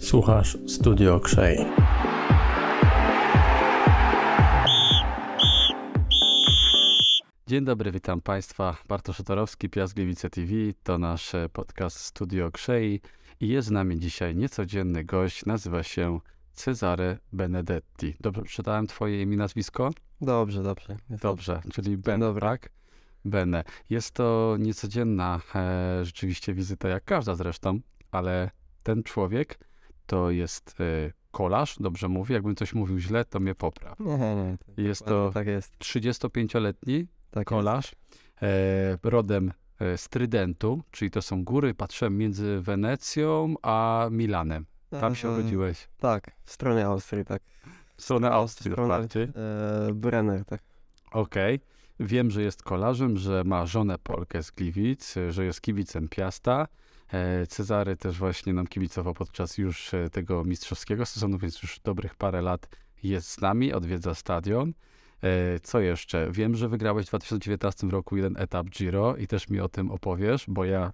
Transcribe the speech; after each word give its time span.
Słuchasz 0.00 0.58
Studio 0.66 1.20
Krzej. 1.20 1.58
Dzień 7.46 7.64
dobry, 7.64 7.92
witam 7.92 8.20
Państwa. 8.20 8.76
Bartosz 8.88 9.20
Otorowski, 9.20 9.68
Piast 9.70 9.94
Gliwice 9.94 10.30
TV. 10.30 10.52
To 10.82 10.98
nasz 10.98 11.34
e, 11.34 11.48
podcast 11.48 11.96
Studio 11.96 12.50
Krzei 12.50 13.00
i 13.40 13.48
jest 13.48 13.68
z 13.68 13.70
nami 13.70 13.98
dzisiaj 13.98 14.36
niecodzienny 14.36 15.04
gość. 15.04 15.46
Nazywa 15.46 15.82
się 15.82 16.20
Cezare 16.52 17.18
Benedetti. 17.32 18.14
Dobrze 18.20 18.42
przeczytałem 18.42 18.86
Twoje 18.86 19.22
imię 19.22 19.34
i 19.34 19.38
nazwisko? 19.38 19.90
Dobrze, 20.20 20.62
dobrze. 20.62 20.96
Dobrze, 21.10 21.62
czyli 21.72 21.96
Ben, 21.96 22.20
Dobra. 22.20 22.48
tak? 22.50 22.70
Bene. 23.24 23.64
Jest 23.90 24.10
to 24.10 24.56
niecodzienna 24.58 25.40
e, 25.54 26.04
rzeczywiście 26.04 26.54
wizyta, 26.54 26.88
jak 26.88 27.04
każda 27.04 27.34
zresztą, 27.34 27.80
ale 28.10 28.50
ten 28.82 29.02
człowiek 29.02 29.58
to 30.06 30.30
jest 30.30 30.80
e, 30.80 31.12
kolarz, 31.30 31.76
dobrze 31.80 32.08
mówię, 32.08 32.34
jakbym 32.34 32.56
coś 32.56 32.74
mówił 32.74 32.98
źle, 32.98 33.24
to 33.24 33.40
mnie 33.40 33.54
popraw. 33.54 34.00
Nie, 34.00 34.18
nie, 34.18 34.56
jest 34.84 35.04
to 35.04 35.30
tak 35.34 35.46
jest. 35.46 35.78
35-letni 35.78 37.06
tak 37.30 37.46
kolarz, 37.46 37.92
e, 38.42 38.98
rodem 39.02 39.52
e, 39.80 39.98
z 39.98 40.08
Trydentu, 40.08 40.82
czyli 40.90 41.10
to 41.10 41.22
są 41.22 41.44
góry, 41.44 41.74
patrzyłem 41.74 42.18
między 42.18 42.60
Wenecją 42.60 43.54
a 43.62 44.08
Milanem. 44.10 44.66
Tam 45.00 45.14
się 45.14 45.30
urodziłeś. 45.30 45.88
Tak, 45.98 46.30
w 46.44 46.52
stronie 46.52 46.86
Austrii, 46.86 47.24
tak. 47.24 47.42
W 47.96 48.02
stronę 48.02 48.30
Austrii, 48.30 48.70
w 48.70 48.74
stronę, 48.74 48.88
bardziej? 48.88 49.22
E, 49.22 49.92
Brenner, 49.94 50.44
tak. 50.44 50.62
Okej. 51.12 51.54
Okay. 51.54 51.73
Wiem, 52.00 52.30
że 52.30 52.42
jest 52.42 52.62
kolarzem, 52.62 53.16
że 53.16 53.44
ma 53.44 53.66
żonę 53.66 53.98
Polkę 53.98 54.42
z 54.42 54.50
Gliwic, 54.50 55.14
że 55.30 55.44
jest 55.44 55.60
kibicem 55.60 56.08
Piasta. 56.08 56.68
E, 57.12 57.46
Cezary 57.46 57.96
też 57.96 58.18
właśnie 58.18 58.52
nam 58.52 58.66
kibicował 58.66 59.14
podczas 59.14 59.58
już 59.58 59.94
e, 59.94 60.10
tego 60.10 60.44
mistrzowskiego 60.44 61.06
sezonu, 61.06 61.38
więc 61.38 61.62
już 61.62 61.80
dobrych 61.80 62.14
parę 62.14 62.42
lat 62.42 62.68
jest 63.02 63.30
z 63.30 63.40
nami, 63.40 63.72
odwiedza 63.72 64.14
stadion. 64.14 64.72
E, 65.22 65.60
co 65.60 65.80
jeszcze? 65.80 66.28
Wiem, 66.30 66.54
że 66.54 66.68
wygrałeś 66.68 67.06
w 67.06 67.08
2019 67.08 67.86
roku 67.86 68.16
jeden 68.16 68.36
etap 68.36 68.66
Giro 68.66 69.16
i 69.16 69.26
też 69.26 69.48
mi 69.48 69.60
o 69.60 69.68
tym 69.68 69.90
opowiesz, 69.90 70.44
bo 70.48 70.64
ja 70.64 70.92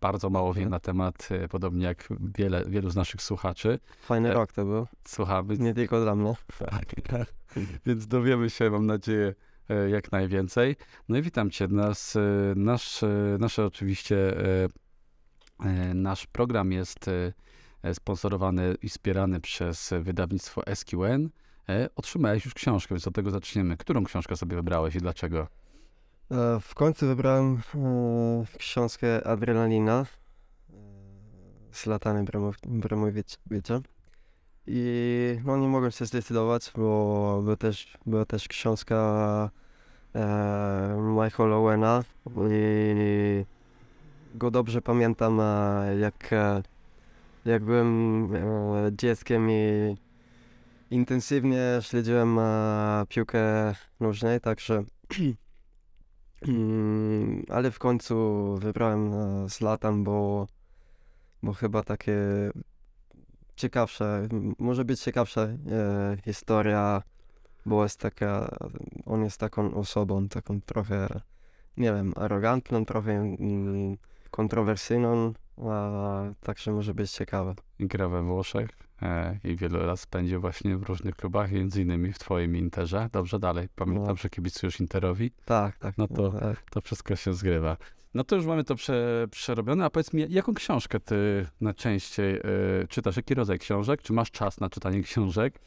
bardzo 0.00 0.30
mało 0.30 0.54
wiem 0.54 0.70
na 0.70 0.80
temat, 0.80 1.28
podobnie 1.50 1.86
jak 1.86 2.08
wiele, 2.20 2.64
wielu 2.68 2.90
z 2.90 2.96
naszych 2.96 3.22
słuchaczy. 3.22 3.78
Fajny 4.00 4.34
rok 4.34 4.52
to 4.52 4.64
był. 4.64 4.86
Słuchamy. 5.04 5.58
Nie 5.58 5.74
tylko 5.74 6.00
dla 6.00 6.14
mnie. 6.14 6.34
Tak, 6.70 6.84
tak. 7.08 7.34
Więc 7.86 8.06
dowiemy 8.06 8.50
się, 8.50 8.70
mam 8.70 8.86
nadzieję, 8.86 9.34
jak 9.88 10.12
najwięcej. 10.12 10.76
No 11.08 11.18
i 11.18 11.22
witam 11.22 11.50
Cię. 11.50 11.68
Nas, 11.68 12.16
e, 12.16 12.20
nasz, 12.56 13.02
e, 13.02 13.36
nasze 13.40 13.64
oczywiście, 13.64 14.34
nasz 15.94 16.26
program 16.26 16.72
jest 16.72 17.10
sponsorowany 17.92 18.74
i 18.82 18.88
wspierany 18.88 19.40
przez 19.40 19.94
wydawnictwo 20.00 20.62
SQN. 20.74 21.28
Otrzymałeś 21.96 22.44
już 22.44 22.54
książkę, 22.54 22.94
więc 22.94 23.06
od 23.06 23.14
tego 23.14 23.30
zaczniemy. 23.30 23.76
Którą 23.76 24.04
książkę 24.04 24.36
sobie 24.36 24.56
wybrałeś 24.56 24.94
i 24.94 24.98
dlaczego? 24.98 25.46
W 26.60 26.74
końcu 26.74 27.06
wybrałem 27.06 27.60
książkę 28.58 29.26
Adrenalina 29.26 30.06
z 31.72 31.86
Latany 31.86 32.24
Bramowiecza. 32.66 33.80
I 34.66 35.38
no 35.44 35.56
nie 35.56 35.68
mogłem 35.68 35.90
się 35.90 36.06
zdecydować, 36.06 36.72
bo 36.76 37.40
była 37.42 37.56
też, 37.56 37.98
była 38.06 38.24
też 38.24 38.48
książka 38.48 39.50
e, 40.14 41.32
Owena 41.38 42.04
i 42.50 43.44
go 44.34 44.50
dobrze 44.50 44.82
pamiętam 44.82 45.40
e, 45.40 45.96
jak, 46.00 46.32
e, 46.32 46.62
jak 47.44 47.64
byłem 47.64 48.24
e, 48.34 48.90
dzieckiem 48.92 49.50
i 49.50 49.96
intensywnie 50.90 51.60
śledziłem 51.80 52.38
piłkę 53.08 53.74
nożnej, 54.00 54.40
także 54.40 54.84
mm, 56.48 57.44
ale 57.48 57.70
w 57.70 57.78
końcu 57.78 58.56
wybrałem 58.60 59.10
z 59.48 59.60
latem, 59.60 60.04
bo, 60.04 60.46
bo 61.42 61.52
chyba 61.52 61.82
takie 61.82 62.16
ciekawsze, 63.56 64.28
może 64.58 64.84
być 64.84 65.00
ciekawsza 65.00 65.40
e, 65.42 65.56
historia, 66.24 67.02
bo 67.66 67.82
jest 67.82 68.00
taka, 68.00 68.58
on 69.06 69.24
jest 69.24 69.40
taką 69.40 69.74
osobą, 69.74 70.28
taką 70.28 70.60
trochę, 70.60 71.08
nie 71.76 71.92
wiem, 71.92 72.12
arogantną, 72.16 72.84
trochę 72.84 73.12
mm, 73.12 73.96
kontrowersyjną, 74.30 75.32
a 75.70 76.22
także 76.40 76.72
może 76.72 76.94
być 76.94 77.10
ciekawe. 77.10 77.54
Gra 77.80 78.08
we 78.08 78.22
Włoszech 78.22 78.70
e, 79.02 79.38
i 79.44 79.56
wiele 79.56 79.78
lat 79.78 80.00
spędził 80.00 80.40
właśnie 80.40 80.76
w 80.76 80.82
różnych 80.82 81.16
klubach, 81.16 81.52
między 81.52 81.82
innymi 81.82 82.12
w 82.12 82.18
twoim 82.18 82.56
Interze. 82.56 83.08
Dobrze, 83.12 83.38
dalej. 83.38 83.68
Pamiętam, 83.76 84.06
no. 84.06 84.16
że 84.16 84.30
kibicujesz 84.30 84.80
Interowi. 84.80 85.30
Tak, 85.44 85.78
tak. 85.78 85.98
No 85.98 86.08
to, 86.08 86.30
tak. 86.30 86.70
to 86.70 86.80
wszystko 86.80 87.16
się 87.16 87.34
zgrywa. 87.34 87.76
No 88.16 88.24
to 88.24 88.36
już 88.36 88.46
mamy 88.46 88.64
to 88.64 88.74
prze, 88.74 89.26
przerobione, 89.30 89.84
a 89.84 89.90
powiedz 89.90 90.12
mi, 90.12 90.26
jaką 90.28 90.54
książkę 90.54 91.00
ty 91.00 91.46
najczęściej 91.60 92.36
y, 92.36 92.42
czytasz? 92.88 93.16
Jaki 93.16 93.34
rodzaj 93.34 93.58
książek? 93.58 94.02
Czy 94.02 94.12
masz 94.12 94.30
czas 94.30 94.60
na 94.60 94.70
czytanie 94.70 95.02
książek? 95.02 95.58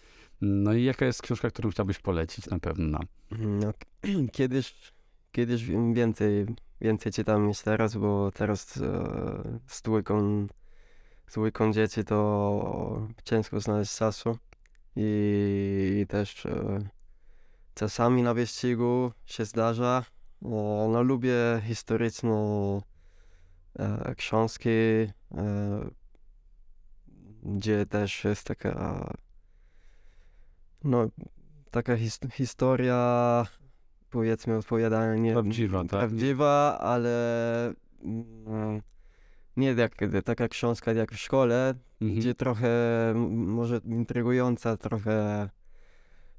No 0.42 0.74
i 0.74 0.84
jaka 0.84 1.06
jest 1.06 1.22
książka, 1.22 1.50
którą 1.50 1.70
chciałbyś 1.70 2.00
polecić 2.00 2.46
na 2.46 2.60
pewno 2.60 2.88
nam? 2.88 3.06
No, 3.32 3.74
kiedyś, 4.38 4.94
kiedyś 5.32 5.66
więcej, 5.94 6.46
więcej 6.82 7.12
czytam 7.12 7.48
niż 7.48 7.62
teraz, 7.62 7.96
bo 7.96 8.32
teraz 8.32 8.78
e, 8.78 9.60
z 9.68 9.82
dwójką, 9.82 10.48
z 11.28 11.34
dwójką 11.34 11.74
dzieci 11.74 12.04
to 12.04 13.08
ciężko 13.24 13.60
znaleźć 13.60 13.98
czasu 13.98 14.38
i, 14.96 16.00
i 16.02 16.08
też 16.08 16.46
e, 16.46 16.80
czasami 17.76 18.24
na 18.24 18.34
wyścigu 18.34 19.12
się 19.26 19.46
zdarza, 19.46 20.04
no, 20.42 21.04
lubię 21.04 21.62
historyczne 21.64 22.82
e, 23.80 24.16
książki, 24.16 24.70
e, 24.70 25.10
gdzie 27.44 27.86
też 27.86 28.24
jest 28.24 28.48
taka, 28.48 29.14
no, 30.84 31.08
taka 31.72 31.98
his, 31.98 32.20
historia, 32.32 33.46
powiedzmy, 34.10 34.58
odpowiadania 34.58 35.16
nie 35.16 35.34
prawdziwa, 35.34 35.80
tak? 35.80 35.90
prawdziwa, 35.90 36.80
ale 36.80 37.74
mm, 38.04 38.82
nie 39.58 39.68
jak 39.68 39.96
taka 40.26 40.48
książka 40.48 40.94
jak 40.94 41.12
w 41.12 41.18
szkole, 41.18 41.74
mhm. 42.02 42.20
gdzie 42.20 42.36
trochę 42.36 42.70
może 43.30 43.82
intrygująca, 43.86 44.78
trochę 44.78 45.50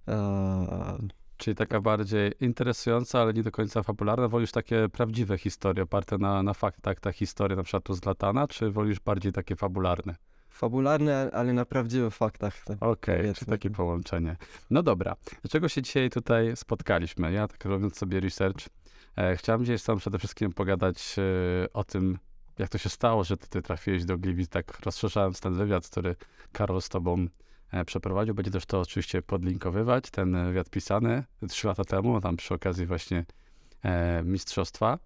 e, 0.09 0.99
Czyli 1.41 1.57
taka 1.57 1.81
bardziej 1.81 2.33
interesująca, 2.41 3.21
ale 3.21 3.33
nie 3.33 3.43
do 3.43 3.51
końca 3.51 3.83
fabularna. 3.83 4.29
Wolisz 4.29 4.53
takie 4.53 4.89
prawdziwe 4.89 5.39
historie 5.39 5.83
oparte 5.83 6.19
na, 6.19 6.43
na 6.43 6.55
faktach, 6.55 7.01
ta 7.01 7.13
historia 7.13 7.57
na 7.57 7.63
przykład 7.63 7.85
tu 7.85 7.95
z 7.95 8.05
Latana, 8.05 8.49
czy 8.49 8.71
wolisz 8.71 9.01
bardziej 9.01 9.33
takie 9.33 9.57
fabularne? 9.57 10.15
Fabularne, 10.51 11.31
ale 11.33 11.53
na 11.53 11.65
prawdziwych 11.65 12.15
faktach. 12.15 12.65
Tak 12.65 12.77
Okej, 12.83 13.21
okay, 13.21 13.35
czy 13.35 13.47
takie 13.47 13.71
połączenie. 13.71 14.37
No 14.71 14.83
dobra, 14.83 15.17
dlaczego 15.43 15.69
się 15.69 15.83
dzisiaj 15.83 16.11
tutaj 16.11 16.57
spotkaliśmy? 16.57 17.33
Ja 17.33 17.49
tak 17.49 17.65
robiąc 17.65 17.97
sobie 17.97 18.21
research, 18.21 18.69
e, 19.17 19.37
chciałem 19.37 19.61
dzisiaj 19.61 19.79
z 19.79 19.85
tobą 19.85 19.99
przede 19.99 20.19
wszystkim 20.19 20.53
pogadać 20.53 21.17
e, 21.19 21.73
o 21.73 21.85
tym, 21.85 22.19
jak 22.59 22.69
to 22.69 22.79
się 22.79 22.89
stało, 22.89 23.25
że 23.25 23.37
ty, 23.37 23.49
ty 23.49 23.63
trafiłeś 23.63 24.05
do 24.05 24.19
Gliwic, 24.19 24.49
tak 24.49 24.81
rozszerzając 24.81 25.41
ten 25.41 25.55
wywiad, 25.55 25.89
który 25.89 26.17
Karol 26.53 26.83
z 26.83 26.89
tobą 26.89 27.27
przeprowadził. 27.87 28.35
Będzie 28.35 28.51
też 28.51 28.67
to 28.67 28.81
oczywiście 28.81 29.23
podlinkowywać, 29.23 30.11
ten 30.11 30.47
wywiad 30.47 30.71
pisany 30.71 31.25
trzy 31.49 31.67
lata 31.67 31.85
temu, 31.85 32.21
tam 32.21 32.37
przy 32.37 32.55
okazji 32.55 32.87
właśnie 32.87 33.25
e, 33.83 34.23
mistrzostwa, 34.23 34.99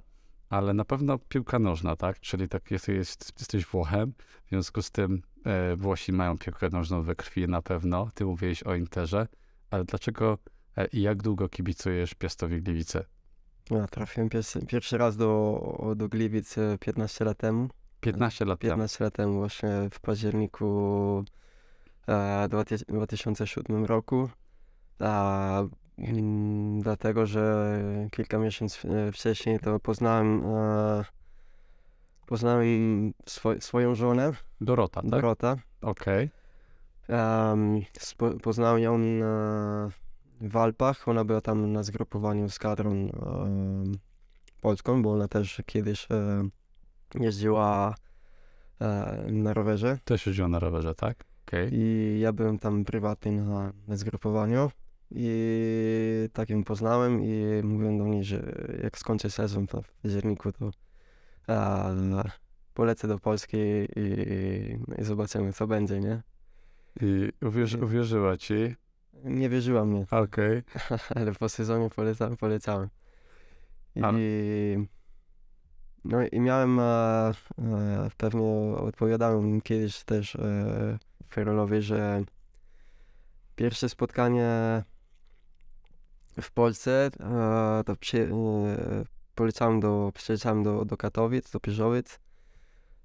ale 0.50 0.75
na 0.75 0.84
pewno 0.84 1.19
piłka 1.19 1.58
nożna, 1.58 1.97
tak? 1.97 2.20
Czyli 2.20 2.48
tak 2.48 2.70
jest, 2.70 2.88
jest, 2.88 3.32
jesteś 3.38 3.66
Włochem, 3.66 4.12
w 4.46 4.49
związku 4.49 4.82
z 4.82 4.90
tym 4.90 5.22
e, 5.44 5.76
Włosi 5.76 6.12
mają 6.12 6.38
piłkę 6.38 6.69
nożną 6.69 7.02
we 7.02 7.14
krwi 7.14 7.49
na 7.49 7.62
pewno. 7.62 8.08
Ty 8.14 8.25
mówiłeś 8.25 8.62
o 8.62 8.75
Interze, 8.75 9.28
ale 9.70 9.84
dlaczego 9.84 10.38
e, 10.76 10.87
i 10.87 11.02
jak 11.02 11.22
długo 11.22 11.49
kibicujesz 11.49 12.14
Piastowi 12.14 12.62
Gliwice? 12.62 13.05
Ja 13.70 13.87
trafiłem 13.87 14.28
pierwszy, 14.28 14.67
pierwszy 14.67 14.99
raz 14.99 15.17
do, 15.17 15.94
do 15.96 16.08
Gliwic 16.08 16.56
15 16.81 17.25
lat 17.25 17.38
temu. 17.38 17.69
15 18.00 18.44
lat 18.44 18.58
15 18.58 19.05
lat 19.05 19.14
temu 19.14 19.38
właśnie 19.38 19.69
w 19.90 20.00
październiku 20.00 21.25
w 22.09 22.47
2007 22.89 23.85
roku. 23.85 24.29
A, 25.01 25.62
mm, 25.99 26.81
dlatego, 26.81 27.27
że 27.27 27.81
kilka 28.12 28.39
miesięcy 28.39 28.89
e, 28.89 29.12
wcześniej 29.12 29.59
to 29.61 29.81
poznałem, 29.81 30.47
e, 30.47 31.05
poznałem 32.27 33.12
swo, 33.27 33.61
swoją 33.61 33.95
żonę. 33.95 34.33
Dorota, 34.61 35.03
tak? 35.03 35.11
Dorota. 35.11 35.56
Okej. 35.83 36.31
Okay. 37.09 37.49
Um, 37.49 37.81
poznałem 38.43 38.83
ją 38.83 38.95
e, 38.95 39.91
w 40.41 40.56
Alpach. 40.56 41.09
Ona 41.09 41.25
była 41.25 41.41
tam 41.41 41.73
na 41.73 41.83
zgrupowaniu 41.83 42.49
z 42.49 42.59
kadrą 42.59 43.09
polską, 44.61 45.03
bo 45.03 45.12
ona 45.12 45.29
też 45.29 45.62
kiedyś 45.67 46.09
jeździła 47.21 47.95
e, 48.81 49.25
na 49.29 49.55
rowerze. 49.55 49.99
Też 50.05 50.27
jeździła 50.27 50.49
na 50.49 50.59
rowerze, 50.59 50.95
tak? 50.95 51.25
Okej. 51.49 51.69
I 51.73 52.19
ja 52.20 52.32
byłem 52.32 52.58
tam 52.58 52.85
prywatnie 52.85 53.32
na, 53.32 53.73
na 53.88 53.96
zgrupowaniu 53.96 54.70
i 55.11 56.29
tak 56.32 56.50
ją 56.50 56.64
poznałem 56.64 57.23
i 57.23 57.61
mówiłem 57.64 57.99
do 57.99 58.05
niej, 58.05 58.25
że 58.25 58.67
jak 58.82 58.99
skończę 58.99 59.31
sezon 59.31 59.67
to 59.67 59.82
w 59.82 59.93
październiku, 59.93 60.52
to 60.52 60.70
e, 61.49 62.23
polecę 62.75 63.08
do 63.08 63.19
Polski 63.19 63.56
i, 63.96 64.79
i 64.99 65.05
zobaczymy 65.05 65.52
co 65.52 65.67
będzie, 65.67 66.00
nie? 66.00 66.23
I 67.00 67.32
uwierzy, 67.43 67.85
uwierzyła 67.85 68.37
ci. 68.37 68.55
Nie 69.25 69.49
wierzyła 69.49 69.85
mnie, 69.85 70.06
Okej. 70.11 70.62
ale 71.17 71.32
po 71.32 71.49
sezonie 71.49 71.91
polecałem. 71.91 72.37
polecałem. 72.37 72.88
I, 73.96 74.79
no 76.05 76.26
i 76.32 76.41
miałem, 76.41 76.81
e, 76.81 76.82
e, 77.58 78.11
pewnie 78.17 78.43
odpowiadałem 78.76 79.61
kiedyś 79.61 80.05
też 80.05 80.37
e, 80.37 80.99
Ferolowi, 81.38 81.82
że 81.82 82.22
pierwsze 83.56 83.88
spotkanie 83.88 84.50
w 86.40 86.50
Polsce, 86.52 87.10
e, 87.20 87.82
to 87.86 87.96
przy, 87.96 88.22
e, 88.22 89.81
do, 89.81 90.10
przyjechałem 90.14 90.62
do, 90.62 90.84
do 90.84 90.96
Katowic, 90.96 91.50
do 91.50 91.60
Pyrzowic, 91.60 92.19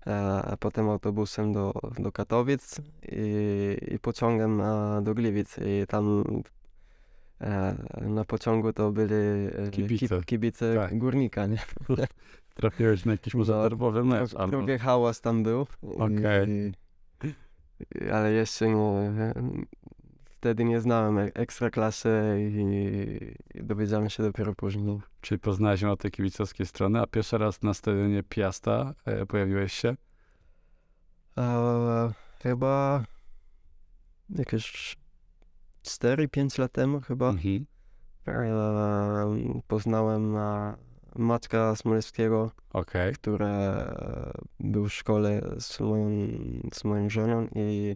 e, 0.08 0.16
a 0.42 0.58
potem 0.58 0.90
autobusem 0.90 1.54
do, 1.54 1.74
do 2.00 2.12
Katowic 2.12 2.76
i, 3.12 3.78
i 3.94 4.00
pociągiem 4.00 4.62
do 5.04 5.14
Gliwic 5.14 5.56
i 5.58 5.88
tam 5.88 6.24
na 8.02 8.26
pociągu 8.26 8.74
to 8.74 8.92
byli 8.92 9.16
Kibice. 9.72 10.06
kib- 10.06 10.26
kibice 10.26 10.76
Tak. 10.76 10.98
górnika, 10.98 11.46
nie? 11.46 11.58
Trafiłeś 12.56 13.06
na 13.06 13.12
jakiś 13.12 13.34
może 13.36 14.00
No, 14.00 14.06
mecz, 14.06 14.32
Tro- 14.32 14.40
albo... 14.40 14.58
Trochę 14.58 14.78
hałas 14.78 15.22
tam 15.22 15.44
był. 15.44 15.68
Okej. 15.82 16.50
I- 16.50 16.89
Ale 18.14 18.32
jeszcze 18.32 18.70
nie. 18.70 19.12
Wtedy 20.26 20.64
nie 20.64 20.82
znałem 20.82 21.18
e- 21.18 21.34
ekstraklasy 21.34 22.10
i, 22.40 23.64
dowiedziałem 23.64 24.10
się 24.10 24.24
dopiero 24.24 24.56
później. 24.56 25.00
Czyli 25.22 25.40
poznałeś 25.40 25.82
ją 25.82 25.92
od 25.92 26.00
tej 26.00 26.12
kibicowskiej 26.12 26.66
strony, 26.66 27.00
a 27.02 27.08
pierwszy 27.08 27.38
raz 27.38 27.62
na 27.62 27.74
stadionie 27.74 28.24
Piasta 28.24 28.94
e, 29.06 29.26
pojawiłeś 29.26 29.74
się? 29.74 29.96
A, 31.36 32.10
chyba 32.44 33.04
jakieś 34.30 34.96
4-5 35.84 36.60
lat 36.60 36.72
temu 36.72 37.02
chyba 37.02 37.30
Mhm. 37.30 37.66
e, 38.28 39.62
poznałem 39.68 40.36
e, 40.38 40.76
Maćka 41.16 41.76
Smolewskiego, 41.76 42.52
Okej. 42.74 43.14
który 43.14 43.48
był 44.60 44.86
w 44.90 44.94
szkole 44.94 45.42
z 45.60 45.80
moją, 45.80 46.10
z 46.74 46.84
moją 46.84 47.10
żoną 47.10 47.48
i, 47.56 47.96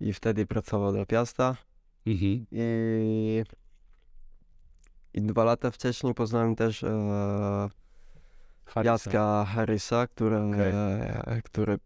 i 0.00 0.12
wtedy 0.12 0.46
pracował 0.46 0.92
dla 0.92 1.06
Piasta. 1.06 1.56
Mhm. 2.06 2.46
I, 2.52 3.44
I 5.14 5.22
dwa 5.22 5.44
lata 5.44 5.70
wcześniej 5.70 6.14
poznałem 6.14 6.56
też 6.56 6.84
e, 6.84 7.68
Harrisa. 8.64 8.92
Jacka 8.92 9.44
Harrisa, 9.44 10.06
który, 10.06 10.36
Okej. 10.36 10.72
e, 10.72 11.42
który 11.44 11.78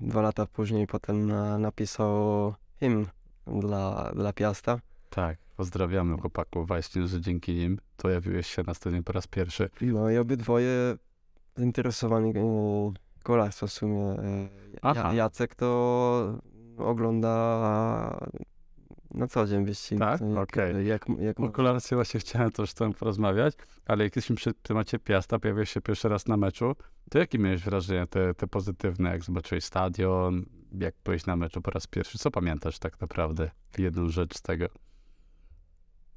dwa 0.00 0.22
lata 0.22 0.46
później 0.46 0.86
potem 0.86 1.32
napisał 1.60 2.54
hymn 2.80 3.06
dla, 3.46 4.12
dla 4.14 4.32
Piasta. 4.32 4.80
Tak, 5.10 5.38
pozdrawiamy 5.60 6.16
chłopaków 6.16 6.66
właśnie, 6.66 7.06
że 7.06 7.20
dzięki 7.20 7.54
nim 7.54 7.78
pojawiłeś 7.96 8.46
się 8.46 8.62
na 8.66 8.74
stadionie 8.74 9.02
po 9.02 9.12
raz 9.12 9.26
pierwszy. 9.26 9.70
No 9.80 10.10
i 10.10 10.18
obydwoje 10.18 10.96
zainteresowani 11.56 12.32
e, 12.36 12.92
kolarstwem 13.22 13.68
w 13.68 13.72
sumie. 13.72 14.02
E, 14.02 14.48
Aha. 14.82 15.08
Ja, 15.08 15.14
Jacek 15.14 15.54
to 15.54 16.38
ogląda 16.78 17.30
na 19.10 19.26
co 19.26 19.46
dzień 19.46 19.64
wyścig. 19.64 19.98
Tak? 19.98 20.20
Okej. 20.22 20.86
jak, 20.86 21.06
jak, 21.18 21.40
O 21.40 21.50
kolarstwie 21.50 21.96
właśnie 21.96 22.20
chciałem 22.20 22.50
też 22.50 22.74
tobą 22.74 22.92
porozmawiać, 22.92 23.54
ale 23.86 24.04
jak 24.04 24.16
jesteśmy 24.16 24.36
przy 24.36 24.54
temacie 24.54 24.98
Piasta, 24.98 25.38
pojawiłeś 25.38 25.70
się 25.70 25.80
pierwszy 25.80 26.08
raz 26.08 26.26
na 26.26 26.36
meczu, 26.36 26.76
to 27.10 27.18
jakie 27.18 27.38
miałeś 27.38 27.62
wrażenia, 27.62 28.06
te, 28.06 28.34
te 28.34 28.46
pozytywne, 28.46 29.10
jak 29.10 29.24
zobaczyłeś 29.24 29.64
stadion, 29.64 30.44
jak 30.78 30.94
byłeś 31.04 31.26
na 31.26 31.36
meczu 31.36 31.62
po 31.62 31.70
raz 31.70 31.86
pierwszy? 31.86 32.18
Co 32.18 32.30
pamiętasz 32.30 32.78
tak 32.78 33.00
naprawdę? 33.00 33.50
Jedną 33.78 34.08
rzecz 34.08 34.36
z 34.36 34.42
tego. 34.42 34.66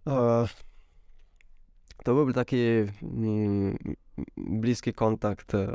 E, 0.07 0.47
To 2.03 2.13
był 2.13 2.33
taki 2.33 2.57
mm, 3.03 3.77
bliski 4.37 4.93
kontakt 4.93 5.55
e, 5.55 5.67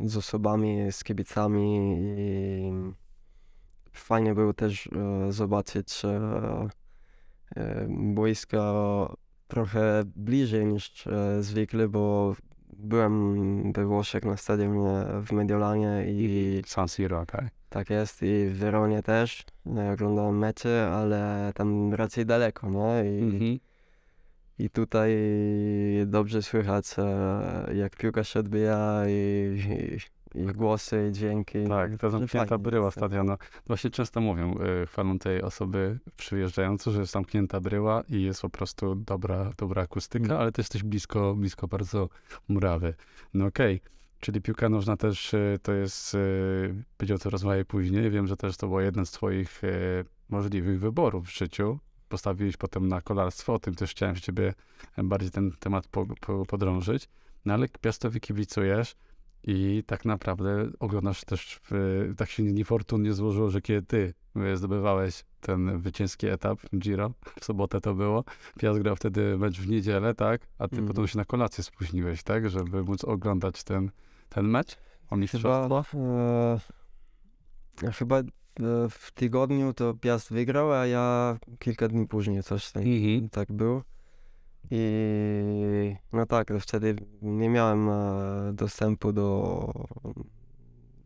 z 0.00 0.16
osobami, 0.16 0.92
z 0.92 1.04
kibicami 1.04 1.96
i 2.18 2.72
fajnie 3.92 4.34
było 4.34 4.52
też 4.52 4.86
e, 4.86 5.32
zobaczyć 5.32 6.02
e, 6.04 6.68
boisko 7.88 9.16
trochę 9.48 10.02
bliżej 10.16 10.66
niż 10.66 11.08
zwykle, 11.40 11.88
bo 11.88 12.34
byłem 12.72 13.72
we 13.72 13.86
Włoszech 13.86 14.24
na 14.24 14.36
stadionie 14.36 15.04
w 15.22 15.32
Mediolanie 15.32 16.04
i 16.08 16.62
San 16.66 16.88
Siro. 16.88 17.24
Tak 17.68 17.90
jest 17.90 18.22
i 18.22 18.46
w 18.48 18.56
Weronie 18.58 19.02
też. 19.02 19.44
No, 19.66 19.90
oglądałem 19.92 20.38
mecze, 20.38 20.90
ale 20.94 21.52
tam 21.54 21.94
raczej 21.94 22.26
daleko, 22.26 22.70
no 22.70 23.02
i, 23.02 23.18
Mhm. 23.22 23.58
i 24.58 24.70
tutaj 24.70 25.10
dobrze 26.06 26.42
słychać 26.42 26.86
e, 26.98 27.74
jak 27.74 27.96
piłka 27.96 28.24
się 28.24 28.40
odbija 28.40 29.02
i, 29.08 29.12
i, 30.34 30.40
i 30.42 30.46
głosy 30.46 31.08
i 31.08 31.12
dźwięki. 31.12 31.64
Tak, 31.68 31.90
to 31.98 32.10
Że 32.10 32.18
zamknięta 32.18 32.58
bryła 32.58 32.84
jest. 32.86 32.96
stadionu. 32.98 33.34
Właśnie 33.66 33.90
często 33.90 34.20
mówią, 34.20 34.54
y, 34.82 34.86
chwalą 34.86 35.18
tej 35.18 35.42
osoby 35.42 35.98
przyjeżdżające, 36.16 36.90
że 36.90 37.00
jest 37.00 37.12
zamknięta 37.12 37.60
bryła 37.60 38.02
i 38.08 38.22
jest 38.22 38.42
po 38.42 38.48
prostu 38.50 38.94
dobra, 38.94 39.50
dobra 39.58 39.82
akustyka, 39.82 40.24
Mm. 40.26 40.38
ale 40.40 40.52
też 40.52 40.64
jesteś 40.64 40.82
blisko, 40.82 41.34
blisko 41.34 41.68
bardzo 41.68 42.08
murawy. 42.48 42.94
No 43.34 43.46
okej, 43.46 43.80
czyli 44.20 44.40
piłka 44.40 44.68
nożna 44.68 44.96
też 44.96 45.34
y, 45.34 45.58
to 45.62 45.72
jest, 45.72 46.16
będzie 46.98 47.14
o 47.14 47.18
to 47.18 47.30
rozmawiać 47.30 47.66
później, 47.66 48.10
wiem, 48.10 48.26
że 48.26 48.36
też 48.36 48.56
to 48.56 48.68
był 48.68 48.80
jeden 48.80 49.06
z 49.06 49.10
twoich 49.10 49.64
y, 49.64 50.04
możliwych 50.28 50.80
wyborów 50.80 51.26
w 51.26 51.36
życiu. 51.38 51.78
Postawiłeś 52.08 52.56
potem 52.56 52.88
na 52.88 53.00
kolarstwo, 53.00 53.54
o 53.54 53.58
tym 53.58 53.74
też 53.74 53.90
chciałem 53.90 54.16
z 54.16 54.20
ciebie 54.20 54.54
bardziej 54.98 55.30
ten 55.30 55.52
temat 55.60 55.88
po, 55.88 56.06
po, 56.20 56.46
podrążyć. 56.46 57.08
No 57.44 57.54
ale 57.54 57.68
Piastowi 57.68 58.20
kibicujesz, 58.20 58.96
i 59.46 59.82
tak 59.86 60.04
naprawdę 60.04 60.70
oglądasz 60.80 61.24
też, 61.24 61.60
w, 61.70 62.14
tak 62.16 62.30
się 62.30 62.42
niefortunnie 62.42 63.12
złożyło, 63.12 63.50
że 63.50 63.60
kiedy 63.60 63.82
ty 63.86 64.14
e, 64.36 64.56
zdobywałeś 64.56 65.24
ten 65.40 65.78
zwycięski 65.78 66.26
etap 66.26 66.58
Giro, 66.78 67.10
w 67.40 67.44
sobotę 67.44 67.80
to 67.80 67.94
było, 67.94 68.24
Piast 68.58 68.78
grał 68.80 68.96
wtedy 68.96 69.38
mecz 69.38 69.60
w 69.60 69.68
niedzielę, 69.68 70.14
tak? 70.14 70.40
A 70.58 70.68
ty 70.68 70.76
Mhm. 70.76 70.88
potem 70.88 71.08
się 71.08 71.18
na 71.18 71.24
kolację 71.24 71.64
spóźniłeś, 71.64 72.22
tak? 72.22 72.50
Żeby 72.50 72.84
móc 72.84 73.04
oglądać 73.04 73.64
ten, 73.64 73.90
ten 74.36 74.48
mecz 74.48 74.76
o 75.10 75.16
mistrzostwo? 75.16 75.82
Chyba, 75.82 76.58
e, 77.88 77.92
chyba 77.92 78.18
e, 78.18 78.24
w 78.90 79.12
tygodniu 79.14 79.72
to 79.72 79.94
Piast 79.94 80.32
wygrał, 80.32 80.72
a 80.72 80.86
ja 80.86 81.36
kilka 81.58 81.88
dni 81.88 82.06
później 82.06 82.42
coś 82.42 82.72
tam. 82.72 82.82
Mhm. 82.82 83.28
Tak 83.28 83.52
było. 83.52 83.82
I 84.70 85.96
no 86.12 86.26
tak, 86.26 86.48
to 86.48 86.60
wtedy 86.60 86.96
nie 87.22 87.48
miałem 87.48 87.88
e, 87.88 88.52
dostępu 88.52 89.12
do, 89.12 89.72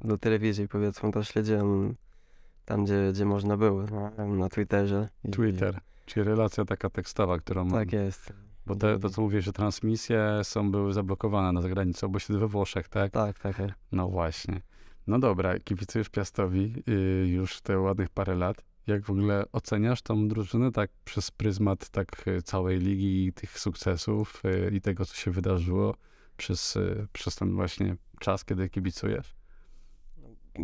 do 0.05 0.19
telewizji, 0.19 0.69
powiedzmy, 0.69 1.11
to 1.13 1.25
śledziłem 1.25 1.97
tam, 2.65 2.85
gdzie, 2.85 3.11
gdzie 3.13 3.25
można 3.25 3.57
było, 3.57 3.85
no, 4.19 4.27
na 4.27 4.49
Twitterze. 4.49 5.09
I, 5.25 5.31
Twitter, 5.31 5.81
czyli 6.07 6.25
relacja 6.25 6.65
taka 6.65 6.91
tekstowa, 6.91 7.39
którą. 7.39 7.71
Tak 7.71 7.93
jest. 7.93 8.33
Bo 8.71 8.77
te, 8.77 8.99
to, 8.99 9.11
co 9.11 9.23
mówisz, 9.23 9.45
że 9.45 9.53
transmisje 9.53 10.41
są, 10.43 10.71
były 10.71 10.93
zablokowane 10.93 11.53
na 11.53 11.61
zagranicy, 11.61 12.09
bo 12.09 12.19
się 12.19 12.39
we 12.39 12.49
Włoszech, 12.49 12.89
tak? 12.89 13.13
Tak, 13.13 13.39
tak. 13.39 13.57
tak. 13.57 13.75
No 13.93 14.09
właśnie. 14.09 14.61
No 15.07 15.19
dobra, 15.19 15.59
kibicujesz 15.59 16.09
Piastowi 16.09 16.83
y, 16.89 17.29
już 17.29 17.61
te 17.61 17.79
ładnych 17.79 18.09
parę 18.09 18.35
lat. 18.35 18.65
Jak 18.87 19.05
w 19.05 19.11
ogóle 19.11 19.45
oceniasz 19.53 20.03
tą 20.03 20.29
drużynę 20.29 20.73
tak 20.73 20.91
przez 21.05 21.31
pryzmat 21.31 21.89
tak 21.89 22.29
y, 22.29 22.43
całej 22.43 22.79
ligi 22.79 23.27
i 23.27 23.33
tych 23.33 23.59
sukcesów 23.59 24.43
y, 24.45 24.71
i 24.75 24.81
tego, 24.81 25.05
co 25.05 25.15
się 25.15 25.31
wydarzyło 25.31 25.95
przez, 26.37 26.79
przez 27.13 27.37
ten 27.37 27.55
właśnie 27.55 27.97
czas, 28.21 28.45
kiedy 28.45 28.69
kibicujesz? 28.69 29.35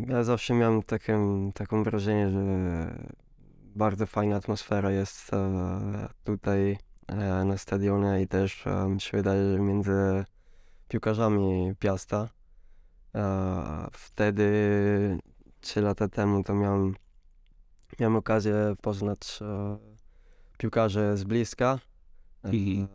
Ja 0.09 0.25
zawsze 0.25 0.55
miałem 0.55 0.83
takie, 0.83 1.19
taką 1.55 1.83
wrażenie, 1.83 2.31
że 2.31 2.41
bardzo 3.77 4.07
fajna 4.07 4.37
atmosfera 4.37 4.91
jest 4.91 5.35
e, 5.35 6.09
tutaj 6.25 6.79
na 7.45 7.59
stadionie 7.59 8.23
i 8.23 8.29
też 8.29 8.67
e, 8.67 8.89
mi 8.89 9.01
się 9.01 9.17
wydaje, 9.17 9.53
że 9.53 9.59
między 9.61 10.25
piłkarzami 10.89 11.73
Piasta. 11.79 12.29
E, 13.15 13.87
wtedy, 13.93 14.49
trzy 15.61 15.81
lata 15.81 16.09
temu, 16.09 16.43
to 16.45 16.55
miałem, 16.55 16.95
miałem 18.01 18.17
okazję 18.17 18.75
poznać 18.83 19.39
e, 19.43 19.79
piłkarzy 20.59 21.17
z 21.17 21.25
bliska. 21.25 21.79
E, 22.45 22.49
Mhm. 22.49 22.89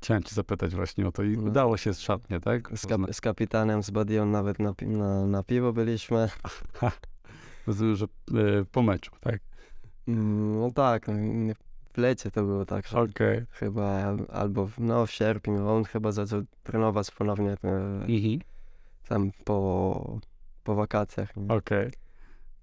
Chciałem 0.00 0.22
cię 0.22 0.34
zapytać 0.34 0.74
właśnie 0.74 1.08
o 1.08 1.12
to 1.12 1.22
i 1.22 1.36
No. 1.36 1.42
udało 1.42 1.76
się 1.76 1.94
z 1.94 2.00
szatnie, 2.00 2.40
tak? 2.40 2.78
Z, 2.78 2.86
z 3.16 3.20
kapitanem, 3.20 3.82
z 3.82 3.90
Badią 3.90 4.26
nawet 4.26 4.58
na, 4.58 4.74
pi- 4.74 4.86
na, 4.86 5.26
na 5.26 5.42
piwo 5.42 5.72
byliśmy. 5.72 6.28
Rozumiem, 7.66 7.96
że 7.96 8.04
e, 8.04 8.64
po 8.72 8.82
meczu, 8.82 9.10
tak? 9.20 9.40
Mm, 10.08 10.60
No 10.60 10.70
tak, 10.70 11.08
no, 11.08 11.14
w 11.94 11.98
lecie 11.98 12.30
to 12.30 12.42
było 12.42 12.64
tak, 12.66 12.86
że 12.86 13.00
Okej. 13.00 13.44
chyba 13.50 14.16
albo 14.32 14.66
w, 14.66 14.78
no, 14.78 15.06
w 15.06 15.10
sierpniu, 15.10 15.68
on 15.68 15.84
chyba 15.84 16.12
zaczął 16.12 16.42
trenować 16.62 17.10
ponownie 17.10 17.50
e, 17.50 17.56
Mhm. 18.08 18.38
tam 19.08 19.30
po, 19.44 20.18
po 20.64 20.74
wakacjach. 20.74 21.32
Okej. 21.48 21.90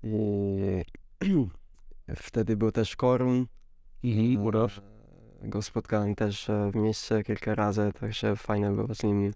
I 0.03 0.83
wtedy 2.15 2.57
był 2.57 2.71
też 2.71 2.95
Korun. 2.95 3.45
Mhm. 4.03 4.45
Uroż. 4.45 4.77
E, 4.77 4.81
Go 5.49 5.61
spotkałem 5.61 6.15
też 6.15 6.49
e, 6.49 6.71
w 6.71 6.75
mieście 6.75 7.23
kilka 7.23 7.55
razy, 7.55 7.91
także 7.99 8.35
fajnie 8.35 8.71
było 8.71 8.95
z 8.95 9.03
nim 9.03 9.33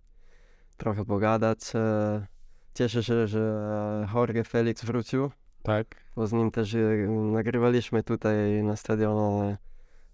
trochę 0.78 1.06
pogadać. 1.06 1.60
E, 1.76 2.26
Cieszę 2.74 3.04
się, 3.04 3.28
że 3.28 4.08
Jorge 4.14 4.44
Felix 4.44 4.86
wrócił, 4.86 5.32
Tak. 5.64 5.88
bo 6.16 6.28
z 6.28 6.34
nim 6.34 6.52
też 6.52 6.76
nagrywaliśmy 7.08 8.04
tutaj 8.04 8.64
na 8.64 8.76
stadionie 8.76 9.58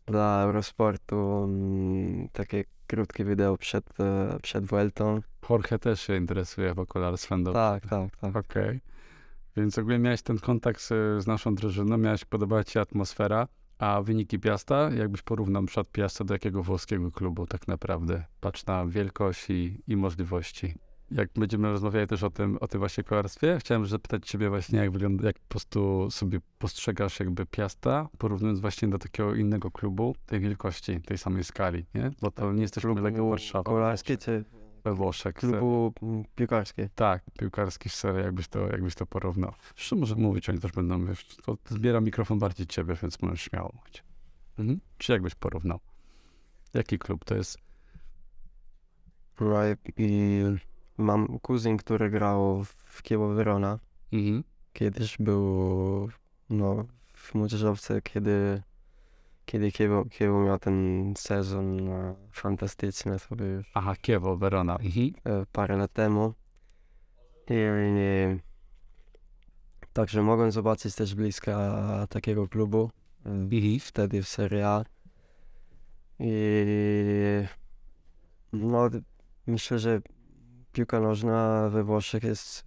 dla 0.05 0.43
Eurosportu 0.43 1.43
mm, 1.43 2.29
takie 2.33 2.63
krótkie 2.87 3.25
wideo 3.25 3.57
przed, 3.57 3.99
e, 3.99 4.37
przed 4.41 4.65
Vueltą. 4.65 5.21
Jorge 5.49 5.79
też 5.79 6.01
się 6.01 6.15
interesuje 6.17 6.73
wokolarstwem. 6.73 7.43
dobrze. 7.43 7.59
Tak, 7.59 7.87
tak, 7.87 8.15
tak. 8.15 8.35
Okej. 8.35 8.79
Więc 9.57 9.77
ogólnie 9.77 9.99
miałeś 9.99 10.21
ten 10.21 10.39
kontakt 10.39 10.81
z, 10.81 10.87
z 11.23 11.27
naszą 11.27 11.55
drużyną, 11.55 11.97
miałeś 11.97 12.25
podobała 12.25 12.63
ci 12.63 12.71
się 12.71 12.81
atmosfera, 12.81 13.47
a 13.79 14.01
wyniki 14.01 14.39
Piasta, 14.39 14.89
jakbyś 14.91 15.21
porównał 15.21 15.63
przed 15.63 15.91
Piasta 15.91 16.23
do 16.23 16.33
jakiego 16.33 16.63
włoskiego 16.63 17.11
klubu 17.11 17.47
tak 17.47 17.67
naprawdę? 17.67 18.23
Patrz 18.39 18.65
na 18.65 18.85
wielkość 18.85 19.49
i, 19.49 19.81
i 19.87 19.97
możliwości. 19.97 20.75
Jak 21.11 21.29
będziemy 21.35 21.71
rozmawiali 21.71 22.07
też 22.07 22.23
o 22.23 22.29
tym, 22.29 22.57
o 22.57 22.67
tym 22.67 22.79
właśnie 22.79 23.03
kolarstwie, 23.03 23.57
chciałem 23.59 23.85
zapytać 23.85 24.27
ciebie 24.27 24.49
właśnie, 24.49 24.79
jak 24.79 24.91
wygląda, 24.91 25.27
jak 25.27 25.39
po 25.39 25.47
prostu 25.47 26.07
sobie 26.11 26.39
postrzegasz 26.59 27.19
jakby 27.19 27.45
Piasta, 27.45 28.09
porównując 28.17 28.59
właśnie 28.59 28.87
do 28.87 28.97
takiego 28.97 29.35
innego 29.35 29.71
klubu, 29.71 30.15
tej 30.25 30.39
wielkości, 30.39 31.01
tej 31.01 31.17
samej 31.17 31.43
skali, 31.43 31.85
nie? 31.95 32.11
Bo 32.21 32.31
to 32.31 32.53
nie 32.53 32.61
jesteśmy 32.61 33.01
Legą 33.01 33.29
Warszawa. 33.29 33.63
Kolarski 33.63 34.17
czy 34.17 34.43
We 34.83 34.93
Włoszech. 34.93 35.35
klubu 35.35 35.93
mm, 36.01 36.23
piłkarski? 36.35 36.81
Tak, 36.95 37.23
piłkarski 37.39 37.89
serii, 37.89 38.23
jakbyś 38.23 38.47
to, 38.47 38.59
jakbyś 38.59 38.95
to 38.95 39.05
porównał. 39.05 39.53
Zresztą 39.75 39.95
może 39.95 40.15
mówić, 40.15 40.49
oni 40.49 40.59
też 40.59 40.71
będą, 40.71 41.05
wiesz, 41.05 41.37
to 41.45 41.57
zbiera 41.69 42.01
mikrofon 42.01 42.39
bardziej 42.39 42.67
ciebie, 42.67 42.95
więc 43.01 43.21
możesz 43.21 43.41
śmiało 43.41 43.71
mówić. 43.75 44.03
Mhm. 44.59 44.79
Czy 44.97 45.11
jakbyś 45.11 45.35
porównał? 45.35 45.79
Jaki 46.73 46.99
klub 46.99 47.25
to 47.25 47.35
jest? 47.35 47.57
I 49.97 50.43
mam 50.97 51.39
kuzyn, 51.39 51.77
który 51.77 52.09
grał 52.09 52.63
w 52.85 53.01
Kieło 53.03 53.33
Verona. 53.33 53.79
Mhm. 54.13 54.43
Kiedyś 54.73 55.17
był 55.17 56.09
no, 56.49 56.85
w 57.13 57.35
młodzieżowce, 57.35 58.01
kiedy, 58.01 58.61
kiedy 59.45 59.71
Kiewo, 59.71 60.05
Kiewo 60.05 60.41
miał 60.41 60.59
ten 60.59 61.13
sezon 61.17 61.89
fantastyczny 62.31 63.19
sobie 63.19 63.45
już 63.45 63.71
Aha, 63.73 63.95
Kiewo, 64.01 64.37
Verona. 64.37 64.77
Mhm. 64.77 65.11
e, 65.23 65.45
parę 65.51 65.77
lat 65.77 65.93
temu. 65.93 66.33
I, 67.49 67.53
i, 67.53 68.39
także 69.93 70.21
mogłem 70.21 70.51
zobaczyć 70.51 70.95
też 70.95 71.15
bliska 71.15 72.07
takiego 72.09 72.47
klubu 72.47 72.91
e, 73.25 73.29
Mhm. 73.29 73.79
wtedy 73.79 74.23
w 74.23 74.27
Serie 74.27 74.67
A. 74.67 74.85
I 76.19 76.65
no, 78.53 78.89
myślę, 79.47 79.79
że 79.79 80.01
piłka 80.71 80.99
nożna 80.99 81.69
we 81.69 81.83
Włoszech 81.83 82.23
jest 82.23 82.63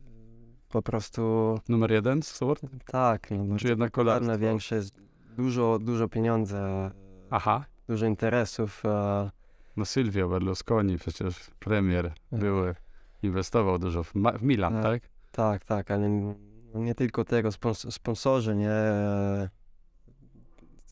po 0.68 0.82
prostu 0.82 1.54
Numer 1.68 1.92
jeden 1.92 2.22
sport? 2.22 2.62
tak, 2.86 3.30
no, 3.30 3.56
Czy 3.56 3.68
jednak 3.68 3.90
kolarstwo? 3.92 4.38
większe, 4.38 4.76
jest 4.76 5.00
dużo, 5.36 5.78
dużo 5.78 6.08
pieniądze, 6.08 6.90
Aha. 7.30 7.64
dużo 7.88 8.06
interesów. 8.06 8.82
e, 8.84 9.30
No 9.76 9.84
Silvio 9.84 10.28
Berlusconi, 10.28 10.98
przecież 10.98 11.50
premier 11.58 12.12
były, 12.32 12.74
inwestował 13.22 13.78
dużo 13.78 14.02
w, 14.02 14.12
w 14.38 14.42
Milan, 14.42 14.82
Tak. 14.82 15.02
tak? 15.32 15.64
Tak, 15.64 15.90
ale 15.90 16.06
n- 16.06 16.34
nie 16.74 16.94
tylko 16.94 17.24
tego, 17.24 17.48
spons- 17.48 17.90
sponsorzy, 17.90 18.56
nie. 18.56 18.70
e, 18.70 19.48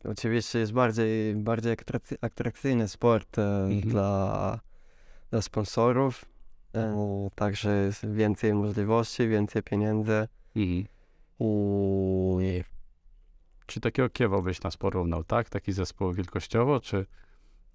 Oczywiście 0.04 0.59
jest 0.59 0.73
bardziej, 0.73 1.35
bardziej 1.35 1.73
atrakcy- 1.76 2.16
atrakcyjny 2.21 2.88
sport 2.88 3.38
e, 3.38 3.62
Mhm. 3.64 3.81
dla, 3.81 4.61
dla 5.31 5.42
sponsorów. 5.42 6.25
E, 6.75 7.29
także 7.35 7.71
jest 7.85 8.07
więcej 8.12 8.55
możliwości, 8.55 9.29
więcej 9.29 9.62
pieniędzy. 9.62 10.29
Mhm. 10.57 10.85
I 12.41 12.64
Czy 13.67 13.81
takiego 13.81 14.11
Kiewo 14.11 14.43
byś 14.43 14.62
nas 14.62 14.76
porównał, 14.76 15.25
tak? 15.25 15.49
Taki 15.49 15.73
zespół 15.73 16.12
wielkościowo, 16.12 16.81
czy, 16.81 17.07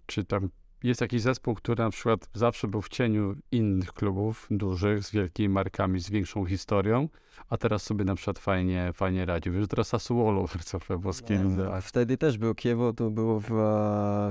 czy 0.06 0.24
tam 0.24 0.50
jest 0.84 1.01
jakiś 1.01 1.22
zespół, 1.22 1.56
który 1.56 1.84
na 1.84 1.89
przykład 1.89 2.30
zawsze 2.34 2.68
był 2.68 2.82
w 2.82 2.89
cieniu 2.89 3.36
innych 3.51 3.94
klubów 3.94 4.48
dużych, 4.51 5.04
z 5.04 5.12
wielkimi 5.12 5.50
markami, 5.50 6.00
z 6.00 6.10
większą 6.10 6.46
historią, 6.46 7.10
a 7.50 7.58
teraz 7.58 7.84
sobie 7.84 8.06
na 8.06 8.16
przykład 8.16 8.39
fajnie, 8.39 8.92
fajnie 8.94 9.25
radzi. 9.25 9.51
Wiesz, 9.51 9.68
teraz 9.68 9.88
Sassuolo 9.88 10.46
co 10.66 10.80
we 10.80 10.98
włoskiej 10.98 11.38
lidze. 11.38 11.75
e, 11.75 11.82
wtedy 11.82 12.18
też 12.18 12.38
był 12.38 12.56
Kiewo, 12.56 12.94
to 12.94 13.10
było 13.10 13.39
w, 13.39 13.50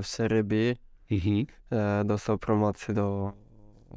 w 0.03 0.07
Serie 0.07 0.43
B. 0.43 0.55
Mhm. 1.11 1.45
E, 1.71 2.05
dostał 2.05 2.37
promocję 2.37 2.93
do, 2.93 3.33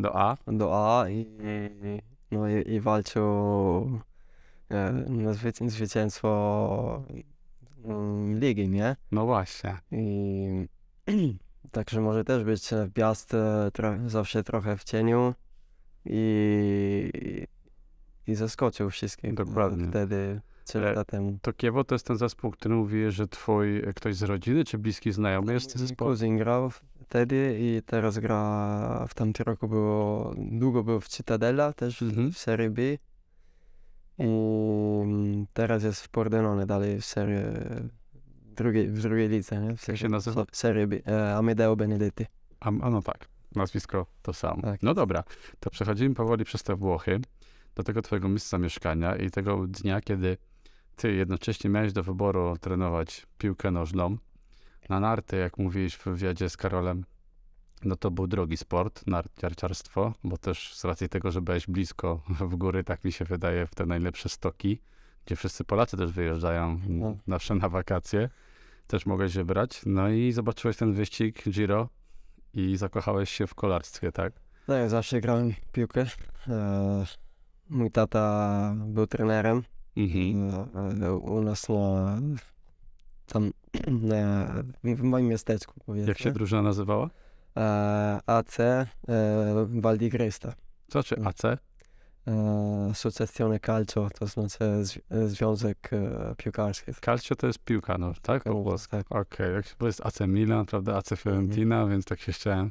Do 0.00 0.16
A? 0.16 0.36
do 0.46 0.98
A 0.98 1.08
i, 1.08 1.20
i, 1.20 2.00
no 2.30 2.48
i, 2.48 2.70
i 2.70 2.80
walczył 2.80 3.24
e, 4.68 4.92
na 5.08 5.30
zwyci- 5.32 5.68
zwycięstwo 5.68 7.02
mm, 7.84 8.38
ligi, 8.38 8.68
nie? 8.68 8.96
No 9.12 9.26
właśnie. 9.26 9.76
I 9.92 10.68
także 11.72 12.00
może 12.00 12.24
też 12.24 12.44
być 12.44 12.72
e, 12.72 12.90
Piast 12.94 13.34
e, 13.34 13.70
tro, 13.72 13.94
zawsze 14.06 14.44
trochę 14.44 14.76
w 14.76 14.84
cieniu 14.84 15.34
i, 16.04 17.10
i 18.26 18.34
zaskoczył 18.34 18.90
wszystkich 18.90 19.30
e, 19.30 19.32
Dokładnie. 19.32 19.88
wtedy, 19.88 20.40
trzy 20.64 20.78
E, 20.78 20.82
lata 20.82 21.04
temu. 21.04 21.38
To 21.42 21.52
Kiewo 21.52 21.84
to 21.84 21.94
jest 21.94 22.06
ten 22.06 22.16
zespół, 22.16 22.50
który 22.50 22.74
mówi, 22.74 23.10
że 23.10 23.28
twój 23.28 23.78
e, 23.78 23.92
ktoś 23.92 24.16
z 24.16 24.22
rodziny, 24.22 24.64
czy 24.64 24.78
bliski 24.78 25.12
znajomy 25.12 25.52
jest 25.52 25.70
w 25.70 25.72
tym 25.72 25.80
zespole? 25.80 26.10
Kuzyn 26.10 26.38
grał 26.38 26.70
wtedy 27.10 27.56
i 27.60 27.82
teraz 27.86 28.18
gra, 28.18 29.06
w 29.08 29.14
tamtym 29.14 29.44
roku 29.46 29.68
było, 29.68 30.34
długo 30.36 30.84
był 30.84 31.00
w 31.00 31.08
Cytadella, 31.08 31.72
też 31.72 32.02
Mhm. 32.02 32.32
w 32.32 32.38
Serie 32.38 32.70
B. 32.70 32.82
I 34.18 35.46
teraz 35.52 35.82
jest 35.82 36.02
w 36.02 36.08
Pordenone, 36.08 36.66
dalej 36.66 37.00
w 37.00 37.04
serii 37.04 37.36
drugiej, 38.56 38.88
w 38.88 39.02
drugiej 39.02 39.28
lidze, 39.28 39.60
nie? 39.60 39.76
W 39.76 39.80
serii, 39.80 39.98
się 39.98 40.08
nazywa? 40.08 40.44
w 40.52 40.56
Serie 40.56 40.86
B, 40.86 40.96
e, 41.06 41.34
Amedeo 41.36 41.76
Benedetti. 41.76 42.26
A, 42.60 42.68
a 42.68 42.90
no 42.90 43.02
tak, 43.02 43.28
nazwisko 43.54 44.06
to 44.22 44.32
samo. 44.32 44.62
Tak. 44.62 44.82
No 44.82 44.94
dobra, 44.94 45.24
to 45.60 45.70
przechodzimy 45.70 46.14
powoli 46.14 46.44
przez 46.44 46.62
te 46.62 46.76
Włochy 46.76 47.20
do 47.74 47.82
tego 47.82 48.02
twojego 48.02 48.28
miejsca 48.28 48.58
mieszkania 48.58 49.16
i 49.16 49.30
tego 49.30 49.66
dnia, 49.66 50.00
kiedy 50.00 50.36
ty 50.96 51.12
jednocześnie 51.12 51.70
miałeś 51.70 51.92
do 51.92 52.02
wyboru 52.02 52.56
trenować 52.60 53.26
piłkę 53.38 53.70
nożną. 53.70 54.16
Na 54.90 55.00
narty, 55.00 55.36
jak 55.36 55.58
mówiłeś 55.58 55.94
w 55.94 56.04
wywiadzie 56.04 56.48
z 56.50 56.56
Karolem, 56.56 57.04
no 57.84 57.96
to 57.96 58.10
był 58.10 58.26
drogi 58.26 58.56
sport, 58.56 59.06
narciarstwo, 59.42 60.12
bo 60.24 60.38
też 60.38 60.74
z 60.74 60.84
racji 60.84 61.08
tego, 61.08 61.30
że 61.30 61.40
byłeś 61.42 61.66
blisko 61.66 62.22
w 62.40 62.56
góry, 62.56 62.84
tak 62.84 63.04
mi 63.04 63.12
się 63.12 63.24
wydaje, 63.24 63.66
w 63.66 63.74
te 63.74 63.86
najlepsze 63.86 64.28
stoki, 64.28 64.80
gdzie 65.26 65.36
wszyscy 65.36 65.64
Polacy 65.64 65.96
też 65.96 66.12
wyjeżdżają 66.12 66.80
No. 66.88 67.16
zawsze 67.28 67.54
na 67.54 67.68
wakacje, 67.68 68.28
też 68.86 69.06
mogłeś 69.06 69.34
wybrać. 69.34 69.82
No 69.86 70.08
i 70.08 70.32
zobaczyłeś 70.32 70.76
ten 70.76 70.92
wyścig 70.92 71.48
Giro 71.50 71.88
i 72.54 72.76
zakochałeś 72.76 73.30
się 73.30 73.46
w 73.46 73.54
kolarstwie, 73.54 74.12
tak? 74.12 74.32
No 74.68 74.74
ja 74.74 74.88
zawsze 74.88 75.20
grałem 75.20 75.54
piłkę. 75.72 76.06
E, 76.48 77.04
mój 77.70 77.90
tata 77.90 78.74
był 78.86 79.06
trenerem 79.06 79.62
Mhm. 79.96 81.02
e, 81.02 81.12
u 81.14 81.42
nas 81.42 81.68
na, 81.68 82.20
tam 83.32 83.50
na, 84.12 84.46
w 84.84 85.02
moim 85.02 85.28
miasteczku, 85.28 85.74
powiedzmy. 85.86 86.08
Jak 86.08 86.18
się 86.18 86.30
drużyna 86.32 86.62
nazywała? 86.62 87.10
e, 87.56 88.20
AC 88.26 88.60
e, 88.60 88.86
Val 89.68 89.98
di 89.98 90.10
Cresta. 90.10 90.52
Co 90.88 91.02
znaczy 91.02 91.16
AC? 91.24 91.44
E, 91.44 91.58
Associazione 92.90 93.60
Calcio, 93.60 94.08
to 94.18 94.26
znaczy 94.26 94.58
zwi- 94.58 95.00
e, 95.10 95.28
Związek 95.28 95.90
e, 95.92 96.34
Piłkarski. 96.36 96.92
Calcio 97.04 97.36
to 97.36 97.46
jest 97.46 97.58
piłka, 97.58 97.98
no, 97.98 98.12
tak? 98.22 98.42
Po 98.44 98.50
Calcio, 98.50 98.62
włosku. 98.62 98.90
tak. 98.96 99.06
Okej, 99.12 99.54
jak 99.54 99.64
bo 99.78 99.86
jest 99.86 100.06
AC 100.06 100.20
Milan, 100.20 100.66
prawda, 100.66 100.96
AC 100.96 101.08
Fiorentina, 101.16 101.86
więc 101.86 102.04
tak 102.04 102.20
się 102.20 102.32
chciałem 102.32 102.70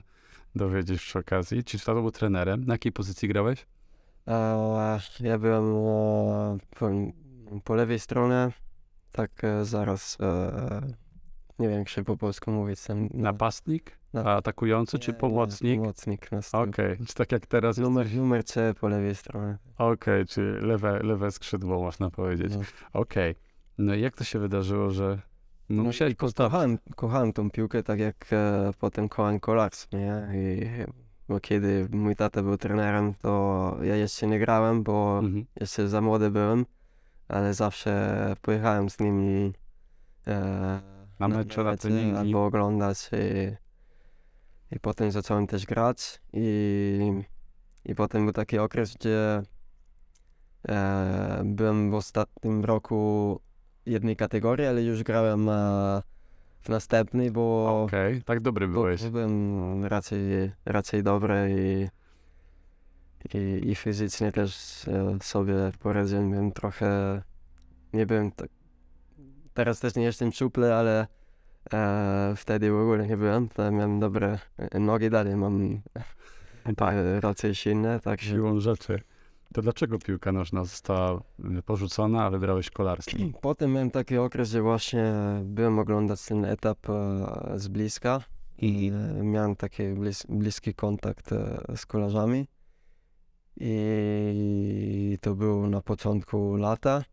dowiedzieć 0.55 1.01
przy 1.01 1.19
okazji. 1.19 1.63
Czy 1.63 1.79
tata 1.79 1.93
był 1.93 2.11
trenerem? 2.11 2.63
Na 2.65 2.73
jakiej 2.73 2.91
pozycji 2.91 3.27
grałeś? 3.27 3.65
E, 4.27 4.99
ja 5.19 5.37
byłem 5.39 5.63
e, 5.75 6.57
po, 6.79 6.89
po 7.63 7.75
lewej 7.75 7.99
stronie, 7.99 8.51
tak 9.11 9.43
e, 9.43 9.65
zaraz, 9.65 10.17
e, 10.21 10.81
nie 11.59 11.69
wiem 11.69 11.79
jak 11.79 11.89
się 11.89 12.03
po 12.03 12.17
polsku 12.17 12.51
mówić, 12.51 12.83
tam, 12.83 13.03
no, 13.03 13.09
Napastnik? 13.13 13.99
No. 14.13 14.21
A 14.25 14.35
atakujący 14.35 14.99
czy 14.99 15.11
Nie, 15.11 15.13
nie, 15.15 15.19
pomocnik? 15.19 15.79
Pomocnik 15.79 16.31
na. 16.31 16.39
Okej, 16.51 16.97
czy 17.07 17.13
tak 17.15 17.31
jak 17.31 17.45
teraz? 17.45 17.77
Numer, 17.77 18.13
numer 18.15 18.43
C 18.45 18.73
po 18.79 18.87
lewej 18.87 19.15
stronie. 19.15 19.57
Okej, 19.77 20.25
czy 20.25 20.41
lewe, 20.61 20.99
lewe 21.03 21.31
skrzydło 21.31 21.79
można 21.79 22.09
powiedzieć. 22.09 22.53
No. 22.55 22.61
Okej. 22.93 23.35
No 23.77 23.95
i 23.95 24.01
jak 24.01 24.15
to 24.15 24.23
się 24.23 24.39
wydarzyło, 24.39 24.89
że 24.89 25.19
no, 25.69 25.83
musiałeś 25.83 26.13
i 26.13 26.15
ko- 26.15 26.25
postawić? 26.25 26.51
kochałem, 26.51 26.77
kochałem 26.95 27.33
tą 27.33 27.49
piłkę, 27.51 27.83
tak 27.83 27.99
jak 27.99 28.15
e, 28.31 28.71
potem 28.79 29.09
kochałem 29.09 29.39
kolarstwo, 29.39 29.97
nie? 29.97 30.27
I, 30.35 30.67
bo 31.27 31.39
kiedy 31.39 31.87
mój 31.91 32.15
tata 32.15 32.41
był 32.43 32.57
trenerem, 32.57 33.13
to 33.13 33.77
ja 33.83 33.95
jeszcze 33.95 34.27
nie 34.27 34.39
grałem, 34.39 34.83
bo 34.83 35.19
Mhm. 35.19 35.45
jeszcze 35.59 35.87
za 35.87 36.01
młody 36.01 36.31
byłem, 36.31 36.65
ale 37.29 37.53
zawsze 37.53 38.33
pojechałem 38.41 38.89
z 38.89 38.99
nim 38.99 39.53
e, 40.27 40.81
Na 41.19 41.27
mecze, 41.27 41.63
albo 42.17 42.45
oglądać 42.45 43.09
i, 43.13 43.55
i 44.75 44.79
potem 44.79 45.11
zacząłem 45.11 45.47
też 45.47 45.65
grać 45.65 46.21
i, 46.33 47.11
i 47.85 47.95
potem 47.95 48.23
był 48.23 48.33
taki 48.33 48.57
okres, 48.57 48.95
gdzie 48.95 49.41
e, 50.69 51.41
byłem 51.45 51.91
w 51.91 51.93
ostatnim 51.93 52.65
roku 52.65 53.39
jednej 53.85 54.15
kategorii, 54.15 54.67
ale 54.67 54.83
już 54.83 55.03
grałem 55.03 55.49
w 56.61 56.69
następnej, 56.69 57.31
bo, 57.31 57.83
Okej, 57.83 58.23
tak 58.23 58.39
dobry 58.39 58.67
byłeś. 58.67 59.03
byłem 59.03 59.85
raczej, 59.85 60.51
raczej 60.65 61.03
dobry 61.03 61.55
i, 61.59 61.98
i, 63.33 63.69
i 63.69 63.75
fizycznie 63.75 64.31
też 64.31 64.81
e, 64.87 65.17
sobie 65.21 65.53
poradziłem, 65.79 66.31
byłem 66.31 66.51
trochę, 66.51 67.21
nie 67.93 68.05
byłem 68.05 68.31
tak, 68.31 68.49
teraz 69.53 69.79
też 69.79 69.95
nie 69.95 70.03
jestem 70.03 70.31
szczupły, 70.31 70.73
ale 70.73 71.07
e, 71.73 72.33
wtedy 72.37 72.71
w 72.71 72.75
ogóle 72.75 73.07
nie 73.07 73.17
byłem, 73.17 73.49
to 73.49 73.71
miałem 73.71 73.99
dobre 73.99 74.39
e, 74.57 74.79
nogi, 74.79 75.09
dalej 75.09 75.35
mam 75.35 75.81
Tak, 76.77 76.95
e, 76.95 77.21
raczej 77.21 77.55
silne, 77.55 77.99
także 77.99 78.29
siłą 78.29 78.59
rzeczy. 78.59 79.01
To 79.53 79.61
dlaczego 79.61 79.99
piłka 79.99 80.31
nożna 80.31 80.63
została 80.63 81.21
porzucona, 81.65 82.23
a 82.23 82.29
wybrałeś 82.29 82.69
kolarstwo? 82.69 83.17
Potem 83.41 83.73
miałem 83.73 83.91
taki 83.91 84.17
okres, 84.17 84.49
że 84.49 84.61
właśnie 84.61 85.13
byłem 85.43 85.79
oglądać 85.79 86.25
ten 86.25 86.45
etap 86.45 86.77
z 87.55 87.67
bliska 87.67 88.21
i 88.57 88.91
miałem 89.23 89.55
taki 89.55 89.83
blis, 89.83 90.25
bliski 90.29 90.73
kontakt 90.73 91.29
z 91.75 91.85
kolarzami. 91.85 92.47
I 93.59 95.17
to 95.21 95.35
było 95.35 95.69
na 95.69 95.81
początku 95.81 96.55
lata. 96.55 97.03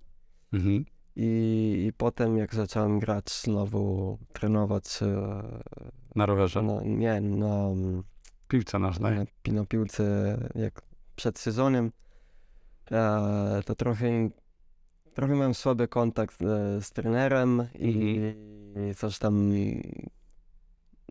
Mhm. 0.53 0.85
I, 1.17 1.85
I 1.89 1.93
potem 1.93 2.37
jak 2.37 2.55
zacząłem 2.55 2.99
grać 2.99 3.31
znowu, 3.31 4.19
trenować 4.33 5.03
e, 5.03 5.43
Na 6.15 6.27
rowerze? 6.27 6.63
no, 6.63 6.81
nie, 6.85 7.21
na, 7.21 7.69
Piłce 8.49 8.79
nożnej? 8.79 9.15
na, 9.47 9.53
na 9.53 9.65
piłce 9.67 10.39
jak 10.55 10.83
przed 11.17 11.39
sezonem, 11.39 11.93
e, 12.93 13.63
to 13.67 13.75
trochę, 13.75 14.29
trochę 15.15 15.35
miałem 15.35 15.55
słaby 15.55 15.89
kontakt 15.89 16.43
e, 16.43 16.83
z 16.83 16.91
trenerem 16.91 17.67
i, 17.79 18.19
i 18.91 18.95
coś 18.95 19.19
tam, 19.19 19.53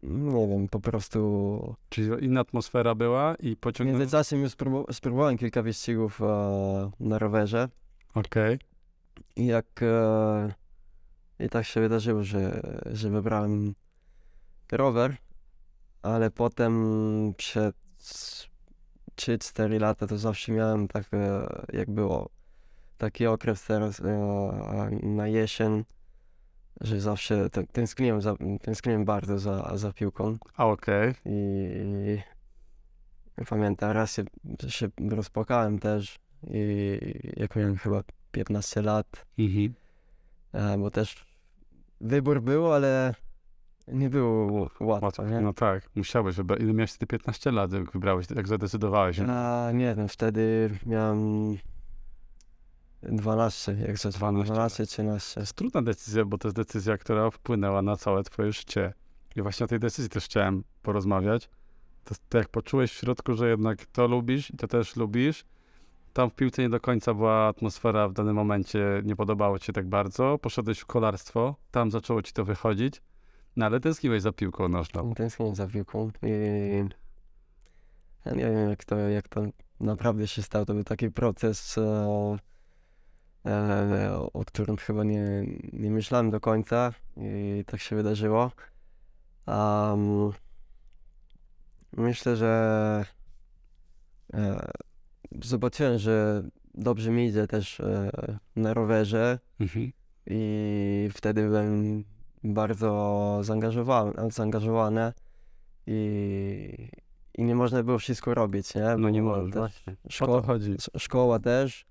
nie 0.07 0.47
wiem, 0.47 0.67
po 0.67 0.79
prostu 0.79 1.75
Czyli 1.89 2.25
inna 2.25 2.41
atmosfera 2.41 2.95
była 2.95 3.35
i 3.35 3.55
w 3.55 3.59
pociągnąłeś... 3.59 3.99
międzyczasie 3.99 4.37
już 4.37 4.51
spróbu- 4.51 4.93
spróbowałem 4.93 5.37
kilka 5.37 5.61
wyścigów 5.61 6.21
e, 6.21 6.25
na 6.99 7.19
rowerze 7.19 7.69
Okej. 8.13 8.59
i 9.35 9.45
jak 9.45 9.65
e, 9.81 10.53
i 11.39 11.49
tak 11.49 11.65
się 11.65 11.81
wydarzyło, 11.81 12.23
że, 12.23 12.61
że 12.85 13.09
wybrałem 13.09 13.75
rower, 14.71 15.17
ale 16.01 16.31
potem 16.31 17.33
przed 17.37 17.75
3-4 19.15 19.79
lata 19.79 20.07
to 20.07 20.17
zawsze 20.17 20.51
miałem 20.51 20.87
tak, 20.87 21.13
e, 21.13 21.47
jak 21.73 21.91
było, 21.91 22.29
taki 22.97 23.27
okres 23.27 23.63
teraz 23.63 23.99
e, 23.99 24.99
na 25.03 25.27
jesień, 25.27 25.83
że 26.81 27.01
zawsze 27.01 27.49
te- 27.49 27.67
tęskniłem, 27.67 28.21
za, 28.21 28.35
tęskniłem 28.61 29.05
bardzo 29.05 29.39
za, 29.39 29.77
za 29.77 29.93
piłką 29.93 30.37
A 30.57 30.65
okej. 30.67 31.13
i, 31.25 32.17
i 33.41 33.45
pamiętam 33.45 33.91
raz 33.91 34.13
się, 34.13 34.23
się 34.67 34.87
rozpłakałem 35.09 35.79
też 35.79 36.19
i 36.47 36.99
jak 37.37 37.55
miałem 37.55 37.77
chyba 37.77 38.03
15 38.31 38.81
lat, 38.81 39.25
Mhm. 39.39 39.73
e, 40.53 40.77
bo 40.77 40.91
też 40.91 41.25
wybór 42.01 42.41
był, 42.41 42.73
ale 42.73 43.13
nie 43.87 44.09
było 44.09 44.61
łatwo, 44.79 45.05
Łatwo. 45.05 45.25
nie? 45.25 45.41
No 45.41 45.53
tak, 45.53 45.89
musiałeś 45.95 46.35
wybrać. 46.35 46.59
Ile 46.61 46.73
miałeś 46.73 46.91
wtedy 46.91 47.07
15 47.07 47.51
lat, 47.51 47.73
jak 47.73 47.91
wybrałeś, 47.91 48.25
jak 48.35 48.47
zadecydowałeś? 48.47 49.19
A, 49.19 49.69
nie 49.73 49.95
wiem, 49.95 50.07
wtedy 50.07 50.69
miałem 50.85 51.57
12, 53.11 53.77
jak 53.87 53.97
za 53.97 54.09
12 54.09 54.53
12, 54.53 54.85
13. 54.85 55.33
To 55.33 55.39
jest 55.39 55.53
trudna 55.53 55.81
decyzja, 55.81 56.25
bo 56.25 56.37
to 56.37 56.47
jest 56.47 56.55
decyzja, 56.55 56.97
która 56.97 57.29
wpłynęła 57.29 57.81
na 57.81 57.97
całe 57.97 58.23
twoje 58.23 58.51
życie. 58.51 58.93
I 59.35 59.41
właśnie 59.41 59.63
o 59.63 59.67
tej 59.67 59.79
decyzji 59.79 60.09
też 60.09 60.25
chciałem 60.25 60.63
porozmawiać. 60.81 61.49
To, 62.03 62.15
to 62.29 62.37
jak 62.37 62.49
poczułeś 62.49 62.91
w 62.91 62.97
środku, 62.97 63.33
że 63.33 63.49
jednak 63.49 63.85
to 63.85 64.07
lubisz 64.07 64.51
i 64.51 64.57
to 64.57 64.67
też 64.67 64.95
lubisz, 64.95 65.45
tam 66.13 66.29
w 66.29 66.35
piłce 66.35 66.61
nie 66.61 66.69
do 66.69 66.79
końca 66.79 67.13
była 67.13 67.47
atmosfera 67.47 68.07
w 68.07 68.13
danym 68.13 68.35
momencie, 68.35 69.01
nie 69.03 69.15
podobało 69.15 69.59
ci 69.59 69.65
się 69.65 69.73
tak 69.73 69.87
bardzo, 69.87 70.37
poszedłeś 70.37 70.79
w 70.79 70.85
kolarstwo, 70.85 71.55
tam 71.71 71.91
zaczęło 71.91 72.21
ci 72.21 72.33
to 72.33 72.45
wychodzić, 72.45 73.01
no 73.55 73.65
ale 73.65 73.79
tęskniłeś 73.79 74.21
za 74.21 74.31
piłką 74.31 74.69
nożną. 74.69 75.13
Tęskniłem 75.13 75.55
za 75.55 75.67
piłką 75.67 76.11
i 76.23 76.29
ja 78.25 78.31
nie 78.31 78.43
wiem, 78.43 78.69
jak 78.69 78.85
to, 78.85 78.97
jak 78.97 79.27
to 79.27 79.41
naprawdę 79.79 80.27
się 80.27 80.41
stało. 80.41 80.65
To 80.65 80.73
był 80.73 80.83
taki 80.83 81.11
proces, 81.11 81.77
e, 81.77 81.81
e, 81.81 82.37
o 84.33 84.45
którym 84.45 84.77
chyba 84.77 85.03
nie, 85.03 85.45
nie 85.73 85.91
myślałem 85.91 86.31
do 86.31 86.39
końca 86.39 86.93
i 87.17 87.63
tak 87.67 87.79
się 87.81 87.95
wydarzyło. 87.95 88.51
Um, 89.47 90.31
myślę, 91.97 92.35
że 92.35 93.05
e, 94.33 94.67
zobaczyłem, 95.43 95.97
że 95.99 96.43
dobrze 96.73 97.11
mi 97.11 97.25
idzie 97.27 97.47
też 97.47 97.79
e, 97.79 98.11
na 98.55 98.73
rowerze 98.73 99.39
Mhm. 99.59 99.91
i 100.25 101.09
wtedy 101.13 101.43
byłem 101.47 102.03
bardzo 102.43 103.39
zaangażowany, 103.41 104.13
zaangażowany 104.31 105.13
i, 105.87 106.89
i 107.37 107.43
nie 107.43 107.55
można 107.55 107.83
było 107.83 107.97
wszystko 107.99 108.33
robić, 108.33 108.75
nie? 108.75 108.95
No 108.97 109.09
nie 109.09 109.21
można. 109.21 109.51
też 109.51 109.83
Właśnie. 109.83 109.93
O 109.93 109.95
to 110.03 110.09
Szkoła, 110.11 110.41
chodzi. 110.41 110.71
s- 110.71 110.89
szkoła 110.97 111.39
też 111.39 111.85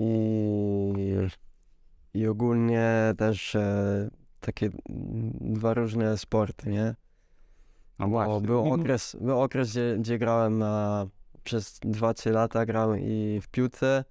i, 0.00 1.28
i 2.14 2.26
ogólnie 2.26 3.14
też 3.18 3.54
e, 3.54 4.08
takie 4.40 4.70
dwa 5.40 5.74
różne 5.74 6.18
sporty, 6.18 6.70
nie? 6.70 6.94
No 7.98 8.06
Bo 8.06 8.08
właśnie. 8.08 8.46
był 8.46 8.72
okres, 8.72 9.16
był 9.20 9.40
okres 9.42 9.70
gdzie, 9.70 9.96
gdzie 9.98 10.18
grałem 10.18 10.62
e, 10.62 11.06
przez 11.44 11.80
2-3 11.80 12.30
lata 12.32 12.66
grałem 12.66 13.00
i 13.00 13.40
w 13.42 13.48
piłce 13.48 14.04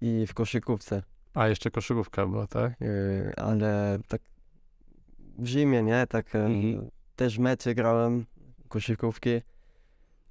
i 0.00 0.26
w 0.26 0.34
koszykówce. 0.34 1.02
A 1.34 1.48
jeszcze 1.48 1.70
koszykówka 1.70 2.26
była, 2.26 2.46
tak? 2.46 2.80
Yy, 2.80 3.32
ale 3.36 3.98
tak 4.08 4.22
w 5.38 5.46
zimie, 5.46 5.82
nie? 5.82 6.06
Tak 6.06 6.34
e, 6.34 6.44
Mhm. 6.44 6.90
też 7.16 7.38
mecze 7.38 7.74
grałem, 7.74 8.26
koszykówki, 8.68 9.30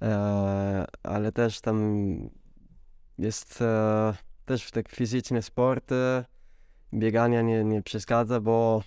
e, 0.02 0.84
ale 1.02 1.32
też 1.32 1.60
tam 1.60 2.06
jest 3.18 3.62
e, 3.62 4.14
też 4.44 4.70
tak 4.70 4.88
fizyczne 4.88 5.42
sporty, 5.42 6.24
biegania 6.94 7.42
nie, 7.42 7.64
nie 7.64 7.82
przeszkadza, 7.82 8.40
bo 8.40 8.82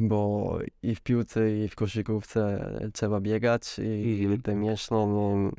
bo 0.00 0.58
i 0.82 0.94
w 0.94 1.00
piłce 1.00 1.56
i 1.58 1.68
w 1.68 1.74
koszykówce 1.74 2.70
trzeba 2.94 3.20
biegać 3.20 3.78
i 3.78 4.20
Mhm. 4.22 4.42
te 4.42 4.54
mięśnie 4.54 5.06
nie, 5.06 5.50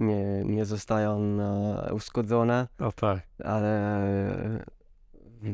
nie, 0.00 0.44
nie 0.44 0.64
zostają 0.64 1.18
e, 1.20 1.94
uszkodzone 1.94 2.68
O 2.78 2.92
tak. 2.92 3.20
ale 3.44 3.92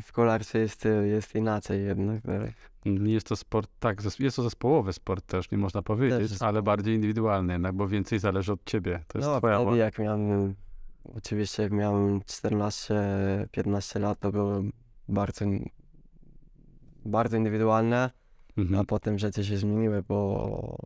w 0.02 0.12
kolarstwie 0.12 0.58
jest, 0.58 0.88
jest 1.04 1.34
inaczej 1.34 1.84
jednak. 1.84 2.22
tak. 2.22 2.52
Jest 2.84 3.26
to 3.26 3.36
sport, 3.36 3.70
tak, 3.80 3.98
jest 4.18 4.36
to 4.36 4.42
zespołowy 4.42 4.92
sport 4.92 5.26
też, 5.26 5.50
nie 5.50 5.58
można 5.58 5.82
powiedzieć, 5.82 6.32
ale 6.40 6.62
bardziej 6.62 6.94
indywidualny 6.94 7.52
jednak, 7.52 7.74
bo 7.74 7.88
więcej 7.88 8.18
zależy 8.18 8.52
od 8.52 8.64
ciebie. 8.64 9.04
To 9.08 9.18
jest 9.18 9.28
No, 9.30 9.38
twoja... 9.38 9.76
jak 9.76 9.98
miałem, 9.98 10.54
oczywiście 11.16 11.62
jak 11.62 11.72
miałem 11.72 12.20
14-15 12.20 14.00
lat, 14.00 14.20
to 14.20 14.32
było 14.32 14.62
bardzo, 15.08 15.44
bardzo 17.04 17.36
indywidualne, 17.36 18.10
Mhm. 18.56 18.80
a 18.80 18.84
potem 18.84 19.18
rzeczy 19.18 19.44
się 19.44 19.56
zmieniły, 19.58 20.02
bo 20.02 20.76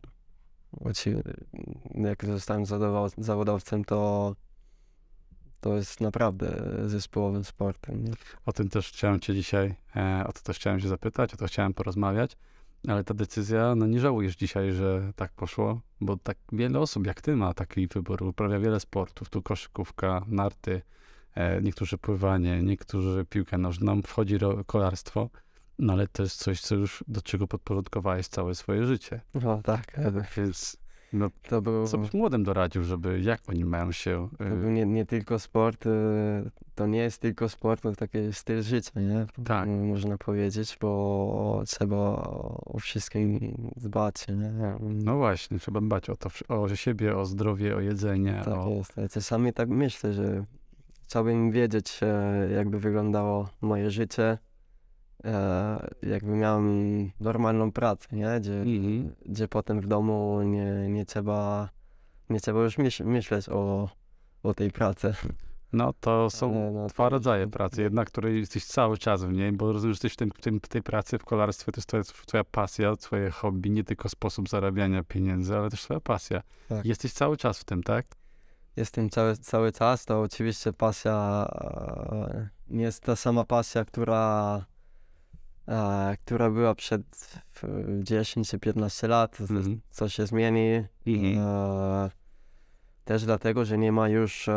jak 1.95 2.25
zostałem 2.25 2.63
zawodow- 2.65 3.13
zawodowcem, 3.17 3.85
to 3.85 4.35
to 5.61 5.75
jest 5.75 6.01
naprawdę 6.01 6.61
zespołowym 6.85 7.43
sportem. 7.43 8.03
Nie? 8.03 8.11
O 8.45 8.53
tym 8.53 8.69
też 8.69 8.89
chciałem 8.89 9.19
cię 9.19 9.33
dzisiaj, 9.35 9.75
e, 9.95 10.23
o 10.27 10.33
to 10.33 10.41
też 10.41 10.57
chciałem 10.57 10.79
się 10.79 10.87
zapytać, 10.87 11.33
o 11.33 11.37
to 11.37 11.45
chciałem 11.45 11.73
porozmawiać. 11.73 12.37
Ale 12.87 13.03
ta 13.03 13.13
decyzja, 13.13 13.75
no 13.75 13.87
nie 13.87 13.99
żałujesz 13.99 14.35
dzisiaj, 14.35 14.71
że 14.71 15.13
tak 15.15 15.33
poszło, 15.33 15.81
bo 16.01 16.17
tak 16.17 16.37
wiele 16.51 16.79
osób 16.79 17.07
jak 17.07 17.21
ty 17.21 17.35
ma 17.35 17.53
taki 17.53 17.87
wybór, 17.87 18.23
uprawia 18.23 18.59
wiele 18.59 18.79
sportów, 18.79 19.29
tu 19.29 19.41
koszykówka, 19.41 20.25
narty, 20.27 20.81
e, 21.35 21.61
niektórzy 21.61 21.97
pływanie, 21.97 22.63
niektórzy 22.63 23.25
piłkę 23.29 23.57
nożną, 23.57 24.01
wchodzi 24.01 24.37
kolarstwo, 24.65 25.29
no 25.79 25.93
ale 25.93 26.07
to 26.07 26.23
jest 26.23 26.35
coś, 26.35 26.61
co 26.61 26.75
już, 26.75 27.03
do 27.07 27.21
czego 27.21 27.47
podporządkowałeś 27.47 28.27
całe 28.27 28.55
swoje 28.55 28.85
życie. 28.85 29.21
No 29.33 29.61
tak, 29.63 29.99
Więc 30.37 30.77
no, 31.13 31.29
to 31.49 31.61
był, 31.61 31.87
co 31.87 31.97
byś 31.97 32.13
młodym 32.13 32.43
doradził, 32.43 32.83
żeby, 32.83 33.21
jak 33.21 33.41
oni 33.49 33.65
mają 33.65 33.91
się... 33.91 34.29
to 34.37 34.45
e, 34.45 34.49
był 34.49 34.69
nie, 34.69 34.85
nie 34.85 35.05
tylko 35.05 35.39
sport, 35.39 35.87
e, 35.87 35.89
to 36.75 36.87
nie 36.87 36.99
jest 36.99 37.21
tylko 37.21 37.49
sport, 37.49 37.83
to 37.83 37.91
taki 37.91 38.17
styl 38.31 38.61
życia, 38.61 39.01
nie? 39.01 39.25
Tak. 39.45 39.69
Można 39.69 40.17
powiedzieć, 40.17 40.77
bo 40.81 41.63
trzeba 41.67 41.95
o 42.65 42.77
wszystkim 42.79 43.39
dbać, 43.77 44.27
nie? 44.27 44.75
No 44.79 45.17
właśnie, 45.17 45.59
trzeba 45.59 45.81
dbać 45.81 46.09
o 46.09 46.15
to, 46.15 46.29
o 46.47 46.75
siebie, 46.75 47.17
o 47.17 47.25
zdrowie, 47.25 47.75
o 47.75 47.79
jedzenie, 47.79 48.41
Tak 48.45 48.57
o... 48.57 48.69
jest. 48.69 48.95
Czasami 49.11 49.53
tak 49.53 49.69
myślę, 49.69 50.13
że 50.13 50.45
chciałbym 51.07 51.51
wiedzieć, 51.51 51.99
e, 52.01 52.49
jakby 52.55 52.79
wyglądało 52.79 53.49
moje 53.61 53.91
życie, 53.91 54.37
jakby 56.03 56.31
miałem 56.31 57.11
normalną 57.19 57.71
pracę, 57.71 58.15
nie? 58.15 58.39
Gdzie, 58.39 58.61
Mhm. 58.61 59.15
gdzie 59.25 59.47
potem 59.47 59.81
w 59.81 59.87
domu 59.87 60.41
nie, 60.41 60.89
nie 60.89 61.05
trzeba 61.05 61.69
nie 62.29 62.39
trzeba 62.39 62.61
już 62.63 62.77
myśl, 62.77 63.05
myśleć 63.05 63.49
o, 63.49 63.89
o 64.43 64.53
tej 64.53 64.71
pracy. 64.71 65.13
No 65.73 65.93
to 65.99 66.29
są 66.29 66.71
no, 66.73 66.87
dwa 66.87 67.09
rodzaje 67.09 67.47
pracy. 67.47 67.81
Jedna, 67.81 68.05
której 68.05 68.39
jesteś 68.39 68.65
cały 68.65 68.97
czas 68.97 69.23
w 69.23 69.31
niej, 69.31 69.51
bo 69.51 69.73
rozumiem, 69.73 69.93
że 69.93 69.95
jesteś 69.95 70.13
w, 70.13 70.15
tym, 70.15 70.29
w, 70.29 70.41
tym, 70.41 70.59
w 70.59 70.67
tej 70.67 70.83
pracy, 70.83 71.17
w 71.17 71.25
kolarstwie, 71.25 71.71
to 71.71 71.77
jest 71.79 71.87
twoja, 71.87 72.03
twoja 72.03 72.43
pasja, 72.43 72.95
twoje 72.95 73.29
hobby, 73.29 73.69
nie 73.69 73.83
tylko 73.83 74.09
sposób 74.09 74.49
zarabiania 74.49 75.03
pieniędzy, 75.03 75.55
ale 75.57 75.69
też 75.69 75.81
twoja 75.81 75.99
pasja. 75.99 76.41
Tak. 76.69 76.85
Jesteś 76.85 77.13
cały 77.13 77.37
czas 77.37 77.59
w 77.59 77.63
tym, 77.63 77.83
tak? 77.83 78.05
Jestem 78.75 79.09
cały, 79.09 79.37
cały 79.37 79.71
czas, 79.71 80.05
to 80.05 80.21
oczywiście 80.21 80.73
pasja 80.73 81.47
e, 81.51 82.49
nie 82.67 82.83
jest 82.83 83.03
ta 83.03 83.15
sama 83.15 83.45
pasja, 83.45 83.85
która, 83.85 84.65
e, 85.67 86.17
która 86.25 86.49
była 86.49 86.75
przed 86.75 87.01
w 87.53 87.63
10 88.03 88.49
czy 88.49 88.59
15 88.59 89.07
lat. 89.07 89.41
Mhm. 89.41 89.81
Co 89.89 90.09
się 90.09 90.25
zmieni. 90.25 90.83
E, 91.07 92.09
też 93.05 93.25
dlatego, 93.25 93.65
że 93.65 93.77
nie 93.77 93.91
ma 93.91 94.09
już 94.09 94.47
e, 94.47 94.53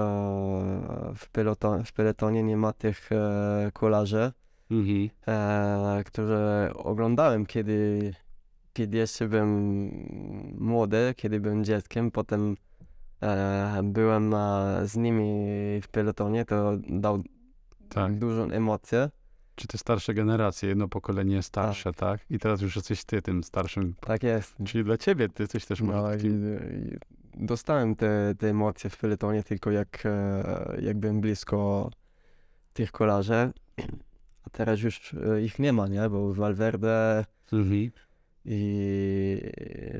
w, 1.16 1.28
peloton, 1.32 1.84
w 1.84 1.92
peletonie 1.92 2.42
nie 2.42 2.56
ma 2.56 2.72
tych 2.72 3.12
e, 3.12 3.70
kolarzy, 3.72 4.32
Mhm. 4.70 5.08
e, 5.28 6.04
które 6.04 6.70
oglądałem, 6.76 7.46
kiedy, 7.46 8.12
kiedy 8.72 8.96
jeszcze 8.96 9.28
byłem 9.28 9.50
młody, 10.58 11.14
kiedy 11.16 11.40
byłem 11.40 11.64
dzieckiem. 11.64 12.10
Potem 12.10 12.56
e, 13.22 13.80
byłem 13.84 14.34
z 14.84 14.96
nimi 14.96 15.46
w 15.82 15.88
pelotonie, 15.88 16.44
to 16.44 16.72
dał 16.88 17.22
Tak. 17.88 18.18
dużą 18.18 18.50
emocję. 18.50 19.10
Czy 19.56 19.66
te 19.66 19.78
starsze 19.78 20.14
generacje, 20.14 20.68
jedno 20.68 20.88
pokolenie 20.88 21.42
starsze, 21.42 21.92
tak? 21.92 22.20
I 22.30 22.38
teraz 22.38 22.60
już 22.60 22.76
jesteś 22.76 23.04
ty 23.04 23.22
tym 23.22 23.44
starszym. 23.44 23.94
Tak 24.00 24.22
jest. 24.22 24.54
Czyli 24.66 24.84
dla 24.84 24.96
ciebie 24.98 25.28
ty 25.28 25.42
jesteś 25.42 25.66
też 25.66 25.80
może 25.80 25.98
No, 25.98 26.08
takim... 26.10 26.58
dostałem 27.34 27.96
te, 27.96 28.34
te 28.38 28.48
emocje 28.50 28.90
w 28.90 28.96
peletonie 28.98 29.42
tylko 29.42 29.70
jak, 29.70 30.02
e, 30.06 30.76
jak 30.82 30.96
byłem 30.98 31.20
blisko 31.20 31.90
tych 32.72 32.92
kolarzy. 32.92 33.52
A 34.44 34.50
teraz 34.52 34.80
już 34.80 35.14
e, 35.14 35.42
ich 35.42 35.58
nie 35.58 35.72
ma, 35.72 35.88
nie? 35.88 36.10
Bo 36.10 36.34
Valverde 36.34 37.24
Mhm. 37.52 37.90
i 38.44 39.40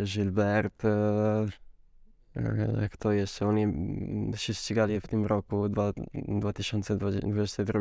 Gilbert, 0.04 0.82
e, 2.36 2.88
kto 2.92 3.12
jeszcze? 3.12 3.46
Oni 3.46 3.62
mm, 3.62 4.32
się 4.36 4.54
ścigali 4.54 5.00
w 5.00 5.06
tym 5.08 5.26
roku 5.26 5.68
dwa, 5.68 5.92
2022 6.14 7.80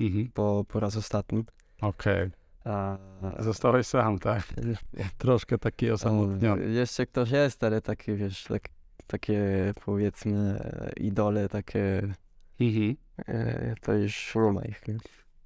Mhm. 0.00 0.28
po, 0.34 0.64
po 0.68 0.80
raz 0.80 0.96
ostatni. 0.96 1.44
Okej. 1.80 2.30
A, 2.64 2.98
Zostałeś 3.38 3.86
sam, 3.86 4.18
tak? 4.18 4.42
Troszkę 5.18 5.58
taki 5.58 5.90
osamotniony. 5.90 6.70
Jeszcze 6.70 7.06
ktoś 7.06 7.30
jest, 7.30 7.64
ale 7.64 7.80
takie, 7.80 8.14
wiesz, 8.16 8.44
tak, 8.44 8.68
takie 9.06 9.40
powiedzmy 9.84 10.58
e, 10.60 10.92
idole, 11.00 11.48
takie, 11.48 12.02
Mhm. 12.60 12.96
e, 13.28 13.74
to 13.80 13.92
już 13.92 14.34
nie 14.34 14.52
ma 14.52 14.62
ich. 14.62 14.82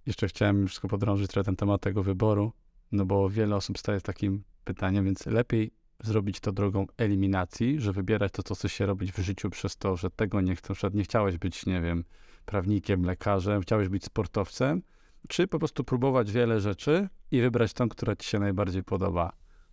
Jeszcze 0.07 0.29
chciałem 0.29 0.69
tylko 0.69 0.89
podrążyć 0.89 1.31
trochę 1.31 1.45
ten 1.45 1.57
temat 1.57 1.81
tego 1.81 2.03
wyboru, 2.03 2.53
no 2.93 3.05
bo 3.07 3.31
wiele 3.31 3.57
osób 3.57 3.79
staje 3.79 4.01
z 4.01 4.03
takim 4.03 4.45
pytaniem, 4.65 5.05
więc 5.05 5.27
lepiej 5.27 5.71
zrobić 6.03 6.41
to 6.41 6.53
drogą 6.53 6.87
eliminacji, 6.97 7.81
że 7.81 7.93
wybierać 7.93 8.33
to, 8.33 8.43
co 8.43 8.55
chce 8.55 8.69
się 8.69 8.87
robić 8.87 9.13
w 9.13 9.19
życiu 9.19 9.51
przez 9.51 9.77
to, 9.77 9.97
że 9.97 10.11
tego 10.11 10.41
nie, 10.41 10.57
chcesz, 10.57 10.83
nie 10.95 11.05
chciałeś 11.05 11.39
być, 11.39 11.67
nie 11.67 11.81
wiem, 11.81 12.05
prawnikiem, 12.45 13.03
lekarzem, 13.03 13.63
chciałeś 13.63 13.89
być 13.89 14.05
sportowcem, 14.05 14.83
czy 15.29 15.49
po 15.49 15.59
prostu 15.59 15.85
próbować 15.85 16.33
wiele 16.33 16.61
rzeczy 16.61 17.09
i 17.31 17.41
wybrać 17.41 17.73
tą, 17.73 17.89
która 17.89 18.17
ci 18.17 18.29
się 18.29 18.39
najbardziej 18.39 18.85
podoba, 18.85 19.33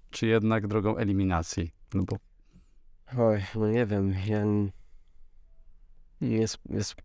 czy 0.10 0.28
jednak 0.28 0.68
drogą 0.68 0.98
eliminacji, 0.98 1.72
no 1.94 2.04
bo 2.04 2.18
Oj, 3.18 3.44
no 3.56 3.68
nie 3.70 3.86
wiem, 3.86 4.14
ja 4.28 4.46
jest, 6.22 6.58
jest, 6.70 6.96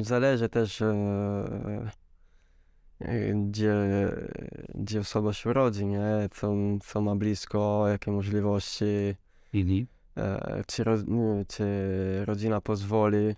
zależy 0.00 0.48
też 0.48 0.82
e, 0.82 1.90
gdzie, 3.34 3.74
gdzie 4.74 5.00
osoba 5.00 5.32
się 5.32 5.52
rodzi, 5.52 5.86
nie? 5.86 6.28
Co, 6.30 6.54
co 6.82 7.00
ma 7.00 7.16
blisko, 7.16 7.84
jakie 7.88 8.10
możliwości, 8.10 9.14
mhm. 9.54 9.86
e, 10.16 10.64
czy, 10.66 10.84
ro, 10.84 10.96
czy 11.48 11.64
rodzina 12.24 12.60
pozwoli, 12.60 13.34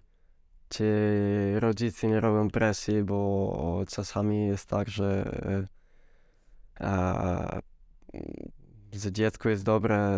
czy 0.69 1.57
rodzice 1.61 2.09
nie 2.09 2.21
robią 2.21 2.51
presji, 2.51 3.03
bo 3.03 3.85
czasami 3.89 4.47
jest 4.47 4.69
tak, 4.69 4.89
że, 4.89 5.67
e, 6.81 7.61
że 8.93 9.13
dziecko 9.13 9.49
jest 9.49 9.65
dobre 9.65 10.13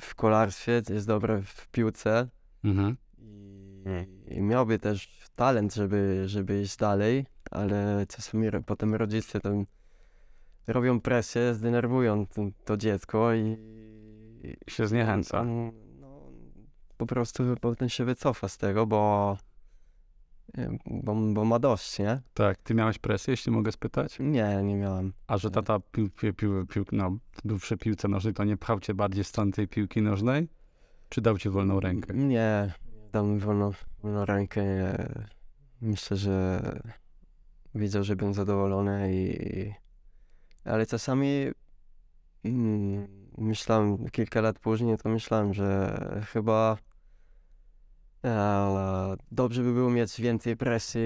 w 0.00 0.14
kolarstwie, 0.14 0.82
jest 0.88 1.06
dobre 1.06 1.42
w 1.42 1.68
piłce 1.68 2.28
Mhm. 2.64 2.96
i, 3.18 4.34
i 4.34 4.42
miałby 4.42 4.78
też 4.78 5.28
talent, 5.34 5.74
żeby, 5.74 6.22
żeby 6.26 6.62
iść 6.62 6.76
dalej, 6.76 7.26
ale 7.54 8.06
czasami 8.08 8.48
potem 8.66 8.94
rodzice 8.94 9.40
tam 9.40 9.66
robią 10.66 11.00
presję, 11.00 11.54
zdenerwują 11.54 12.26
to, 12.64 12.76
dziecko 12.76 13.34
i 13.34 13.56
I 14.66 14.70
się 14.70 14.86
zniechęca. 14.86 15.40
on, 15.40 15.72
no, 16.00 16.20
po 16.96 17.06
prostu 17.06 17.44
potem 17.60 17.88
się 17.88 18.04
wycofa 18.04 18.48
z 18.48 18.58
tego, 18.58 18.86
bo, 18.86 19.36
bo, 20.86 21.14
bo 21.14 21.44
ma 21.44 21.58
dość, 21.58 21.98
nie? 21.98 22.20
Tak, 22.34 22.58
ty 22.58 22.74
miałeś 22.74 22.98
presję, 22.98 23.32
jeśli 23.32 23.52
mogę 23.52 23.72
spytać? 23.72 24.16
Nie, 24.20 24.62
nie 24.62 24.76
miałem. 24.76 25.12
A 25.26 25.38
że 25.38 25.50
tata 25.50 25.80
pił, 25.92 26.10
pił, 26.10 26.34
pił, 26.34 26.66
pił, 26.66 26.84
no, 26.92 27.18
był 27.44 27.58
przy 27.58 27.76
piłce 27.76 28.08
nożnej, 28.08 28.34
to 28.34 28.44
nie 28.44 28.56
pchał 28.56 28.80
cię 28.80 28.94
bardziej 28.94 29.24
w 29.24 29.26
stronę 29.28 29.52
tej 29.52 29.68
piłki 29.68 30.02
nożnej? 30.02 30.48
Czy 31.08 31.20
dał 31.20 31.38
ci 31.38 31.50
wolną 31.50 31.80
rękę? 31.80 32.14
Nie, 32.14 32.72
dał 33.12 33.26
mi 33.26 33.38
wolną, 33.38 33.70
wolną 34.02 34.24
rękę. 34.24 34.62
Myślę, 35.80 36.16
że 36.16 36.60
widział, 37.74 38.04
że 38.04 38.16
byłem 38.16 38.34
zadowolony 38.34 39.14
i... 39.14 39.72
Ale 40.64 40.86
czasami 40.86 41.46
mm, 42.44 43.08
myślałem, 43.38 44.08
kilka 44.08 44.40
lat 44.40 44.58
później, 44.58 44.98
to 44.98 45.08
myślałem, 45.08 45.54
że 45.54 45.98
chyba 46.32 46.76
e, 48.24 49.16
dobrze 49.30 49.62
by 49.62 49.72
było 49.72 49.90
mieć 49.90 50.20
więcej 50.20 50.56
presji 50.56 51.00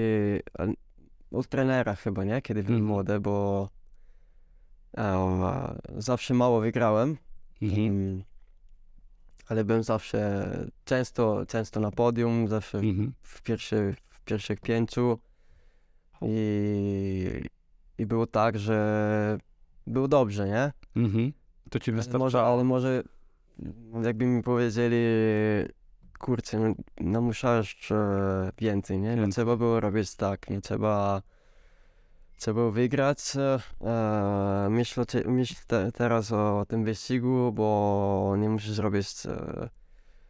od 1.31 1.47
trenera 1.47 1.95
chyba, 1.95 2.23
nie? 2.23 2.41
Kiedy 2.41 2.63
byłem 2.63 2.79
Mhm. 2.81 2.87
młody, 2.87 3.19
bo 3.19 3.69
e, 4.97 5.77
zawsze 5.97 6.33
mało 6.33 6.61
wygrałem. 6.61 7.17
Mhm. 7.61 7.87
Mm, 7.87 8.23
ale 9.47 9.63
byłem 9.63 9.83
zawsze 9.83 10.49
często, 10.85 11.45
często 11.47 11.79
na 11.79 11.91
podium, 11.91 12.47
zawsze 12.47 12.77
Mhm. 12.77 13.13
w, 13.21 13.41
pierwszy, 13.41 13.95
w 14.09 14.21
pierwszych 14.21 14.61
pięciu 14.61 15.19
i, 16.21 17.41
i 17.97 18.05
było 18.05 18.27
tak, 18.27 18.59
że 18.59 19.37
było 19.87 20.07
dobrze, 20.07 20.47
nie? 20.47 20.71
Mhm. 20.95 21.33
To 21.69 21.79
ci 21.79 21.91
Ale 21.91 21.95
wystarczało. 21.97 22.23
może, 22.25 22.41
ale 22.41 22.63
może 22.63 23.03
jakby 24.03 24.25
mi 24.25 24.43
powiedzieli, 24.43 24.97
kurczę, 26.19 26.59
no, 26.59 26.73
no 27.01 27.21
musiałeś 27.21 27.91
e, 27.91 28.51
więcej, 28.57 28.99
nie? 28.99 29.15
No 29.15 29.27
trzeba 29.27 29.55
było 29.57 29.79
robić 29.79 30.15
tak, 30.15 30.49
nie 30.49 30.61
trzeba, 30.61 31.21
trzeba 32.37 32.55
było 32.55 32.71
wygrać. 32.71 33.19
E, 33.35 34.67
myślę, 34.69 35.03
myśl 35.25 35.55
te, 35.67 35.91
teraz 35.91 36.31
o 36.31 36.65
tym 36.67 36.83
wyścigu, 36.83 37.51
bo 37.53 38.35
nie 38.37 38.49
musisz 38.49 38.77
robić 38.77 39.25
e, 39.25 39.69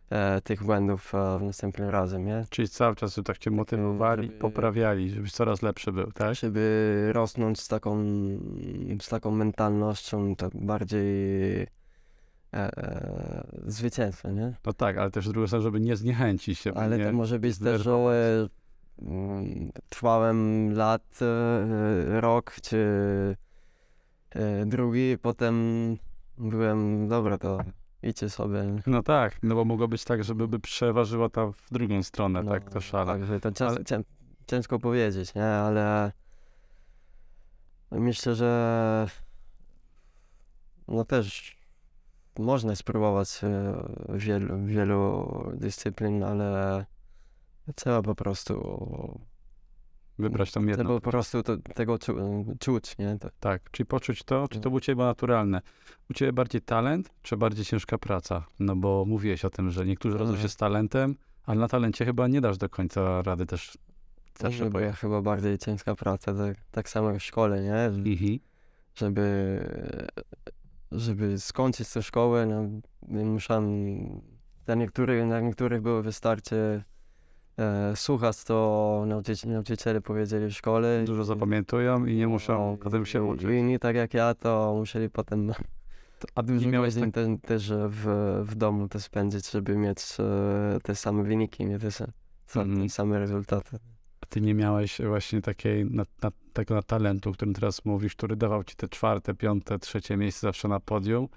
e, 0.09 0.41
tych 0.41 0.63
błędów 0.63 1.15
e, 1.15 1.39
następnym 1.41 1.89
razem, 1.89 2.25
nie? 2.25 2.45
Czyli 2.49 2.69
cały 2.69 2.95
czas 2.95 3.19
tak 3.25 3.37
cię 3.37 3.51
motywowali, 3.51 4.27
żeby- 4.27 4.39
poprawiali, 4.39 5.09
żebyś 5.09 5.31
coraz 5.31 5.61
lepszy 5.61 5.91
był, 5.91 6.11
tak? 6.11 6.35
Żeby 6.35 7.09
rosnąć 7.13 7.59
z 7.59 7.67
taką, 7.67 8.03
z 9.01 9.09
taką 9.09 9.31
mentalnością 9.31 10.35
tak 10.35 10.51
bardziej 10.55 11.61
e, 11.61 11.67
e, 12.53 13.47
zwycięstwa, 13.65 14.31
nie? 14.31 14.53
No 14.65 14.73
tak, 14.73 14.97
ale 14.97 15.11
też 15.11 15.27
z 15.27 15.31
drugiej 15.31 15.47
strony, 15.47 15.63
żeby 15.63 15.79
nie 15.79 15.95
zniechęcić 15.95 16.59
się. 16.59 16.73
Ale 16.73 17.05
to 17.05 17.11
może 17.13 17.39
być 17.39 17.59
też, 17.59 17.81
że 17.81 17.91
mm, 19.01 19.71
trwałem 19.89 20.71
lat, 20.73 21.19
e, 21.21 22.21
rok 22.21 22.55
czy 22.61 22.77
e, 24.29 24.65
drugi, 24.65 25.17
potem 25.21 25.55
byłem, 26.37 27.07
dobra, 27.07 27.37
to 27.37 27.59
idźcie 28.03 28.29
sobie. 28.29 28.63
No 28.87 29.03
tak, 29.03 29.37
no 29.43 29.55
bo 29.55 29.65
mogło 29.65 29.87
być 29.87 30.03
tak, 30.03 30.23
żeby 30.23 30.47
by 30.47 30.59
przeważyła 30.59 31.29
ta 31.29 31.47
w 31.51 31.67
drugą 31.71 32.03
stronę, 32.03 32.43
No, 32.43 32.51
tak, 32.51 32.69
to 32.69 32.81
szale. 32.81 33.05
Także 33.05 33.39
to 33.39 33.51
cięż, 33.51 33.69
Ale- 33.71 33.85
cię, 33.85 34.01
ciężko 34.47 34.79
powiedzieć, 34.79 35.35
nie? 35.35 35.45
Ale 35.45 36.11
myślę, 37.91 38.35
że 38.35 39.07
no 40.87 41.05
też 41.05 41.57
można 42.39 42.75
spróbować 42.75 43.41
e, 43.43 43.73
wielu, 44.09 44.65
wielu 44.65 45.27
dyscyplin, 45.55 46.23
ale 46.23 46.85
trzeba 47.75 48.01
po 48.01 48.15
prostu 48.15 49.19
Wybrać 50.19 50.51
tą 50.51 50.59
jedną. 50.65 50.75
trzeba 50.75 50.99
po 50.99 51.11
prostu 51.11 51.43
to, 51.43 51.57
tego 51.57 51.99
czu, 51.99 52.15
czuć, 52.59 52.97
nie? 52.97 53.17
To, 53.19 53.29
Tak, 53.39 53.71
czyli 53.71 53.87
poczuć 53.87 54.23
to, 54.23 54.47
czy 54.47 54.59
to 54.59 54.69
No. 54.69 54.75
u 54.75 54.79
ciebie 54.79 54.95
było 54.95 55.07
naturalne. 55.07 55.61
U 56.09 56.13
ciebie 56.13 56.33
bardziej 56.33 56.61
talent, 56.61 57.09
czy 57.21 57.37
bardziej 57.37 57.65
ciężka 57.65 57.97
praca? 57.97 58.45
No 58.59 58.75
bo 58.75 59.05
mówiłeś 59.07 59.45
o 59.45 59.49
tym, 59.49 59.69
że 59.69 59.85
niektórzy 59.85 60.17
rodzą 60.17 60.31
się 60.31 60.35
Mhm. 60.35 60.49
z 60.49 60.55
talentem, 60.55 61.15
ale 61.45 61.59
na 61.59 61.67
talencie 61.67 62.05
chyba 62.05 62.27
nie 62.27 62.41
dasz 62.41 62.57
do 62.57 62.69
końca 62.69 63.21
rady 63.21 63.45
też 63.45 63.77
zawsze 64.39 64.69
bo 64.69 64.79
ja 64.79 64.93
chyba 64.93 65.21
bardziej 65.21 65.57
ciężka 65.57 65.95
praca, 65.95 66.33
tak, 66.33 66.57
tak 66.71 66.89
samo 66.89 67.11
jak 67.11 67.19
w 67.19 67.23
szkole, 67.23 67.63
nie? 67.63 67.75
Mhm. 67.75 68.39
żeby, 68.95 69.59
żeby 70.91 71.39
skończyć 71.39 71.89
tę 71.89 72.03
szkołę, 72.03 72.45
no, 72.45 72.69
musiałem, 73.25 73.65
dla 74.65 74.75
niektórych, 74.75 75.25
dla 75.27 75.39
niektórych 75.41 75.81
było 75.81 76.01
wystarczy 76.01 76.83
e, 77.59 77.95
słuchać, 77.95 78.35
co 78.35 79.03
nauczyci, 79.07 79.47
nauczyciele 79.47 80.01
powiedzieli 80.01 80.47
w 80.47 80.53
szkole. 80.53 81.03
Dużo 81.03 81.23
zapamiętują 81.23 82.05
i 82.05 82.15
nie 82.15 82.27
muszą 82.27 82.71
No, 82.71 82.77
potem 82.77 83.05
się 83.05 83.23
uczyć. 83.23 83.49
I 83.49 83.53
inni 83.53 83.79
tak 83.79 83.95
jak 83.95 84.13
ja, 84.13 84.33
to 84.33 84.73
musieli 84.77 85.09
potem 85.09 85.53
A 86.35 86.43
ty 86.43 86.67
miałeś 86.67 86.95
tak, 86.95 87.11
te, 87.11 87.37
też 87.37 87.71
w, 87.71 88.05
w 88.43 88.55
domu 88.55 88.87
to 88.87 88.99
spędzić, 88.99 89.51
żeby 89.51 89.77
mieć 89.77 89.99
e, 90.19 90.79
te 90.83 90.95
same 90.95 91.23
wyniki, 91.23 91.65
nie 91.65 91.79
te, 91.79 91.89
te 92.53 92.89
same 92.89 93.19
rezultaty. 93.19 93.77
ty 94.29 94.41
nie 94.41 94.53
miałeś 94.53 95.01
właśnie 95.01 95.41
takiej, 95.41 95.85
na, 95.85 96.03
na, 96.21 96.31
tego 96.53 96.75
na 96.75 96.81
talentu, 96.81 97.29
o 97.29 97.33
którym 97.33 97.53
teraz 97.53 97.85
mówisz, 97.85 98.15
który 98.15 98.35
dawał 98.35 98.63
ci 98.63 98.75
te 98.75 98.87
czwarte, 98.87 99.33
piąte, 99.33 99.79
trzecie 99.79 100.17
miejsce 100.17 100.47
zawsze 100.47 100.67
na 100.67 100.79
podium, 100.79 101.27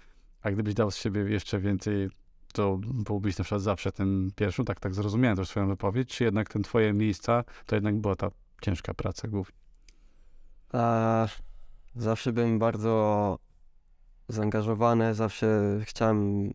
a 0.42 0.50
gdybyś 0.50 0.74
dał 0.74 0.90
z 0.90 0.96
siebie 0.96 1.20
jeszcze 1.20 1.58
więcej, 1.58 2.08
to 2.52 2.78
byłbyś 2.82 3.38
na 3.38 3.44
przykład 3.44 3.62
zawsze 3.62 3.92
tym 3.92 4.30
pierwszym, 4.36 4.64
tak, 4.64 4.80
tak 4.80 4.94
zrozumiałem 4.94 5.36
też 5.36 5.48
swoją 5.48 5.68
wypowiedź, 5.68 6.08
czy 6.08 6.24
jednak 6.24 6.48
ten 6.48 6.62
twoje 6.62 6.92
miejsca, 6.92 7.44
to 7.66 7.76
jednak 7.76 7.96
była 7.96 8.16
ta 8.16 8.30
ciężka 8.62 8.94
praca 8.94 9.28
głównie. 9.28 9.56
A 10.72 11.26
zawsze 11.96 12.32
byłem 12.32 12.58
bardzo 12.58 13.38
zaangażowany, 14.28 15.14
zawsze 15.14 15.80
chciałem 15.82 16.50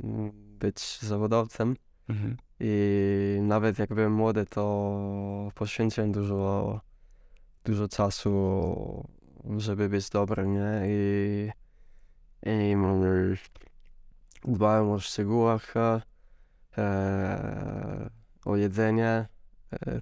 być 0.60 1.00
zawodowcem 1.00 1.76
i 2.60 3.40
nawet 3.42 3.80
jak 3.80 3.94
byłem 3.94 4.14
młody, 4.14 4.46
to 4.46 5.52
poświęciłem 5.56 6.12
dużo, 6.12 6.82
dużo 7.66 7.88
czasu, 7.88 9.08
żeby 9.58 9.90
być 9.90 10.10
dobrym, 10.10 10.54
nie? 10.54 10.82
I, 10.88 11.50
i 12.46 12.76
dbałem 14.48 14.90
o 14.90 15.00
szczegółach, 15.00 15.78
e, 15.78 16.02
e, 16.78 18.10
o 18.46 18.56
jedzenie, 18.56 19.28
e, 19.74 20.02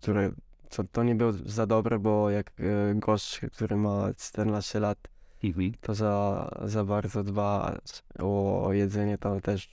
które 0.00 0.30
to, 0.68 0.84
to 0.92 1.02
nie 1.04 1.14
było 1.14 1.32
za 1.32 1.66
dobre, 1.66 1.98
bo 1.98 2.30
jak 2.30 2.52
e, 2.60 2.94
gość, 2.94 3.40
który 3.52 3.76
ma 3.76 4.14
14 4.18 4.80
lat, 4.80 4.98
to 5.80 5.94
za, 5.94 6.50
za 6.64 6.84
bardzo 6.84 7.22
dba 7.24 7.78
o, 8.18 8.64
o 8.66 8.72
jedzenie, 8.72 9.18
to 9.18 9.40
też, 9.40 9.68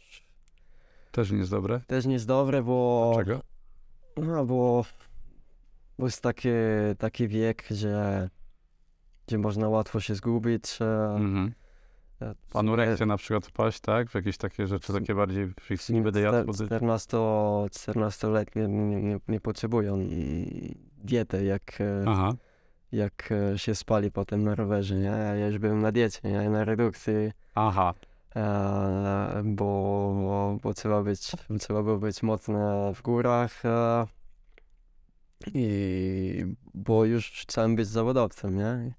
Też 1.12 1.32
nie 1.32 1.38
jest 1.38 1.52
dobre. 1.52 1.80
też 1.88 2.06
nie 2.06 2.14
jest 2.14 2.28
dobre, 2.28 2.64
bo, 2.64 3.14
Czego? 3.16 3.42
no, 4.18 4.46
bo, 4.46 4.86
bo 6.00 6.06
jest 6.06 6.22
taki, 6.22 6.50
taki 6.98 7.28
wiek, 7.28 7.68
że, 7.72 8.30
gdzie 9.28 9.38
można 9.38 9.70
łatwo 9.70 10.00
się 10.00 10.16
zgubić. 10.16 10.80
Mhm. 11.16 11.54
W 12.50 12.56
anoreksję 12.56 13.06
na 13.06 13.18
przykład 13.18 13.46
wpaść, 13.46 13.80
tak? 13.80 14.10
W 14.10 14.16
jakieś 14.16 14.38
takie 14.38 14.68
rzeczy, 14.68 14.94
takie 14.94 15.16
bardziej, 15.16 15.48
nie 15.90 16.02
będę 16.02 16.22
jadł, 16.22 16.46
bo 16.46 16.54
14, 16.54 17.18
14-letni 17.18 18.62
nie, 18.68 19.02
nie, 19.02 19.20
nie 19.28 19.40
potrzebują 19.40 20.00
diety, 20.98 21.46
jak, 21.46 21.82
e, 21.82 22.06
Aha, 22.08 22.34
jak 22.92 23.30
e, 23.32 23.60
się 23.60 23.76
spali 23.76 24.12
potem 24.12 24.44
na 24.44 24.56
rowerze, 24.56 24.96
nie? 24.96 25.06
Ja 25.40 25.48
już 25.48 25.58
byłem 25.58 25.82
na 25.82 25.92
diecie, 25.92 26.20
nie? 26.24 26.50
Na 26.50 26.66
redukcji. 26.66 27.32
aha, 27.56 27.94
e, 28.36 29.42
bo, 29.46 29.66
bo, 30.24 30.58
bo 30.64 30.74
trzeba 30.74 31.04
być, 31.04 31.32
trzeba 31.60 31.84
było 31.84 31.98
być 31.98 32.24
mocno 32.24 32.94
w 32.94 33.02
górach 33.02 33.66
e, 33.66 34.06
i 35.54 36.46
bo 36.74 37.06
już 37.06 37.32
chciałem 37.32 37.76
być 37.76 37.88
zawodowcem, 37.88 38.58
nie? 38.58 38.94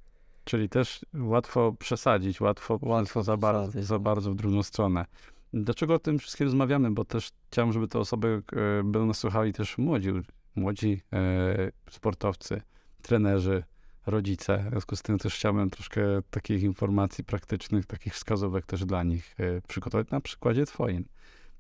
Czyli 0.44 0.68
też 0.68 1.04
łatwo 1.14 1.72
przesadzić, 1.78 2.40
łatwo, 2.40 2.78
łatwo 2.83 3.22
za, 3.22 3.37
bardzo, 3.37 3.83
za 3.83 3.94
no. 3.94 4.00
bardzo 4.00 4.30
w 4.30 4.35
drugą 4.35 4.62
stronę. 4.62 5.04
Dlaczego 5.52 5.94
o 5.94 5.98
tym 5.98 6.18
wszystkim 6.18 6.46
rozmawiamy? 6.46 6.90
Bo 6.90 7.04
też 7.04 7.33
chciałem, 7.50 7.72
żeby 7.72 7.88
te 7.88 7.98
osoby 7.98 8.42
e, 8.52 8.83
będą 8.83 9.07
nas 9.07 9.18
słuchali 9.18 9.52
też 9.52 9.78
młodzi, 9.78 10.11
młodzi 10.57 11.02
e, 11.12 11.72
sportowcy, 11.90 12.62
trenerzy, 13.02 13.64
rodzice. 14.07 14.64
W 14.66 14.70
związku 14.70 14.96
z 14.96 15.02
tym 15.02 15.18
też 15.18 15.35
chciałbym 15.35 15.70
troszkę 15.70 16.02
takich 16.30 16.62
informacji 16.62 17.24
praktycznych, 17.24 17.87
takich 17.87 18.14
wskazówek 18.14 18.66
też 18.66 18.85
dla 18.85 19.02
nich 19.02 19.35
e, 19.38 19.61
przygotować 19.68 20.11
na 20.11 20.20
przykładzie 20.20 20.66
twoim. 20.66 21.04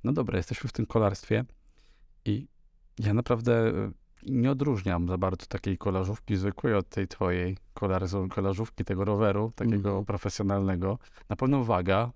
No 0.04 0.12
dobra, 0.12 0.36
jesteśmy 0.36 0.68
w 0.68 0.72
tym 0.72 0.86
kolarstwie 0.86 1.44
i 2.24 2.46
ja 2.98 3.14
naprawdę 3.14 3.68
e, 3.68 3.90
nie 4.26 4.50
odróżniam 4.50 5.08
za 5.08 5.18
bardzo 5.18 5.46
takiej 5.46 5.78
kolażówki 5.78 6.36
zwykłej 6.36 6.74
od 6.74 6.88
tej 6.88 7.08
twojej 7.08 7.56
kolażówki, 8.30 8.84
tego 8.84 9.04
roweru, 9.04 9.52
takiego 9.54 9.88
Mhm. 9.88 10.04
profesjonalnego. 10.04 10.98
Na 11.28 11.36
pewno 11.36 11.64
waga, 11.64 12.12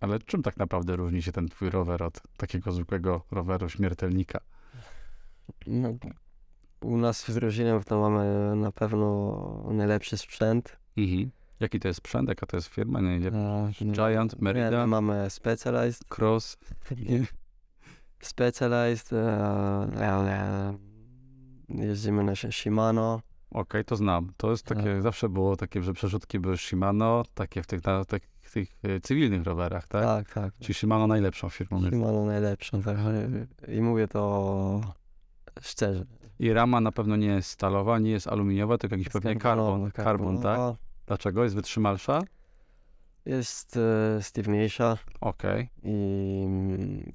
ale 0.00 0.18
czym 0.18 0.42
tak 0.42 0.56
naprawdę 0.56 0.96
różni 0.96 1.22
się 1.22 1.32
ten 1.32 1.48
twój 1.48 1.70
rower 1.70 2.02
od 2.02 2.20
takiego 2.36 2.72
zwykłego 2.72 3.22
roweru 3.30 3.68
śmiertelnika? 3.68 4.40
No, 5.66 5.88
u 6.80 6.96
nas 6.96 7.24
w 7.24 7.34
drużynie 7.34 7.80
to 7.86 8.00
mamy 8.00 8.56
na 8.56 8.72
pewno 8.72 9.64
najlepszy 9.72 10.16
sprzęt. 10.18 10.76
Mhm. 10.96 11.30
Jaki 11.60 11.80
to 11.80 11.88
jest 11.88 11.98
sprzęt, 11.98 12.28
jaka 12.28 12.46
to 12.46 12.56
jest 12.56 12.68
firma? 12.68 13.00
Nie, 13.00 13.20
nie. 13.20 13.30
Giant, 13.92 14.32
nie, 14.32 14.42
Merida, 14.44 14.86
mamy 14.86 15.30
Specialized, 15.30 16.18
Cross. 16.18 16.58
Nie. 17.08 17.26
Specialized, 18.20 19.12
e, 19.12 20.80
jeździmy 21.74 22.24
na 22.24 22.34
Shimano. 22.36 23.20
Okej, 23.50 23.84
to 23.84 23.96
znam. 23.96 24.32
To 24.36 24.50
jest 24.50 24.64
takie, 24.66 24.82
Tak. 24.82 25.02
zawsze 25.02 25.28
było 25.28 25.56
takie, 25.56 25.82
że 25.82 25.92
przerzutki 25.92 26.38
były 26.38 26.56
Shimano, 26.58 27.22
takie 27.34 27.62
w 27.62 27.66
tych, 27.66 27.84
na, 27.84 28.04
tych, 28.04 28.22
tych 28.52 28.68
e, 28.82 29.00
cywilnych 29.00 29.44
rowerach, 29.44 29.88
tak? 29.88 30.04
Tak, 30.04 30.34
tak. 30.34 30.54
Czyli 30.60 30.74
Shimano 30.74 31.06
najlepszą 31.06 31.48
firmą. 31.48 31.82
Shimano 31.82 32.24
najlepszą, 32.24 32.82
tak. 32.82 32.96
I 33.68 33.82
mówię 33.82 34.08
to 34.08 34.80
szczerze. 35.60 36.04
I 36.38 36.52
rama 36.52 36.80
na 36.80 36.92
pewno 36.92 37.16
nie 37.16 37.26
jest 37.26 37.50
stalowa, 37.50 37.98
nie 37.98 38.10
jest 38.10 38.26
aluminiowa, 38.26 38.78
tylko 38.78 38.96
jakiś 38.96 39.08
pewnie 39.12 39.36
karbon, 39.36 39.90
Karbon, 39.90 40.04
karbon, 40.04 40.42
tak? 40.42 40.58
Dlaczego? 41.06 41.44
Jest 41.44 41.54
wytrzymalsza? 41.56 42.22
Jest 43.26 43.76
e, 43.76 44.22
sztywniejsza 44.22 44.98
Okej. 45.20 45.68
i, 45.82 46.46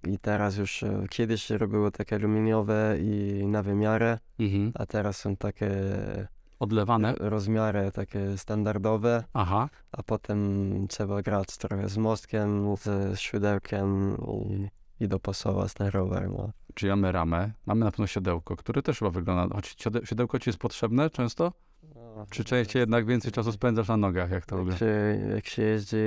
i 0.07 0.19
teraz 0.19 0.57
już 0.57 0.83
e, 0.83 1.05
kiedyś 1.09 1.43
się 1.43 1.57
robiło 1.57 1.91
takie 1.91 2.15
aluminiowe 2.15 2.95
i 2.99 3.43
na 3.47 3.63
wymiarę, 3.63 4.19
Mhm. 4.39 4.71
a 4.75 4.85
teraz 4.85 5.17
są 5.17 5.35
takie 5.35 5.71
Odlewane? 6.59 7.13
rozmiary 7.19 7.91
takie 7.93 8.37
standardowe, 8.37 9.23
Aha. 9.33 9.69
a 9.91 10.03
potem 10.03 10.39
trzeba 10.87 11.21
grać 11.21 11.57
trochę 11.57 11.89
z 11.89 11.97
mostkiem, 11.97 12.75
z 12.77 13.19
siodełkiem 13.19 14.17
i, 14.49 14.67
i 15.03 15.07
dopasować 15.07 15.73
ten 15.73 15.87
rower. 15.87 16.29
No. 16.29 16.49
Czyli 16.73 16.89
mamy 16.89 17.11
ramę, 17.11 17.51
mamy 17.65 17.85
na 17.85 17.91
pewno 17.91 18.07
siodełko, 18.07 18.55
które 18.55 18.81
też 18.81 18.99
chyba 18.99 19.11
wygląda, 19.11 19.55
choć 19.55 19.65
siode- 19.75 20.05
siodełko 20.05 20.39
ci 20.39 20.49
jest 20.49 20.59
potrzebne 20.59 21.09
często? 21.09 21.53
Czy 22.29 22.43
częściej 22.43 22.79
jednak 22.79 23.05
więcej 23.05 23.31
czasu 23.31 23.51
spędzasz 23.51 23.87
na 23.87 23.97
nogach, 23.97 24.31
jak 24.31 24.45
to 24.45 24.57
lubię? 24.57 24.77
się, 24.77 25.19
jak 25.35 25.47
się 25.47 25.61
jeździ 25.61 25.97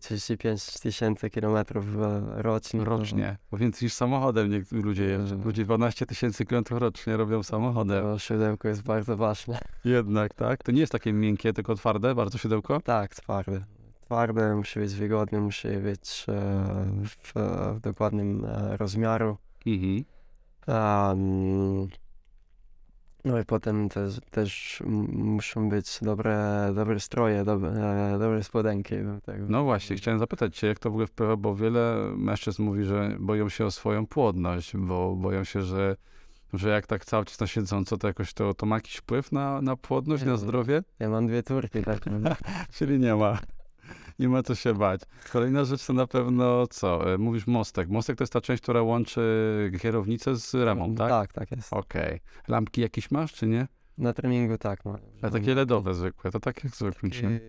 35 0.00 0.80
tysięcy 0.80 1.30
kilometrów 1.30 1.84
e, 1.96 2.42
rocznie. 2.42 2.84
Rocznie. 2.84 3.36
Bo 3.50 3.56
więcej 3.56 3.86
niż 3.86 3.92
samochodem 3.92 4.50
niektórzy 4.50 4.82
ludzie 4.82 5.04
jeżdżą. 5.04 5.42
Ludzie 5.44 5.64
12 5.64 6.06
tysięcy 6.06 6.46
kilometrów 6.46 6.80
rocznie 6.80 7.16
robią 7.16 7.42
samochodem. 7.42 8.04
To 8.04 8.18
siodełko 8.18 8.68
jest 8.68 8.82
bardzo 8.82 9.16
ważne. 9.16 9.58
Jednak, 9.84 10.34
tak? 10.34 10.62
To 10.62 10.72
nie 10.72 10.80
jest 10.80 10.92
takie 10.92 11.12
miękkie, 11.12 11.52
tylko 11.52 11.74
twarde, 11.74 12.14
bardzo 12.14 12.38
siodełko? 12.38 12.80
Tak, 12.80 13.14
twarde. 13.14 13.64
Twarde, 14.00 14.56
musi 14.56 14.80
być 14.80 14.94
wygodne, 14.94 15.40
musi 15.40 15.68
być 15.68 16.26
e, 16.28 16.32
w, 17.04 17.32
w 17.76 17.80
dokładnym 17.80 18.44
e, 18.44 18.76
rozmiaru. 18.76 19.36
Mhm. 19.66 20.04
Um, 20.68 21.88
no 23.26 23.40
i 23.40 23.44
potem 23.44 23.88
też, 23.88 24.20
też 24.30 24.82
muszą 25.12 25.68
być 25.68 25.98
dobre, 26.02 26.68
dobre 26.74 27.00
stroje, 27.00 27.44
dobre, 27.44 27.72
dobre 28.18 28.42
spodenki. 28.42 28.94
do 28.96 29.20
tego. 29.20 29.46
No 29.48 29.64
właśnie, 29.64 29.96
chciałem 29.96 30.20
zapytać 30.20 30.56
cię, 30.56 30.66
jak 30.66 30.78
to 30.78 30.90
w 30.90 30.92
ogóle 30.92 31.06
wpływa, 31.06 31.36
bo 31.36 31.54
wiele 31.54 32.10
mężczyzn 32.16 32.62
mówi, 32.62 32.84
że 32.84 33.16
boją 33.20 33.48
się 33.48 33.64
o 33.64 33.70
swoją 33.70 34.06
płodność, 34.06 34.76
bo 34.76 35.16
boją 35.16 35.44
się, 35.44 35.62
że, 35.62 35.96
że 36.52 36.68
jak 36.68 36.86
tak 36.86 37.04
cały 37.04 37.24
czas 37.24 37.40
na 37.40 37.46
siedząco, 37.46 37.96
to 37.96 38.06
jakoś 38.06 38.34
to, 38.34 38.54
to 38.54 38.66
ma 38.66 38.76
jakiś 38.76 38.96
wpływ 38.96 39.32
na, 39.32 39.62
na 39.62 39.76
płodność, 39.76 40.24
na 40.24 40.32
Nie. 40.32 40.38
zdrowie? 40.38 40.82
Ja 40.98 41.08
mam 41.08 41.26
dwie 41.26 41.42
turki, 41.42 41.82
tak. 41.82 41.98
Czyli 42.76 42.98
nie 42.98 43.14
ma. 43.14 43.38
Nie 44.18 44.28
ma 44.28 44.42
co 44.42 44.54
się 44.54 44.74
bać. 44.74 45.00
Kolejna 45.32 45.64
rzecz 45.64 45.86
to 45.86 45.92
na 45.92 46.06
pewno 46.06 46.66
co? 46.66 47.12
E, 47.14 47.18
Mówisz 47.18 47.46
mostek. 47.46 47.88
Mostek 47.88 48.16
to 48.18 48.22
jest 48.24 48.32
ta 48.32 48.40
część, 48.40 48.62
która 48.62 48.82
łączy 48.82 49.72
kierownicę 49.82 50.36
z 50.36 50.54
ramą, 50.54 50.94
tak? 50.94 51.08
Tak, 51.08 51.32
tak 51.32 51.50
jest. 51.50 51.72
Okej. 51.72 52.20
Lampki 52.48 52.80
jakieś 52.80 53.10
masz, 53.10 53.32
czy 53.32 53.46
nie? 53.46 53.68
Na 53.98 54.12
treningu 54.12 54.58
tak. 54.58 54.84
Ma. 54.84 54.98
A 55.22 55.30
takie 55.30 55.54
LEDowe 55.54 55.94
zwykłe, 55.94 56.30
to 56.30 56.40
tak 56.40 56.64
jak 56.64 56.76
zwykle. 56.76 57.10
Czy... 57.10 57.40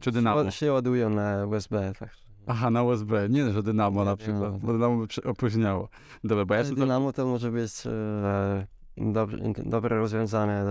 Czy 0.00 0.12
dynamo? 0.12 0.44
Się, 0.44 0.50
się 0.50 0.72
ładują 0.72 1.10
na 1.10 1.46
USB, 1.46 1.92
tak. 1.98 2.10
Aha, 2.46 2.70
na 2.70 2.82
USB. 2.82 3.28
Nie, 3.28 3.52
że 3.52 3.62
dynamo 3.62 4.00
Nie, 4.00 4.06
na 4.06 4.16
przykład, 4.16 4.58
bo 4.58 4.72
dynamo 4.72 5.06
by 5.06 5.28
opóźniało. 5.30 5.88
Dobra, 6.24 6.44
bo 6.44 6.54
ja 6.54 6.60
Ale 6.60 6.68
sobie... 6.68 6.80
Dynamo 6.80 7.12
to 7.12 7.26
może 7.26 7.50
być 7.50 7.72
e, 7.86 8.66
dobre, 8.96 9.38
dobre 9.64 9.98
rozwiązanie, 9.98 10.64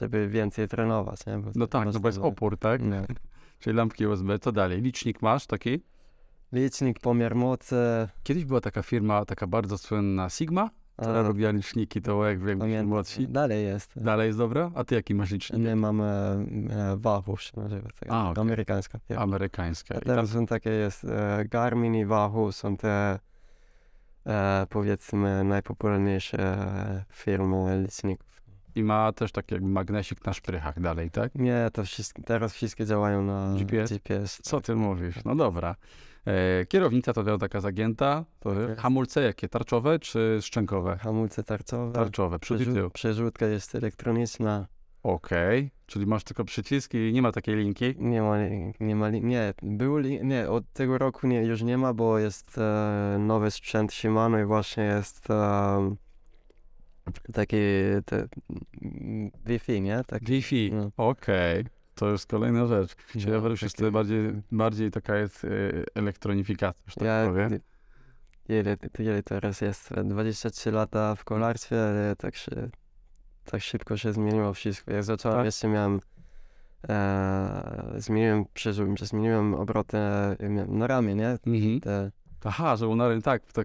żeby 0.00 0.28
więcej 0.28 0.68
trenować, 0.68 1.26
nie? 1.26 1.38
Bo 1.38 1.50
No 1.54 1.66
tak, 1.66 1.88
no 1.94 2.00
bo 2.00 2.08
jest 2.08 2.18
opór, 2.18 2.58
tak? 2.58 2.82
Nie. 2.82 3.06
Czyli 3.58 3.76
lampki 3.76 4.06
USB, 4.06 4.38
co 4.38 4.52
dalej? 4.52 4.80
Licznik 4.80 5.22
masz 5.22 5.46
taki? 5.46 5.80
Licznik, 6.52 7.00
pomiar 7.00 7.34
mocy. 7.34 7.76
Kiedyś 8.22 8.44
była 8.44 8.60
taka 8.60 8.82
firma, 8.82 9.24
taka 9.24 9.46
bardzo 9.46 9.78
słynna 9.78 10.30
Sigma, 10.30 10.70
która 10.96 11.20
a, 11.20 11.22
robiła 11.22 11.50
liczniki, 11.50 12.02
to 12.02 12.26
jak 12.26 12.44
wiem, 12.44 12.86
młodsi. 12.86 13.28
Dalej 13.28 13.64
jest. 13.64 14.02
Dalej 14.02 14.26
jest 14.26 14.38
dobra? 14.38 14.70
A 14.74 14.84
ty 14.84 14.94
jaki 14.94 15.14
masz 15.14 15.30
licznik? 15.30 15.62
My 15.62 15.76
mamy 15.76 16.04
e, 16.04 16.96
Wahoo 16.96 17.36
się 17.36 17.52
nazywa. 17.56 17.88
taka 18.00 18.14
A, 18.14 18.30
okej. 18.30 18.42
Amerykańska 18.42 18.98
firma. 18.98 19.22
Amerykańska. 19.22 19.94
A 19.94 19.98
I 19.98 20.00
tam, 20.00 20.06
teraz 20.06 20.30
są 20.30 20.46
takie 20.46 20.70
jest 20.70 21.04
e, 21.04 21.44
Garmin 21.44 21.94
i 21.94 22.04
Wahoo 22.04 22.52
są 22.52 22.76
te 22.76 23.18
e, 24.26 24.66
powiedzmy 24.70 25.44
najpopularniejsze 25.44 26.38
e, 26.38 27.04
firmy 27.12 27.82
liczników. 27.82 28.42
I 28.76 28.84
ma 28.84 29.12
też 29.12 29.32
taki 29.32 29.54
jakby 29.54 29.68
magnesik 29.68 30.26
na 30.26 30.32
szprychach 30.32 30.80
dalej, 30.80 31.10
tak? 31.10 31.34
Nie, 31.34 31.68
to 31.72 31.84
wszystko, 31.84 32.22
teraz 32.22 32.54
wszystkie 32.54 32.86
działają 32.86 33.22
na 33.22 33.54
GPS? 33.58 33.92
GPS. 33.92 34.38
Co 34.42 34.60
ty 34.60 34.74
mówisz? 34.74 35.24
No 35.24 35.34
dobra. 35.34 35.76
E, 36.26 36.66
kierownica 36.66 37.12
to 37.12 37.20
wiadomo 37.20 37.38
taka 37.38 37.60
zagięta. 37.60 38.24
To 38.40 38.60
jest. 38.60 38.80
hamulce 38.80 39.22
jakie? 39.22 39.48
Tarczowe 39.48 39.98
czy 39.98 40.38
szczękowe? 40.42 40.96
Hamulce 40.96 41.42
tarcowe. 41.42 41.92
Tarczowe, 41.92 42.38
przód 42.38 42.60
i 42.60 42.64
tył. 42.64 42.72
Przerzut, 42.74 42.92
przerzutka 42.92 43.46
jest 43.46 43.74
elektroniczna. 43.74 44.66
Okej, 45.02 45.70
czyli 45.86 46.06
masz 46.06 46.24
tylko 46.24 46.44
przyciski 46.44 46.98
i 46.98 47.12
nie 47.12 47.22
ma 47.22 47.32
takiej 47.32 47.56
linki. 47.56 47.94
Nie 47.98 48.22
ma, 48.22 48.36
nie 48.80 48.96
ma, 48.96 49.10
nie, 49.10 49.54
był, 49.62 50.00
nie, 50.00 50.50
od 50.50 50.72
tego 50.72 50.98
roku 50.98 51.26
nie, 51.26 51.44
już 51.44 51.62
nie 51.62 51.78
ma, 51.78 51.94
bo 51.94 52.18
jest 52.18 52.58
e, 52.58 53.16
nowy 53.18 53.50
sprzęt 53.50 53.92
Shimano 53.92 54.40
i 54.40 54.44
właśnie 54.44 54.84
jest 54.84 55.30
e, 55.30 55.96
taki 57.32 57.56
te, 58.04 58.26
mm, 58.82 59.30
Wi-Fi, 59.46 59.80
nie? 59.80 60.02
Tak, 60.06 60.24
Wi-Fi. 60.24 60.72
No. 60.72 60.90
Okej, 60.96 61.64
to 61.94 62.10
jest 62.12 62.26
kolejna 62.26 62.66
rzecz. 62.66 62.96
Czyli 63.12 63.26
no, 63.26 63.48
już 63.48 63.62
jest 63.62 63.88
bardziej, 63.90 64.42
bardziej 64.52 64.90
taka 64.90 65.16
jest 65.16 65.44
e, 65.44 65.48
elektronifikacja, 65.94 66.82
że 66.86 66.94
tak 66.94 67.04
Ja, 67.06 67.26
powiem. 67.28 67.58
ile, 68.48 68.76
ile 68.98 69.22
teraz 69.22 69.60
jest? 69.60 69.90
23 70.04 70.70
lata 70.70 71.14
w 71.14 71.24
kolarstwie, 71.24 71.82
ale 71.82 72.16
tak 72.16 72.36
się, 72.36 72.68
tak 73.44 73.62
szybko 73.62 73.96
się 73.96 74.12
zmieniło 74.12 74.54
wszystko. 74.54 74.92
Jak 74.92 75.04
zacząłem, 75.04 75.38
Tak? 75.38 75.44
jeszcze 75.44 75.68
miałem, 75.68 76.00
e, 76.88 77.92
zmieniłem, 77.96 78.44
przeżyłem, 78.54 78.96
zmieniłem 78.96 79.54
obroty 79.54 79.96
na 80.68 80.86
ramię, 80.86 81.14
nie? 81.14 81.28
Mhm. 81.46 81.80
Te, 81.80 82.10
Aha, 82.44 82.76
że 82.76 82.88
na 82.88 83.22
tak, 83.22 83.42
te 83.52 83.64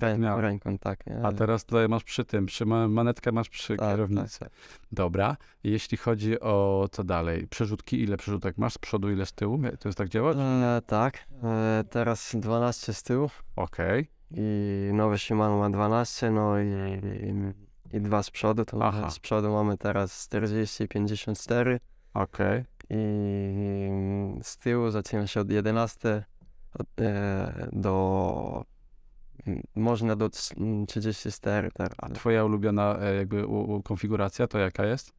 tak 0.00 0.40
ręką, 0.40 0.78
tak, 0.78 1.06
nie? 1.06 1.22
A 1.22 1.32
teraz 1.32 1.64
tutaj 1.64 1.88
masz 1.88 2.04
przy 2.04 2.24
tym, 2.24 2.46
przy 2.46 2.66
ma- 2.66 2.88
manetkę 2.88 3.32
masz 3.32 3.48
przy 3.48 3.76
Tak, 3.76 3.88
kierownicy. 3.88 4.38
tak. 4.38 4.50
Dobra. 4.92 5.36
Jeśli 5.64 5.98
chodzi 5.98 6.40
o 6.40 6.86
co 6.92 7.04
dalej? 7.04 7.46
Przerzutki, 7.46 8.02
ile 8.02 8.16
przerzutek 8.16 8.58
masz? 8.58 8.72
Z 8.74 8.78
przodu, 8.78 9.10
ile 9.10 9.26
z 9.26 9.32
tyłu? 9.32 9.58
To 9.80 9.88
jest 9.88 9.98
tak 9.98 10.08
działa? 10.08 10.32
E, 10.32 10.82
tak, 10.86 11.18
e, 11.42 11.84
teraz 11.90 12.36
12 12.36 12.92
z 12.94 13.02
tyłu 13.02 13.30
Okej. 13.56 14.10
i 14.30 14.90
nowe 14.92 15.18
Shimano 15.18 15.58
ma 15.58 15.70
12, 15.70 16.30
no 16.30 16.60
i, 16.60 16.66
i, 17.92 17.96
i 17.96 18.00
dwa 18.00 18.22
z 18.22 18.30
przodu, 18.30 18.64
to 18.64 18.84
Aha. 18.84 19.10
z 19.10 19.18
przodu 19.18 19.52
mamy 19.52 19.78
teraz 19.78 20.24
40 20.24 20.84
i 20.84 20.88
54 20.88 21.80
Okej. 22.14 22.64
i 22.90 23.90
z 24.42 24.58
tyłu 24.58 24.90
zaczyna 24.90 25.26
się 25.26 25.40
od 25.40 25.50
11 25.50 26.08
od, 26.08 26.14
e, 26.14 26.24
do 27.72 28.64
m, 29.46 29.60
można 29.74 30.16
do 30.16 30.26
trz- 30.28 30.54
m, 30.60 30.86
34 30.86 31.70
teraz. 31.74 31.92
A 31.98 32.08
twoja 32.08 32.44
ulubiona 32.44 32.98
e, 33.00 33.14
jakby 33.14 33.46
u, 33.46 33.72
u, 33.76 33.82
konfiguracja 33.82 34.46
to 34.46 34.58
jaka 34.58 34.86
jest? 34.86 35.12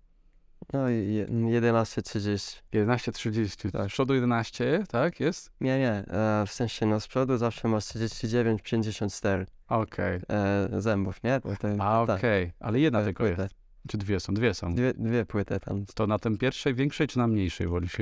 No 0.73 0.89
i 0.89 1.13
je- 1.13 1.25
11.30. 1.27 2.61
11.30. 2.73 3.71
Tak. 3.71 3.85
Z 3.85 3.93
przodu 3.93 4.13
11, 4.13 4.83
tak? 4.89 5.19
Jest? 5.19 5.51
Nie, 5.61 5.79
nie, 5.79 5.91
e, 5.91 6.43
w 6.47 6.51
sensie 6.53 6.85
no 6.85 6.99
z 6.99 7.07
przodu 7.07 7.37
zawsze 7.37 7.67
masz 7.67 7.85
39, 7.85 8.61
54 8.61 9.45
Okej. 9.67 10.19
e, 10.29 10.69
zębów, 10.81 11.23
nie? 11.23 11.41
Te- 11.59 11.77
A 11.79 12.05
tak, 12.07 12.19
okej. 12.19 12.51
Ale 12.59 12.79
jedna 12.79 12.99
te 12.99 13.05
tylko 13.05 13.23
płyty. 13.23 13.41
jest. 13.41 13.55
Czy 13.87 13.97
dwie 13.97 14.19
są? 14.19 14.33
Dwie 14.33 14.53
są. 14.53 14.75
Dwie, 14.75 14.93
dwie 14.93 15.25
płyty 15.25 15.59
tam. 15.59 15.85
To 15.95 16.07
na 16.07 16.19
tym 16.19 16.37
pierwszej, 16.37 16.73
większej, 16.73 17.07
czy 17.07 17.17
na 17.17 17.27
mniejszej 17.27 17.67
wolisz? 17.67 17.97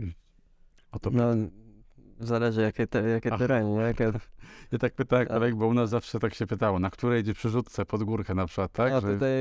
O 0.91 0.99
to 0.99 1.09
No, 1.09 1.23
zależy 2.19 2.61
jakie, 2.61 2.87
te, 2.87 3.09
jakie 3.09 3.33
Ach. 3.33 3.39
tereny? 3.39 3.81
Jakie, 3.81 4.11
Ja 4.71 4.77
tak 4.79 4.93
pytałem, 4.93 5.27
A- 5.29 5.33
kolegi, 5.33 5.57
bo 5.57 5.67
u 5.67 5.73
nas 5.73 5.89
zawsze 5.89 6.19
tak 6.19 6.33
się 6.33 6.47
pytało, 6.47 6.79
na 6.79 6.89
której 6.89 7.21
idzie 7.21 7.33
przyrzutce 7.33 7.85
pod 7.85 8.03
górkę 8.03 8.35
na 8.35 8.45
przykład, 8.45 8.71
tak? 8.71 8.93
a 8.93 9.01
Że- 9.01 9.13
tutaj 9.13 9.31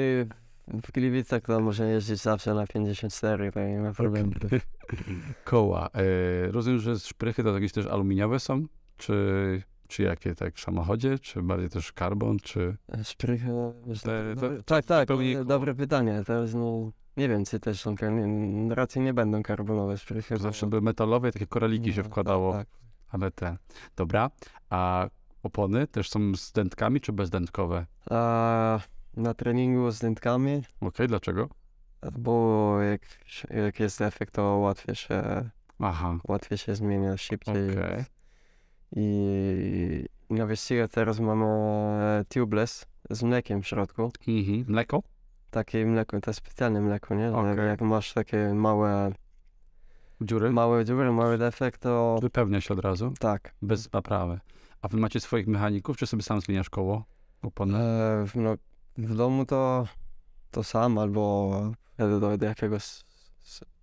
w 0.68 0.92
Gliwicach 0.92 1.42
to 1.42 1.60
można 1.60 1.86
jeździć 1.86 2.18
zawsze 2.20 2.54
na 2.54 2.66
54, 2.66 3.52
to 3.52 3.60
nie 3.60 3.80
ma 3.80 3.92
problemu. 3.92 4.32
Koła. 5.44 5.88
E, 5.94 6.52
rozumiem, 6.52 6.78
że 6.80 6.98
szprychy 6.98 7.42
to 7.44 7.54
jakieś 7.54 7.72
też 7.72 7.86
aluminiowe 7.86 8.40
są? 8.40 8.66
Czy, 8.96 9.62
czy 9.88 10.02
jakie, 10.02 10.34
tak 10.34 10.54
w 10.54 10.60
samochodzie? 10.60 11.18
Czy 11.18 11.42
bardziej 11.42 11.68
też 11.68 11.92
karbon, 11.92 12.38
czy... 12.42 12.76
Szprychy, 13.04 13.48
wiesz, 13.86 14.02
Te- 14.02 14.34
to- 14.40 14.62
tak, 14.64 14.84
tak, 14.84 15.08
dobre 15.44 15.74
pytanie. 15.74 16.22
Teraz 16.26 16.54
no, 16.54 16.90
nie 17.18 17.28
wiem, 17.28 17.44
czy 17.44 17.60
też 17.60 17.80
są, 17.80 17.94
kar- 17.96 18.12
nie, 18.12 18.74
raczej 18.74 19.02
nie 19.02 19.14
będą 19.14 19.42
karbonowe 19.42 19.98
szprychy. 19.98 20.36
Zawsze 20.36 20.66
były 20.66 20.82
metalowe 20.82 21.28
i 21.28 21.32
takie 21.32 21.46
koraliki 21.46 21.92
się 21.92 22.02
no, 22.02 22.08
wkładało, 22.08 22.52
Tak, 22.52 22.66
ale 23.08 23.30
ten. 23.30 23.56
Dobra. 23.96 24.30
A 24.70 25.08
opony 25.42 25.86
też 25.86 26.10
są 26.10 26.34
z 26.34 26.52
dętkami, 26.52 27.00
czy 27.00 27.12
bezdętkowe? 27.12 27.86
A 28.10 28.80
na 29.16 29.34
treningu 29.34 29.90
z 29.90 29.98
dętkami, 30.00 30.62
Okej, 30.80 31.08
dlaczego? 31.08 31.48
bo 32.18 32.76
jak, 32.82 33.00
jak 33.50 33.80
jest 33.80 34.00
efekt, 34.00 34.34
to 34.34 34.42
łatwiej 34.42 34.94
się, 34.94 35.50
Aha, 35.78 36.18
łatwiej 36.28 36.58
się 36.58 36.74
zmienia, 36.74 37.16
szybciej. 37.16 37.70
okej. 37.70 38.04
I 38.96 40.04
na 40.30 40.46
wyścigach 40.46 40.90
teraz 40.90 41.20
mamy 41.20 41.44
e, 41.44 42.24
tubeless 42.28 42.86
z 43.10 43.22
mlekiem 43.22 43.62
w 43.62 43.66
środku. 43.66 44.10
Mhm. 44.28 44.64
Mleko? 44.68 45.02
Takie 45.50 45.86
mleko, 45.86 46.20
to 46.20 46.32
specjalne 46.34 46.80
mleko, 46.80 47.14
nie? 47.14 47.32
Okej. 47.32 47.48
Jak, 47.48 47.58
jak 47.58 47.80
masz 47.80 48.12
takie 48.14 48.54
małe, 48.54 49.12
Dziury? 50.20 50.50
małe 50.50 50.84
dziury, 50.84 51.12
mały 51.12 51.38
defekt, 51.38 51.80
to 51.82 52.18
Wypełnia 52.22 52.60
się 52.60 52.74
od 52.74 52.80
razu, 52.80 53.12
tak. 53.20 53.54
bez 53.62 53.92
naprawy. 53.92 54.40
A 54.82 54.88
wy 54.88 54.96
macie 54.96 55.20
swoich 55.20 55.46
mechaników, 55.46 55.96
czy 55.96 56.06
sobie 56.06 56.22
sam 56.22 56.40
zmieniasz 56.40 56.70
koło? 56.70 57.04
Opony? 57.42 57.78
E, 57.78 58.26
w- 58.26 58.36
no, 58.36 58.54
w 58.98 59.14
domu 59.16 59.44
to, 59.46 59.86
to 60.50 60.64
sam 60.64 60.98
albo 60.98 61.50
jadę 61.98 62.20
do, 62.20 62.36
do 62.38 62.46
jakiegoś 62.46 62.82
s- 62.82 63.04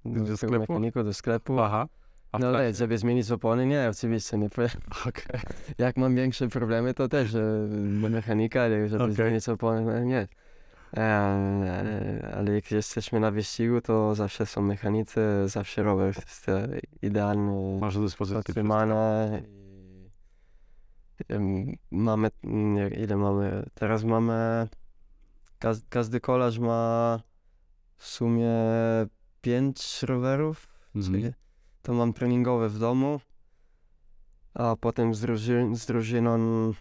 Do 0.06 0.38
sklepu? 0.38 0.60
mechaniku, 0.60 1.04
do 1.04 1.14
sklepu. 1.14 1.60
Aha. 1.60 1.88
A 2.32 2.38
w 2.38 2.42
No 2.42 2.48
ale 2.48 2.58
trakcie- 2.58 2.78
żeby 2.78 2.98
zmienić 2.98 3.32
opony, 3.32 3.66
nie, 3.66 3.88
oczywiście 3.90 4.38
nie. 4.38 4.50
powiem. 4.50 4.70
Okej. 5.10 5.42
Jak 5.78 5.98
mam 5.98 6.16
większe 6.16 6.48
problemy, 6.48 6.94
to 6.94 7.08
też 7.08 7.36
e, 7.36 7.68
do 8.02 8.10
mechanika, 8.10 8.62
ale 8.62 8.88
żeby 8.90 9.04
Okej. 9.04 9.16
zmienić 9.16 9.50
opony, 9.50 9.82
no 9.82 10.00
nie. 10.00 10.28
E, 10.94 11.18
ale, 11.80 12.34
ale 12.38 12.54
jak 12.54 12.72
jesteśmy 12.72 13.20
na 13.20 13.32
wyścigu, 13.32 13.82
to 13.82 14.16
zawsze 14.16 14.46
są 14.46 14.62
mechanicy, 14.62 15.22
zawsze 15.46 15.84
rower 15.84 16.16
jest 16.16 16.50
e, 16.50 16.80
idealny, 17.02 17.80
Masz 17.82 17.96
do 17.96 18.02
dyspozycji. 18.02 18.64
Mamy, 18.64 19.44
ile 23.04 23.16
mamy? 23.18 23.66
Teraz 23.74 24.04
mamy, 24.04 24.68
każ, 25.60 25.78
każdy 25.90 26.20
kolarz 26.20 26.60
ma 26.60 27.20
w 27.98 28.08
sumie 28.08 28.52
pięć 29.42 30.04
rowerów. 30.04 30.68
Mhm. 30.96 31.34
To 31.82 31.94
mam 31.94 32.14
treningowe 32.14 32.70
w 32.70 32.80
domu, 32.80 33.20
a 34.54 34.76
potem 34.76 35.16
z, 35.16 35.22
druży- 35.22 35.76
z 35.76 35.86
drużyną 35.86 36.74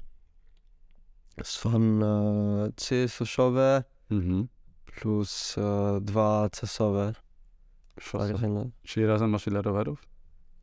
są 1.43 1.71
e, 1.81 2.73
trzy 2.77 3.09
suszowe 3.09 3.85
Mhm. 4.11 4.49
plus 4.87 5.59
e, 5.59 5.99
dwa 6.01 6.49
cesowe. 6.53 7.13
Także 8.13 8.49
no, 8.49 8.67
Czyli 8.83 9.07
razem 9.07 9.31
masz 9.31 9.47
ile 9.47 9.63
rowerów? 9.63 10.07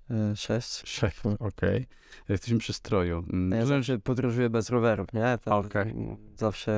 e, 0.09 0.35
sześć. 0.35 0.87
Sześć. 0.87 1.17
Okej. 1.39 1.87
Jesteśmy 2.29 2.59
przy 2.59 2.73
stroju. 2.73 3.17
Mm, 3.33 3.51
Ja 3.59 3.61
że- 3.61 3.67
zawsze 3.67 3.99
podróżuję 3.99 4.49
bez 4.49 4.69
rowerów, 4.69 5.13
nie? 5.13 5.37
To, 5.45 5.57
Okej. 5.57 5.95
Zawsze 6.37 6.71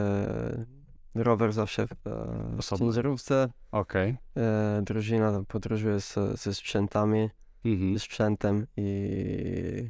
e, 1.16 1.24
rower 1.24 1.54
zawsze 1.54 1.88
w 1.88 2.08
e, 2.08 2.58
Osobno. 2.58 2.86
ciężarówce. 2.88 3.50
Okej. 3.72 4.18
E, 4.38 4.82
drużyna 4.86 5.44
podróżuje 5.48 6.00
z, 6.00 6.16
ze 6.42 6.54
sprzętami, 6.56 7.30
Mhm. 7.66 7.94
ze 7.94 8.00
sprzętem 8.00 8.68
i 8.78 9.90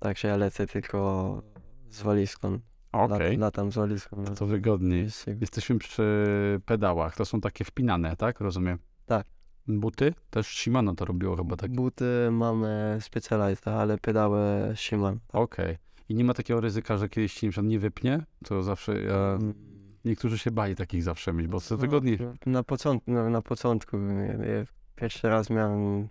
także 0.00 0.28
ja 0.28 0.36
lecę 0.36 0.66
tylko 0.66 1.42
z 1.90 2.02
walizką. 2.02 2.58
Okej. 3.02 3.30
Lat, 3.30 3.40
latam 3.40 3.72
z 3.72 3.74
walizką. 3.74 4.24
To, 4.24 4.34
to 4.34 4.46
wygodniej. 4.46 5.08
Jesteśmy 5.40 5.78
przy 5.78 6.60
pedałach. 6.64 7.16
To 7.16 7.24
są 7.24 7.40
takie 7.40 7.64
wpinane, 7.64 8.16
tak? 8.16 8.40
Rozumiem. 8.40 8.78
Tak. 9.06 9.26
Buty? 9.68 10.14
Też 10.30 10.46
Shimano 10.46 10.94
to 10.94 11.04
robiło 11.04 11.36
chyba 11.36 11.56
tak. 11.56 11.70
Buty 11.70 12.28
mamy 12.30 12.98
Specialized, 13.00 13.68
ale 13.68 13.98
pedały 13.98 14.40
Shimano. 14.76 15.18
Okej. 15.32 15.78
I 16.08 16.14
nie 16.14 16.24
ma 16.24 16.34
takiego 16.34 16.60
ryzyka, 16.60 16.96
że 16.98 17.08
kiedyś 17.08 17.34
ci 17.34 17.46
na 17.46 17.50
przykład 17.52 17.70
nie 17.70 17.78
wypnie? 17.78 18.24
To 18.44 18.62
zawsze... 18.62 19.02
Ja... 19.02 19.14
Mm. 19.14 19.54
Niektórzy 20.04 20.38
się 20.38 20.50
bali 20.50 20.74
takich 20.76 21.02
zawsze 21.02 21.32
mieć, 21.32 21.46
bo 21.46 21.60
to 21.60 21.66
No, 21.70 21.76
wygodniej. 21.76 22.18
Na, 22.46 22.62
początku, 22.62 23.10
no, 23.10 23.30
na 23.30 23.42
początku, 23.42 23.96
ja, 23.98 24.46
ja 24.46 24.64
pierwszy 24.96 25.28
raz 25.28 25.50
miałem 25.50 26.08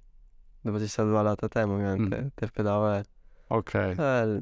22 0.66 1.24
lata 1.24 1.50
temu, 1.50 1.78
miałem 1.78 1.98
te, 2.10 2.16
Mhm. 2.16 2.32
te 2.36 2.48
pedały, 2.48 3.04
Okej. 3.50 3.96
ale 4.00 4.42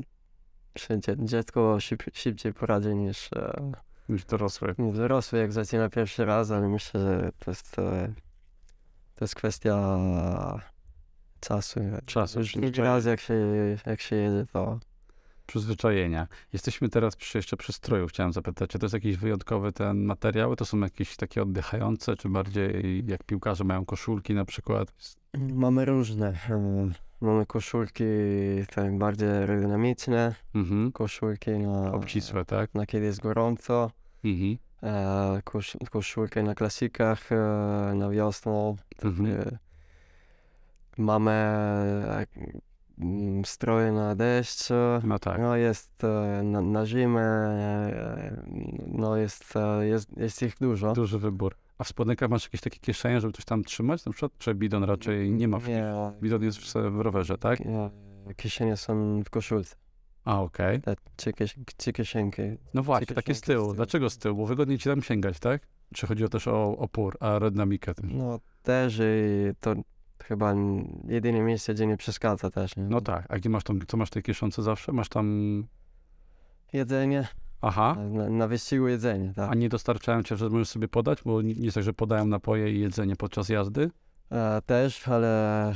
wszędzie 0.78 1.16
dziecko 1.20 1.80
szyb, 1.80 2.04
szybciej 2.14 2.54
poradzi 2.54 2.96
niż, 2.96 3.34
e, 3.34 3.72
Już 4.10 4.26
dorosły. 4.26 4.76
niż 4.78 4.98
dorosły, 4.98 5.40
jak 5.40 5.52
zaczyna 5.52 5.90
pierwszy 5.90 6.26
raz, 6.26 6.52
ale 6.52 6.70
myślę, 6.70 7.00
że 7.02 7.32
to 7.40 7.52
jest, 7.52 7.80
e, 7.80 8.14
to 9.16 9.26
jest 9.26 9.36
kwestia 9.36 9.98
czasu. 11.40 11.80
Czasu, 12.06 12.40
drugi 12.56 12.82
raz 12.82 13.06
jak 13.06 13.20
się, 13.20 13.34
jak 13.86 14.02
się 14.02 14.16
jedzie, 14.16 14.46
to 14.54 14.80
Przyzwyczajenia. 15.46 16.28
Jesteśmy 16.54 16.90
teraz 16.90 17.16
przy, 17.16 17.38
jeszcze 17.38 17.58
przy 17.58 17.74
stroju. 17.74 18.08
Chciałem 18.08 18.34
zapytać, 18.34 18.70
czy 18.70 18.80
to 18.80 18.86
jest 18.86 18.94
jakiś 18.94 19.18
wyjątkowy 19.18 19.72
ten 19.72 20.06
materiał? 20.06 20.56
To 20.56 20.66
są 20.66 20.80
jakieś 20.80 21.16
takie 21.16 21.42
oddychające, 21.42 22.16
czy 22.16 22.30
bardziej 22.30 23.04
jak 23.08 23.24
piłkarze 23.24 23.64
mają 23.64 23.86
koszulki 23.86 24.34
na 24.34 24.46
przykład? 24.46 24.94
Mamy 25.38 25.86
różne. 25.86 26.34
Mamy 27.22 27.46
koszulki 27.46 28.04
tak 28.76 28.98
bardziej 28.98 29.30
aerodynamiczne, 29.30 30.36
Mhm. 30.56 30.92
koszulki 30.92 31.52
na, 31.52 31.94
Obcisłe, 31.94 32.46
tak? 32.46 32.74
na 32.74 32.86
kiedy 32.86 33.06
jest 33.06 33.22
gorąco, 33.22 33.92
Mhm. 34.26 34.58
e, 34.84 35.42
kosz, 35.44 35.78
koszulki 35.92 36.44
na 36.44 36.56
klasikach, 36.56 37.32
e, 37.32 37.36
na 37.96 38.10
wiosnę. 38.10 38.76
Mhm. 39.04 39.40
E, 39.40 39.58
mamy 40.98 41.32
e, 41.32 42.26
stroje 43.46 43.92
na 43.92 44.16
deszcz, 44.16 44.70
No 45.04 45.20
tak. 45.20 45.42
no 45.42 45.56
jest 45.56 46.04
e, 46.04 46.44
na, 46.44 46.62
na 46.62 46.86
zimę, 46.86 47.22
e, 47.22 48.44
no 48.88 49.18
jest, 49.18 49.56
e, 49.56 49.88
jest, 49.88 50.18
jest 50.18 50.42
ich 50.42 50.56
dużo. 50.62 50.94
Duży 50.94 51.20
wybór. 51.20 51.56
A 51.84 51.86
w 51.86 51.88
spodnikach 51.88 52.30
masz 52.30 52.44
jakieś 52.44 52.62
takie 52.62 52.80
kieszenie, 52.80 53.22
żeby 53.22 53.34
coś 53.34 53.46
tam 53.46 53.64
trzymać? 53.64 54.06
Na 54.06 54.12
przykład, 54.12 54.32
czy 54.38 54.56
bidon 54.56 54.84
raczej 54.84 55.32
nie 55.32 55.48
ma 55.48 55.60
w 55.60 55.68
Nie, 55.68 55.94
Bidon 56.22 56.44
jest 56.44 56.58
w, 56.58 56.74
w 56.74 57.00
rowerze, 57.00 57.38
tak? 57.38 57.60
nie, 57.60 57.90
kieszenie 58.36 58.78
są 58.78 59.22
w 59.24 59.30
koszulce, 59.30 59.76
A, 60.26 60.42
okej. 60.42 60.82
te 60.82 60.96
trzy, 61.16 61.34
kies, 61.34 61.54
trzy 61.78 61.94
kieszonki. 61.94 62.42
No 62.74 62.84
właśnie, 62.84 63.08
takie 63.08 63.22
z 63.22 63.26
kieszonki 63.26 63.38
z 63.38 63.42
tyłu. 63.42 63.64
tyłu. 63.64 63.74
Dlaczego 63.74 64.10
z 64.10 64.18
tyłu? 64.18 64.38
Bo 64.38 64.46
wygodniej 64.46 64.78
ci 64.78 64.90
tam 64.90 65.02
sięgać, 65.02 65.40
tak? 65.40 65.68
Czy 65.94 66.08
chodziło 66.08 66.30
też 66.30 66.48
o 66.48 66.78
opór, 66.78 67.18
aerodynamikę? 67.20 67.94
też? 67.94 68.06
No 68.14 68.40
też 68.62 69.00
i 69.00 69.52
to 69.60 69.74
chyba 70.24 70.56
jedyne 71.08 71.42
miejsce, 71.42 71.74
gdzie 71.74 71.88
nie 71.88 71.98
przeszkadza 71.98 72.50
też. 72.50 72.76
Nie? 72.76 72.84
No 72.84 73.02
tak. 73.02 73.26
A 73.30 73.38
gdzie 73.38 73.50
masz 73.50 73.64
tam, 73.64 73.80
co 73.88 73.98
masz 73.98 74.10
w 74.10 74.12
tej 74.12 74.24
kieszonce 74.24 74.64
zawsze? 74.64 74.92
Masz 74.92 75.10
tam... 75.10 75.68
Jedzenie, 76.74 77.28
Aha. 77.66 77.96
na, 78.10 78.30
na 78.30 78.48
wyścigu 78.48 78.88
jedzenie, 78.88 79.34
tak. 79.36 79.52
A 79.52 79.56
nie 79.56 79.70
dostarczają 79.70 80.24
cię, 80.24 80.36
że 80.38 80.50
możesz 80.50 80.70
sobie 80.70 80.88
podać? 80.88 81.24
Bo 81.26 81.42
nie 81.42 81.54
jest 81.54 81.76
tak, 81.76 81.84
że 81.84 81.94
podają 81.94 82.26
napoje 82.26 82.72
i 82.74 82.80
jedzenie 82.80 83.16
podczas 83.16 83.50
jazdy? 83.50 83.92
E, 84.32 84.62
też, 84.66 85.08
ale 85.08 85.70
e, 85.70 85.76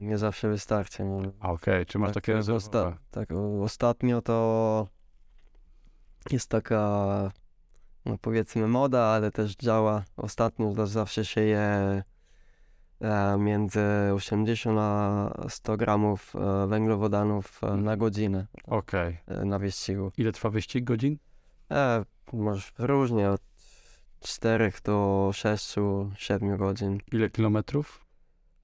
nie 0.00 0.18
zawsze 0.18 0.48
wystarczy. 0.48 1.04
No. 1.04 1.20
A 1.40 1.50
okej, 1.52 1.86
czy 1.86 1.98
masz 1.98 2.08
tak, 2.08 2.14
takie 2.14 2.32
e, 2.32 2.36
rezerwowe? 2.36 2.66
osta- 2.66 2.96
tak, 3.10 3.32
o- 3.32 3.62
ostatnio 3.62 4.22
to 4.22 4.88
jest 6.30 6.48
taka, 6.50 7.30
no 8.06 8.18
powiedzmy 8.20 8.68
moda, 8.68 9.00
ale 9.02 9.30
też 9.30 9.56
działa. 9.56 10.04
Ostatnio 10.16 10.72
to 10.74 10.86
zawsze 10.86 11.24
się 11.24 11.40
je 11.40 11.58
e, 11.58 12.02
między 13.38 13.80
80 14.14 14.78
a 14.80 15.30
100 15.48 15.76
gramów 15.76 16.36
e, 16.36 16.66
węglowodanów 16.66 17.60
e, 17.64 17.76
na 17.76 17.96
godzinę 17.96 18.46
Okej. 18.66 19.18
e, 19.26 19.44
na 19.44 19.58
wyścigu. 19.58 20.12
Ile 20.16 20.32
trwa 20.32 20.50
wyścig 20.50 20.84
godzin? 20.84 21.18
E, 21.70 22.04
może 22.32 22.62
różnie, 22.78 23.30
od 23.30 23.40
4 24.20 24.72
do 24.84 25.30
6, 25.34 25.74
7 26.16 26.56
godzin. 26.56 26.98
Ile 27.12 27.30
kilometrów? 27.30 28.04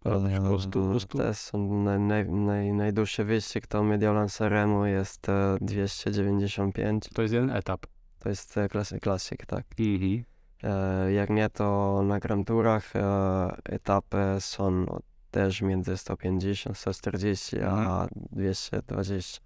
Po 0.03 0.61
100, 0.61 1.01
100? 1.01 1.19
To 1.19 1.35
są 1.35 1.83
naj, 1.83 2.01
naj, 2.01 2.29
naj, 2.29 2.73
najdłuższy 2.73 3.25
wyścig, 3.25 3.67
to 3.67 3.83
Mediolan 3.83 4.29
Sanremo 4.29 4.87
jest 4.87 5.29
e, 5.29 5.57
295. 5.61 7.09
To 7.15 7.23
jest 7.23 7.35
jeden 7.35 7.51
etap. 7.51 7.87
To 8.19 8.29
jest 8.29 8.59
e, 8.59 8.69
klasy, 8.69 9.01
klasyk, 9.01 9.47
tak. 9.47 9.65
Mhm. 9.79 10.25
E, 10.63 11.13
jak 11.13 11.31
nie, 11.31 11.51
to 11.51 12.01
na 12.07 12.19
Grand 12.21 12.47
Tourach 12.47 12.97
e, 12.97 13.57
etapy 13.65 14.19
są 14.41 14.87
o- 14.89 15.01
też 15.31 15.63
między 15.63 15.97
150, 15.97 16.79
140, 16.79 17.61
a 17.61 17.71
Mhm. 17.79 18.09
220. 18.33 19.41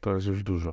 To 0.00 0.14
jest 0.14 0.26
już 0.26 0.42
dużo. 0.42 0.72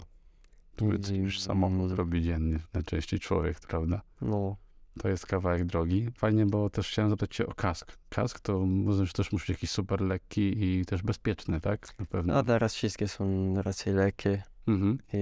To 0.76 0.86
jest 0.86 1.10
Mm. 1.10 1.22
już 1.24 1.42
samochód 1.42 1.92
robi 1.92 2.22
dziennie, 2.22 2.60
najczęściej 2.74 3.20
człowiek, 3.20 3.60
prawda? 3.60 4.02
No, 4.22 4.56
To 5.00 5.10
jest 5.10 5.26
kawałek 5.26 5.66
drogi. 5.66 6.10
Fajnie, 6.18 6.46
bo 6.46 6.70
też 6.70 6.90
chciałem 6.90 7.10
zapytać 7.12 7.36
cię 7.36 7.48
o 7.48 7.54
kask. 7.54 7.98
Kask 8.10 8.40
to 8.40 8.66
że 9.04 9.14
też 9.14 9.32
musi 9.32 9.44
być 9.44 9.50
jakiś 9.50 9.72
super 9.72 10.02
lekki 10.02 10.64
i 10.64 10.86
też 10.86 11.02
bezpieczny, 11.04 11.62
tak? 11.62 12.00
Na 12.00 12.06
pewno. 12.06 12.38
a 12.38 12.44
teraz 12.44 12.74
wszystkie 12.74 13.08
są 13.08 13.54
raczej 13.62 13.94
lekkie 13.94 14.44
Mhm. 14.68 14.98
i 15.14 15.18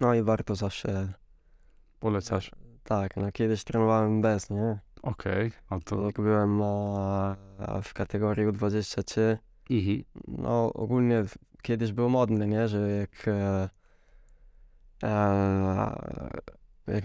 no 0.00 0.14
i 0.14 0.22
warto 0.22 0.54
zawsze, 0.54 1.12
Polecasz. 2.00 2.50
tak, 2.84 3.16
no 3.16 3.32
kiedyś 3.32 3.64
trenowałem 3.64 4.22
bez, 4.22 4.50
nie? 4.50 4.78
Okej, 5.02 5.52
a 5.68 5.78
to... 5.80 6.02
Jak 6.06 6.14
byłem 6.20 6.58
w 7.82 7.94
kategorii 7.94 8.46
U23, 8.46 9.36
Mhm. 9.70 10.02
no 10.28 10.72
ogólnie 10.72 11.24
w- 11.24 11.38
kiedyś 11.62 11.92
był 11.92 12.10
modny, 12.10 12.46
nie, 12.46 12.68
że 12.68 12.90
jak, 12.90 13.28
e, 13.28 13.68
e, 15.02 15.96
jak 16.86 17.04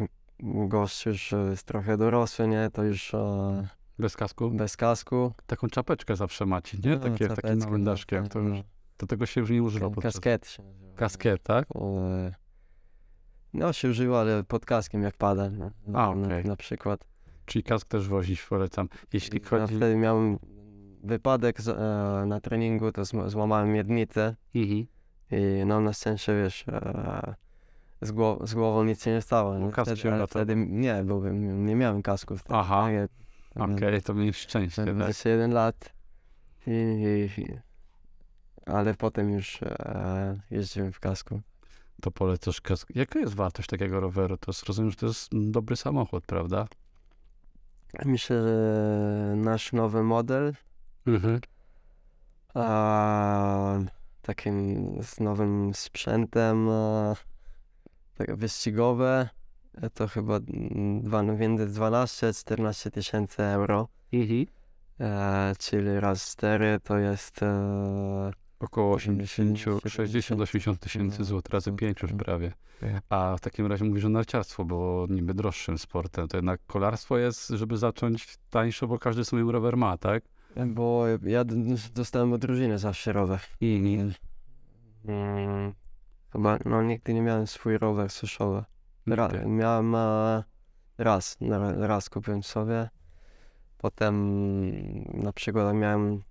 gość 0.67 1.05
już 1.05 1.31
jest 1.49 1.63
trochę 1.63 1.97
dorosły, 1.97 2.47
nie, 2.47 2.69
to 2.73 2.83
już 2.83 3.13
e, 3.13 3.67
Bez 3.99 4.15
kasku? 4.17 4.49
bez 4.51 4.77
kasku. 4.77 5.33
Taką 5.47 5.67
czapeczkę 5.67 6.15
zawsze 6.15 6.45
macie, 6.45 6.77
nie? 6.83 6.91
no, 6.91 6.99
Takie, 6.99 7.27
takim 7.27 7.59
małym 7.59 7.83
no, 7.83 7.91
daszkiem. 7.91 8.23
tak, 8.23 8.33
To 8.33 8.39
już, 8.39 8.57
no. 8.57 8.63
do 8.97 9.07
tego 9.07 9.25
się 9.25 9.41
już 9.41 9.49
nie 9.49 9.63
używa. 9.63 9.89
Podczas- 9.89 10.13
Kasket 10.13 10.47
się 10.47 10.63
nazywa. 10.63 10.95
Kasket, 10.95 11.43
tak? 11.43 11.67
E, 11.75 12.33
No 13.53 13.73
się 13.73 13.89
używa, 13.89 14.19
ale 14.21 14.43
pod 14.43 14.65
kaskiem 14.65 15.03
jak 15.03 15.17
pada, 15.17 15.49
no, 15.49 15.71
A, 15.87 16.15
na, 16.15 16.25
okej. 16.27 16.45
na 16.45 16.55
przykład. 16.55 17.05
Czyli 17.45 17.63
kask 17.63 17.87
też 17.87 18.07
wozić, 18.07 18.41
polecam. 18.41 18.89
Jeśli 19.13 19.41
Ja 19.43 19.49
chodzi... 19.49 19.75
wtedy 19.75 19.95
miałem 19.95 20.39
wypadek 21.03 21.61
z, 21.61 21.67
e, 21.69 22.25
na 22.25 22.39
treningu, 22.41 22.91
to 22.91 23.01
zm- 23.01 23.29
złamałem 23.29 23.71
miednicę. 23.71 24.35
Mhm. 24.55 24.85
I 25.31 25.65
no 25.65 25.81
na 25.81 25.93
szczęście, 25.93 26.35
wiesz, 26.43 26.65
e, 26.67 27.35
z, 28.01 28.11
głow- 28.11 28.47
z 28.47 28.53
głową 28.53 28.83
nic 28.83 29.03
się 29.03 29.11
nie 29.11 29.21
stało. 29.21 29.57
Nie? 29.59 29.71
kask 29.71 29.91
Wtedy, 29.91 30.13
ale 30.13 30.27
wtedy 30.27 30.55
nie, 30.55 31.03
bo 31.03 31.29
nie 31.31 31.75
miałem 31.75 32.01
kasków. 32.01 32.39
wtedy, 32.39 32.55
Aha, 32.59 32.83
tak? 32.83 32.93
Ja- 32.93 33.63
Okej, 33.75 34.01
to 34.01 34.13
mieliś 34.13 34.37
szczęście, 34.37 34.81
Miałem 34.81 34.97
tak? 34.97 35.05
21 35.05 35.51
lat. 35.53 35.93
I, 36.67 36.71
i, 37.37 37.41
i, 37.41 37.57
ale 38.65 38.93
potem 38.93 39.29
już 39.33 39.63
e, 39.63 40.39
jeździłem 40.51 40.91
w 40.91 40.99
kasku. 40.99 41.41
To 42.03 42.11
polecasz. 42.11 42.61
kas- 42.61 42.85
Jaka 42.95 43.19
jest 43.19 43.33
wartość 43.35 43.69
takiego 43.69 43.99
roweru? 43.99 44.37
To 44.37 44.51
jest, 44.51 44.63
rozumiem, 44.63 44.91
że 44.91 44.97
to 44.97 45.05
jest 45.05 45.29
dobry 45.33 45.75
samochód, 45.75 46.25
prawda? 46.25 46.67
Myślę, 48.05 48.41
że 48.43 49.35
nasz 49.35 49.73
nowy 49.73 50.03
model 50.03 50.53
Mhm. 51.07 51.39
a, 52.53 53.77
takim 54.21 54.87
z 55.03 55.19
nowym 55.19 55.73
sprzętem 55.73 56.69
a, 56.69 57.15
tak 58.17 58.35
wyścigowe 58.35 59.29
to 59.93 60.07
chyba 60.07 60.39
dwa, 61.01 61.23
między 61.23 61.67
12-14 61.67 62.91
tysięcy 62.91 63.43
euro. 63.43 63.87
Mhm. 64.13 64.45
E, 64.99 65.53
czyli 65.59 65.99
raz 65.99 66.31
4 66.31 66.79
to 66.83 66.97
jest 66.97 67.43
e, 67.43 68.31
Około 68.63 68.95
80, 68.95 69.59
60-80 69.59 70.77
tysięcy 70.77 71.19
no, 71.19 71.25
złotych, 71.25 71.53
razy 71.53 71.71
to- 71.71 71.77
5 71.77 72.01
już 72.01 72.11
to- 72.11 72.17
prawie. 72.17 72.51
A 73.09 73.35
w 73.37 73.41
takim 73.41 73.67
razie 73.67 73.85
mówisz 73.85 74.05
o 74.05 74.09
narciarstwo, 74.09 74.65
bo 74.65 75.07
niby 75.09 75.33
droższym 75.33 75.77
sportem. 75.77 76.27
To 76.27 76.37
jednak 76.37 76.61
kolarstwo 76.67 77.17
jest, 77.17 77.49
żeby 77.49 77.77
zacząć 77.77 78.37
tańsze, 78.49 78.87
bo 78.87 78.99
każdy 78.99 79.25
sobie 79.25 79.51
rower 79.51 79.77
ma, 79.77 79.97
tak? 79.97 80.23
bo 80.67 81.05
ja 81.23 81.43
dostałem 81.95 82.33
od 82.33 82.43
rodziny 82.43 82.79
zawsze 82.79 83.13
rower. 83.13 83.39
Mhm. 83.61 84.13
Mm, 85.05 85.73
chyba, 86.33 86.57
no 86.65 86.83
nigdy 86.83 87.13
nie 87.13 87.21
miałem 87.21 87.47
swój 87.47 87.77
rower 87.77 88.09
suszowy. 88.09 88.63
Ra, 89.07 89.29
miałem 89.45 89.95
raz, 90.97 91.37
na, 91.41 91.87
raz 91.87 92.09
kupiłem 92.09 92.43
sobie. 92.43 92.89
Potem 93.77 95.23
na 95.23 95.33
przykład 95.33 95.75
miałem. 95.75 96.23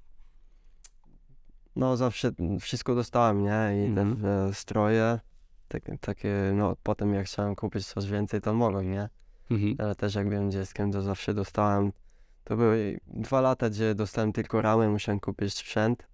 No 1.77 1.97
zawsze 1.97 2.31
wszystko 2.61 2.95
dostałem, 2.95 3.43
nie? 3.43 3.87
I 3.91 3.95
te 3.95 4.01
Mhm. 4.01 4.49
e, 4.51 4.55
stroje. 4.55 5.21
Tak, 5.69 5.83
takie, 6.01 6.53
no 6.55 6.77
potem 6.83 7.15
jak 7.15 7.27
chciałem 7.27 7.55
kupić 7.55 7.87
coś 7.87 8.07
więcej, 8.07 8.41
to 8.41 8.55
mogłem, 8.55 8.91
nie? 8.91 9.09
Mhm. 9.51 9.75
Ale 9.79 9.95
też 9.95 10.15
jak 10.15 10.29
byłem 10.29 10.51
dzieckiem, 10.51 10.93
to 10.93 11.03
zawsze 11.03 11.35
dostałem. 11.35 11.93
To 12.45 12.57
były 12.57 13.01
dwa 13.07 13.41
lata, 13.41 13.71
gdzie 13.71 13.95
dostałem 13.95 14.33
tylko 14.33 14.63
ramę, 14.63 14.89
musiałem 14.89 15.21
kupić 15.21 15.55
sprzęt. 15.55 16.07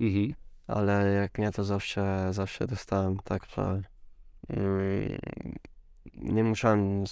Mhm. 0.00 0.34
Ale 0.66 1.12
jak 1.12 1.38
nie, 1.38 1.50
to 1.52 1.64
zawsze, 1.64 2.28
zawsze 2.30 2.66
dostałem, 2.66 3.16
także 3.16 3.82
mm, 4.48 5.18
nie 6.16 6.44
musiałem 6.44 7.04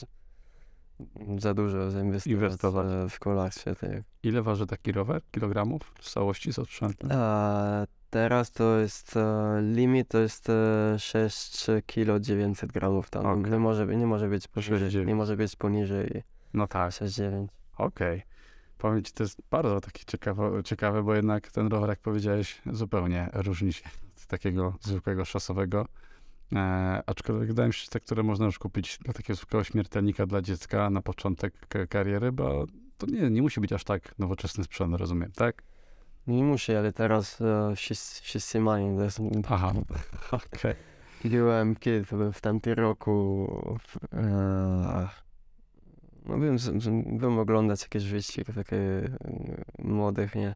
za 1.38 1.54
dużo 1.54 1.90
zainwestować 1.90 2.26
Inwestować. 2.26 2.86
e, 2.86 3.08
w 3.08 3.18
kolarstwie. 3.18 3.74
Tak. 3.74 3.90
Ile 4.22 4.42
waży 4.42 4.66
taki 4.66 4.92
rower? 4.92 5.22
Kilogramów 5.30 5.82
w 6.00 6.10
całości 6.10 6.52
z 6.52 6.56
sprzętem? 6.56 7.10
A 7.12 7.86
teraz 8.10 8.52
to 8.52 8.78
jest 8.78 9.16
e, 9.16 9.60
limit, 9.62 10.08
to 10.08 10.18
jest 10.18 10.48
e, 10.50 10.98
6 10.98 11.66
kg 11.86 12.20
900 12.20 12.72
gramów 12.72 13.10
tam. 13.10 13.26
Okej. 13.26 13.52
Nie, 13.52 13.58
może, 13.58 13.86
być- 13.86 13.98
nie 13.98 14.06
może 14.06 14.28
być 14.28 14.48
poniżej, 14.48 14.78
6,9. 14.90 15.06
nie 15.06 15.14
może 15.14 15.36
być 15.36 15.56
poniżej 15.56 16.22
No 16.54 16.66
tak, 16.66 16.90
6,9. 16.90 17.46
okej. 17.78 18.22
Powiem 18.78 19.02
ci, 19.02 19.12
to 19.12 19.22
jest 19.22 19.38
bardzo 19.50 19.80
takie 19.80 20.04
ciekawe, 20.06 20.62
ciekawe, 20.64 21.02
bo 21.02 21.14
jednak 21.14 21.50
ten 21.52 21.66
rower, 21.66 21.88
jak 21.90 21.98
powiedziałeś, 22.00 22.62
zupełnie 22.72 23.28
różni 23.32 23.72
się 23.72 23.84
od 24.16 24.26
takiego 24.26 24.74
zwykłego 24.80 25.24
szosowego. 25.24 25.86
E, 26.52 27.02
aczkolwiek 27.06 27.48
wydaje 27.48 27.66
mi 27.68 27.74
się, 27.74 27.84
że 27.84 27.88
te, 27.88 28.00
które 28.00 28.22
można 28.22 28.46
już 28.46 28.58
kupić 28.58 28.98
dla 28.98 29.12
takiego 29.12 29.36
zwykłego 29.36 29.64
śmiertelnika 29.64 30.26
dla 30.26 30.42
dziecka 30.42 30.90
na 30.90 31.02
początek 31.02 31.54
kariery, 31.88 32.32
bo 32.32 32.66
to 32.98 33.06
nie, 33.06 33.30
nie 33.30 33.42
musi 33.42 33.60
być 33.60 33.72
aż 33.72 33.84
tak 33.84 34.18
nowoczesny 34.18 34.64
sprzęt, 34.64 34.94
rozumiem, 34.94 35.32
tak? 35.32 35.62
Nie 36.26 36.44
muszę, 36.44 36.78
ale 36.78 36.92
teraz 36.92 37.40
e, 37.40 37.76
wszyscy, 37.76 38.22
wszyscy 38.22 38.60
mają. 38.60 38.96
To 38.96 39.04
jest, 39.04 39.20
Aha, 39.48 39.72
okej. 40.32 40.74
Byłem 41.24 41.76
kiedy 41.76 42.04
w 42.32 42.40
tamtym 42.40 42.72
roku. 42.72 43.48
E, 44.12 45.08
no 46.26 46.38
byłem, 46.38 46.56
byłem 47.18 47.38
oglądać 47.38 47.82
jakieś 47.82 48.04
wyścigi 48.04 48.52
takie 48.52 48.76
e, 48.76 49.10
młodych, 49.78 50.34
nie? 50.34 50.54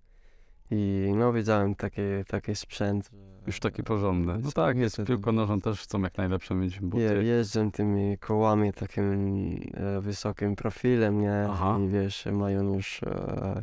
I 0.71 1.13
no 1.17 1.33
widziałem 1.33 1.75
taki, 1.75 2.01
taki 2.29 2.55
sprzęt. 2.57 3.11
Już 3.47 3.61
taki 3.61 3.83
porządny. 3.83 4.39
No 4.43 4.53
tak, 4.53 4.77
jest 4.77 5.03
piłką 5.07 5.33
nożą 5.33 5.61
też 5.61 5.81
chcą 5.83 6.01
jak 6.03 6.19
najlepsze 6.19 6.55
mieć 6.55 6.81
buty. 6.81 7.03
Je, 7.03 7.13
jeżdżą 7.23 7.71
tymi 7.73 8.19
kołami 8.19 8.73
takim 8.73 9.11
e, 9.75 10.01
wysokim 10.01 10.57
profilem, 10.57 11.21
nie? 11.21 11.47
Aha. 11.51 11.79
I 11.85 11.89
wiesz, 11.89 12.27
mają 12.33 12.75
już 12.75 13.03
e, 13.03 13.63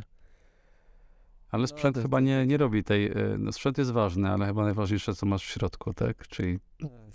Ale 1.50 1.66
sprzęt 1.66 1.96
to- 1.96 2.02
chyba 2.02 2.20
nie, 2.20 2.46
nie 2.46 2.56
robi 2.56 2.84
tej. 2.84 3.06
y, 3.18 3.38
No 3.38 3.52
sprzęt 3.52 3.78
jest 3.78 3.90
ważny, 3.90 4.30
ale 4.30 4.46
chyba 4.46 4.64
najważniejsze, 4.64 5.14
co 5.14 5.26
masz 5.26 5.44
w 5.44 5.48
środku, 5.50 5.94
tak? 5.94 6.28
Czyli 6.28 6.58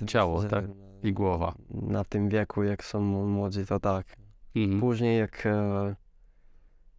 Ciało, 0.08 0.42
myślę, 0.42 0.50
tak? 0.62 0.66
i 1.04 1.14
głowa. 1.14 1.54
Na 1.72 2.04
tym 2.04 2.30
wieku, 2.30 2.64
jak 2.64 2.84
są 2.84 3.02
młodzi, 3.26 3.66
to 3.66 3.80
tak. 3.80 4.06
Mhm. 4.56 4.80
Później 4.80 5.20
jak, 5.20 5.46
e, 5.46 5.96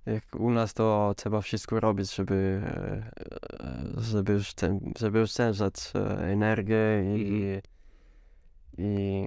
jak 0.07 0.25
u 0.39 0.51
nas 0.51 0.75
to 0.75 1.15
trzeba 1.17 1.41
wszystko 1.41 1.81
robić, 1.81 2.15
żeby, 2.15 2.63
e, 2.65 3.11
e, 3.61 4.01
żeby, 4.01 4.41
żeby 4.99 5.21
oszczędzać 5.21 5.75
e, 5.95 6.19
energię 6.19 7.03
i, 7.17 7.61
i 8.79 9.27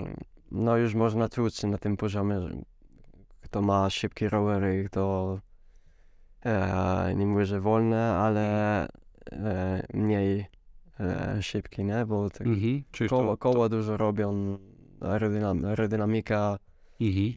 no 0.52 0.78
już 0.78 0.96
można 0.96 1.30
czuć 1.30 1.64
na 1.64 1.78
tym 1.78 1.98
poziomie, 1.98 2.42
że 2.42 2.50
kto 3.42 3.62
ma 3.62 3.90
szybkie 3.90 4.30
rowery, 4.30 4.84
kto 4.88 5.40
e, 6.46 7.14
nie 7.16 7.26
mówię, 7.26 7.46
że 7.46 7.60
wolne, 7.62 8.16
ale 8.16 8.88
e, 9.32 9.84
mniej 9.94 10.46
e, 11.00 11.42
szybki, 11.42 11.84
nie? 11.84 12.06
Bo 12.06 12.30
te 12.30 12.44
Mhm. 12.44 12.84
Koło, 13.10 13.32
to, 13.32 13.38
koła 13.38 13.70
dużo 13.70 13.98
robią, 13.98 14.58
aerodynam, 15.02 15.66
aerodynamika, 15.66 16.58
Mhm. 17.02 17.34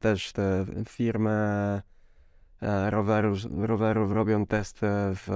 Też 0.00 0.32
te 0.32 0.64
firmy 0.88 1.30
e, 2.62 2.90
rowerów, 2.90 3.38
rowerów 3.60 4.12
robią 4.12 4.46
testy 4.46 4.86
w, 5.14 5.26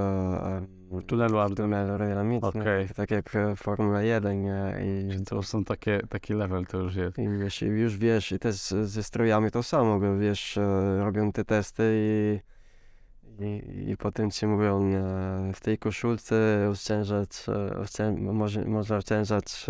W 0.90 1.02
tunelu 1.06 1.38
Arden. 1.38 1.56
tunelu 1.56 1.90
aerodynamicznym, 1.92 2.62
Okej. 2.62 2.88
tak 2.96 3.10
jak 3.10 3.36
e, 3.36 3.56
Formuła 3.56 4.02
1 4.02 4.42
nie? 4.42 4.74
I, 4.84 5.10
Czyli 5.10 5.24
to 5.24 5.42
są 5.42 5.64
takie, 5.64 6.00
taki 6.08 6.34
level, 6.34 6.66
to 6.66 6.78
już 6.78 6.94
jest. 6.94 7.18
i 7.18 7.28
wiesz, 7.28 7.62
już 7.62 7.96
wiesz, 7.96 8.32
i 8.32 8.38
też 8.38 8.56
ze 8.84 9.02
strojami 9.02 9.50
to 9.50 9.62
samo, 9.62 10.00
bo 10.00 10.16
wiesz, 10.18 10.58
e, 10.58 10.98
robią 11.04 11.32
te 11.32 11.44
testy 11.44 11.82
i, 11.94 12.40
i, 13.44 13.90
i 13.90 13.96
potem 13.96 14.30
ci 14.30 14.46
mówią 14.46 14.90
w 15.54 15.60
tej 15.60 15.78
koszulce 15.78 16.68
oszczędzać, 16.70 17.30
e, 17.48 17.76
oszczę, 17.78 18.12
może, 18.12 18.64
można 18.64 18.96
oszczędzać 18.96 19.66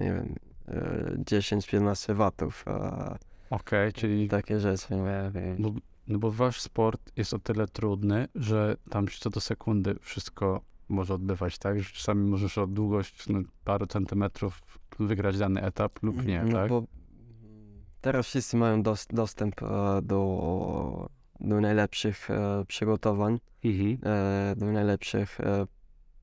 nie 0.00 0.12
wiem, 0.14 0.34
10-15 0.68 2.14
watów. 2.14 2.64
e, 2.66 3.16
Okej, 3.50 3.92
czyli. 3.92 4.28
takie 4.28 4.60
rzeczy, 4.60 4.94
nie 4.94 5.30
wiem. 5.34 5.56
Bo, 5.58 5.72
no 6.08 6.18
bo 6.18 6.30
wasz 6.30 6.60
sport 6.60 7.12
jest 7.16 7.34
o 7.34 7.38
tyle 7.38 7.66
trudny, 7.66 8.28
że 8.34 8.76
tam 8.90 9.08
się 9.08 9.18
co 9.20 9.30
do 9.30 9.40
sekundy 9.40 9.96
wszystko 10.00 10.60
może 10.88 11.14
odbywać, 11.14 11.58
tak? 11.58 11.80
Że 11.80 11.90
czasami 11.92 12.30
możesz 12.30 12.58
o 12.58 12.66
długość 12.66 13.28
no, 13.28 13.40
paru 13.64 13.86
centymetrów 13.86 14.60
wygrać 14.98 15.38
dany 15.38 15.62
etap 15.62 16.02
lub 16.02 16.26
nie, 16.26 16.42
no 16.44 16.52
tak? 16.52 16.68
bo 16.68 16.84
teraz 18.00 18.26
wszyscy 18.26 18.56
mają 18.56 18.82
dos, 18.82 19.06
dostęp 19.10 19.62
e, 19.62 19.66
do, 20.02 21.08
do 21.40 21.60
najlepszych 21.60 22.30
e, 22.30 22.64
przygotowań, 22.68 23.38
Mhm. 23.64 23.98
e, 24.02 24.54
do 24.56 24.66
najlepszych 24.72 25.40
e, 25.40 25.66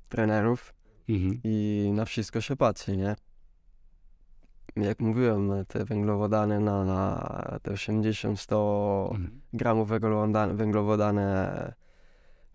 trenerów 0.09 0.73
Mhm. 1.09 1.39
i 1.43 1.91
na 1.93 2.05
wszystko 2.05 2.41
się 2.41 2.55
patrzy, 2.55 2.97
nie? 2.97 3.15
Jak 4.75 4.99
mówiłem, 4.99 5.51
te 5.67 5.85
węglowodany 5.85 6.59
na, 6.59 6.85
na 6.85 7.29
te 7.61 7.71
80-100 7.71 9.11
Mhm. 9.11 9.41
gramów 9.53 9.87
węglowodany, 9.89 10.53
węglowodany, 10.53 11.23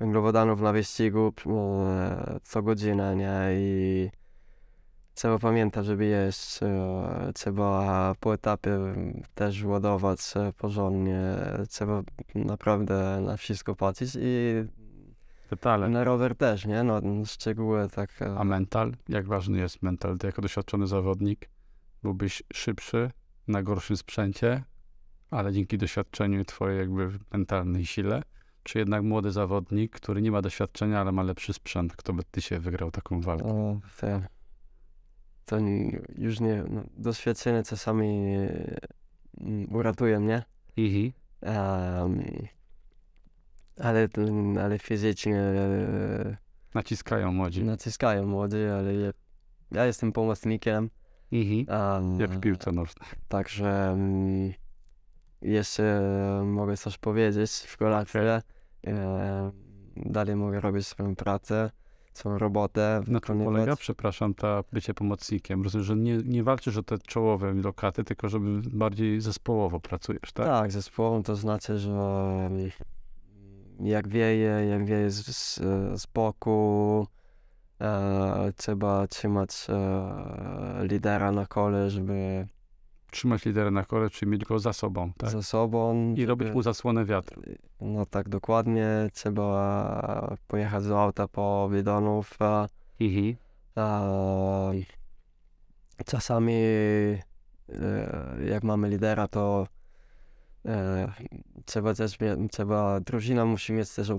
węglowodanów 0.01 0.61
na 0.61 0.73
wyścigu 0.73 1.33
e, 1.47 2.39
co 2.43 2.63
godzinę, 2.63 3.17
nie? 3.17 3.41
I 3.53 4.11
trzeba 5.15 5.39
pamiętać, 5.39 5.87
żeby 5.87 6.05
jeść, 6.05 6.63
e, 6.63 7.31
trzeba 7.35 8.15
po 8.21 8.35
etapie 8.35 8.79
też 9.35 9.65
ładować 9.65 10.19
e, 10.37 10.53
porządnie, 10.53 11.21
trzeba 11.69 12.03
naprawdę 12.35 13.21
na 13.21 13.37
wszystko 13.37 13.75
patrzeć 13.75 14.11
i 14.21 14.55
Detale. 15.51 15.89
na 15.89 16.05
rower 16.05 16.37
też, 16.37 16.67
nie? 16.67 16.83
No, 16.83 17.01
szczegóły 17.27 17.89
tak... 17.95 18.11
A 18.39 18.45
mental? 18.45 18.93
Jak 19.09 19.27
ważny 19.27 19.59
jest 19.59 19.83
mental? 19.83 20.19
Ty 20.19 20.27
jako 20.27 20.43
doświadczony 20.43 20.87
zawodnik 20.87 21.49
byłbyś 22.07 22.43
szybszy 22.53 23.11
na 23.49 23.63
gorszym 23.63 23.97
sprzęcie, 23.97 24.65
ale 25.31 25.53
dzięki 25.53 25.79
doświadczeniu 25.79 26.45
twojej 26.45 26.79
jakby 26.79 27.09
mentalnej 27.33 27.87
sile? 27.87 28.23
Czy 28.63 28.79
jednak 28.79 29.03
młody 29.03 29.33
zawodnik, 29.33 29.93
który 29.93 30.23
nie 30.23 30.31
ma 30.31 30.43
doświadczenia, 30.43 31.01
ale 31.01 31.13
ma 31.13 31.23
lepszy 31.23 31.53
sprzęt, 31.53 31.97
kto 31.97 32.13
by 32.13 32.23
ty 32.31 32.43
się 32.43 32.59
wygrał 32.59 32.91
taką 32.91 33.21
walkę? 33.21 33.45
O, 33.49 33.81
to 35.45 35.61
ni- 35.61 35.99
już 36.19 36.41
nie, 36.41 36.65
no, 36.71 36.83
doświadczenie 36.97 37.63
czasami 37.63 38.35
mm, 39.41 39.75
uratuje 39.75 40.21
mnie, 40.21 40.43
Mhm. 40.77 41.13
em, 41.41 42.23
ale, 43.81 44.09
ale 44.63 44.79
fizycznie 44.79 45.37
e, 45.41 46.37
Naciskają 46.75 47.33
młodzi. 47.33 47.65
naciskają 47.65 48.27
młodzi, 48.27 48.57
ale 48.79 48.95
je, 48.95 49.13
ja 49.71 49.85
jestem 49.87 50.13
pomocnikiem. 50.13 50.91
Mhm. 51.33 52.21
Jak 52.21 52.31
w 52.31 52.41
piłce 52.41 52.73
nożnej. 52.73 53.09
Także 53.29 53.91
mm, 53.91 54.53
jeszcze 55.43 56.01
mogę 56.45 56.77
coś 56.77 56.99
powiedzieć 56.99 57.51
w 57.51 57.77
kolacji. 57.77 58.21
E, 58.87 59.51
dalej 59.97 60.37
mogę 60.37 60.61
robić 60.61 60.87
swoją 60.87 61.17
pracę, 61.17 61.71
swoją 62.13 62.39
robotę. 62.39 63.03
Na 63.07 63.21
czym 63.21 63.45
polega, 63.45 63.77
przepraszam, 63.77 64.35
ta 64.35 64.63
bycie 64.73 64.95
pomocnikiem? 64.95 65.63
Rozumiem, 65.63 65.85
że 65.85 65.97
nie, 65.97 66.17
nie 66.17 66.45
walczysz 66.45 66.77
o 66.77 66.83
te 66.83 66.99
czołowe 66.99 67.55
lokaty, 67.55 68.05
tylko 68.05 68.29
żeby 68.29 68.61
bardziej 68.73 69.21
zespołowo 69.21 69.81
pracujesz, 69.81 70.33
tak? 70.35 70.47
Tak, 70.47 70.73
zespołem 70.73 71.23
to 71.23 71.37
znaczy, 71.37 71.79
że 71.79 72.51
jak 73.81 74.09
wieje, 74.09 74.67
jak 74.71 74.85
wieje 74.85 75.11
z, 75.11 75.27
z, 75.27 75.55
z 76.01 76.07
boku, 76.07 77.07
e, 77.81 78.53
trzeba 78.57 79.07
trzymać 79.07 79.67
e, 79.69 80.87
lidera 80.87 81.33
na 81.33 81.47
kole, 81.47 81.91
żeby 81.91 82.47
Trzymać 83.11 83.45
lidera 83.45 83.71
na 83.71 83.85
kole, 83.85 84.11
czyli 84.11 84.31
mieć 84.31 84.45
go 84.45 84.59
za 84.59 84.73
sobą, 84.73 85.13
tak? 85.17 85.31
za 85.31 85.43
sobą. 85.43 86.15
I 86.17 86.27
robić 86.27 86.47
żeby- 86.47 86.55
mu 86.55 86.63
zasłonę 86.63 87.05
wiatru. 87.05 87.43
No 87.81 88.07
tak, 88.07 88.29
dokładnie. 88.29 88.89
Trzeba 89.13 90.37
pojechać 90.49 90.87
do 90.87 91.03
auta 91.03 91.29
po 91.29 91.69
bidonów. 91.73 92.37
A, 92.43 92.67
Mhm. 93.01 93.37
a, 93.77 94.03
czasami 96.07 96.53
e, 96.53 97.19
jak 98.47 98.63
mamy 98.65 98.89
lidera, 98.89 99.29
to 99.29 99.67
trzeba 101.65 101.95
też, 101.95 102.19
trzeba, 102.51 103.01
drużyna 103.01 103.45
musi 103.45 103.73
mieć 103.73 103.95
też 103.95 104.13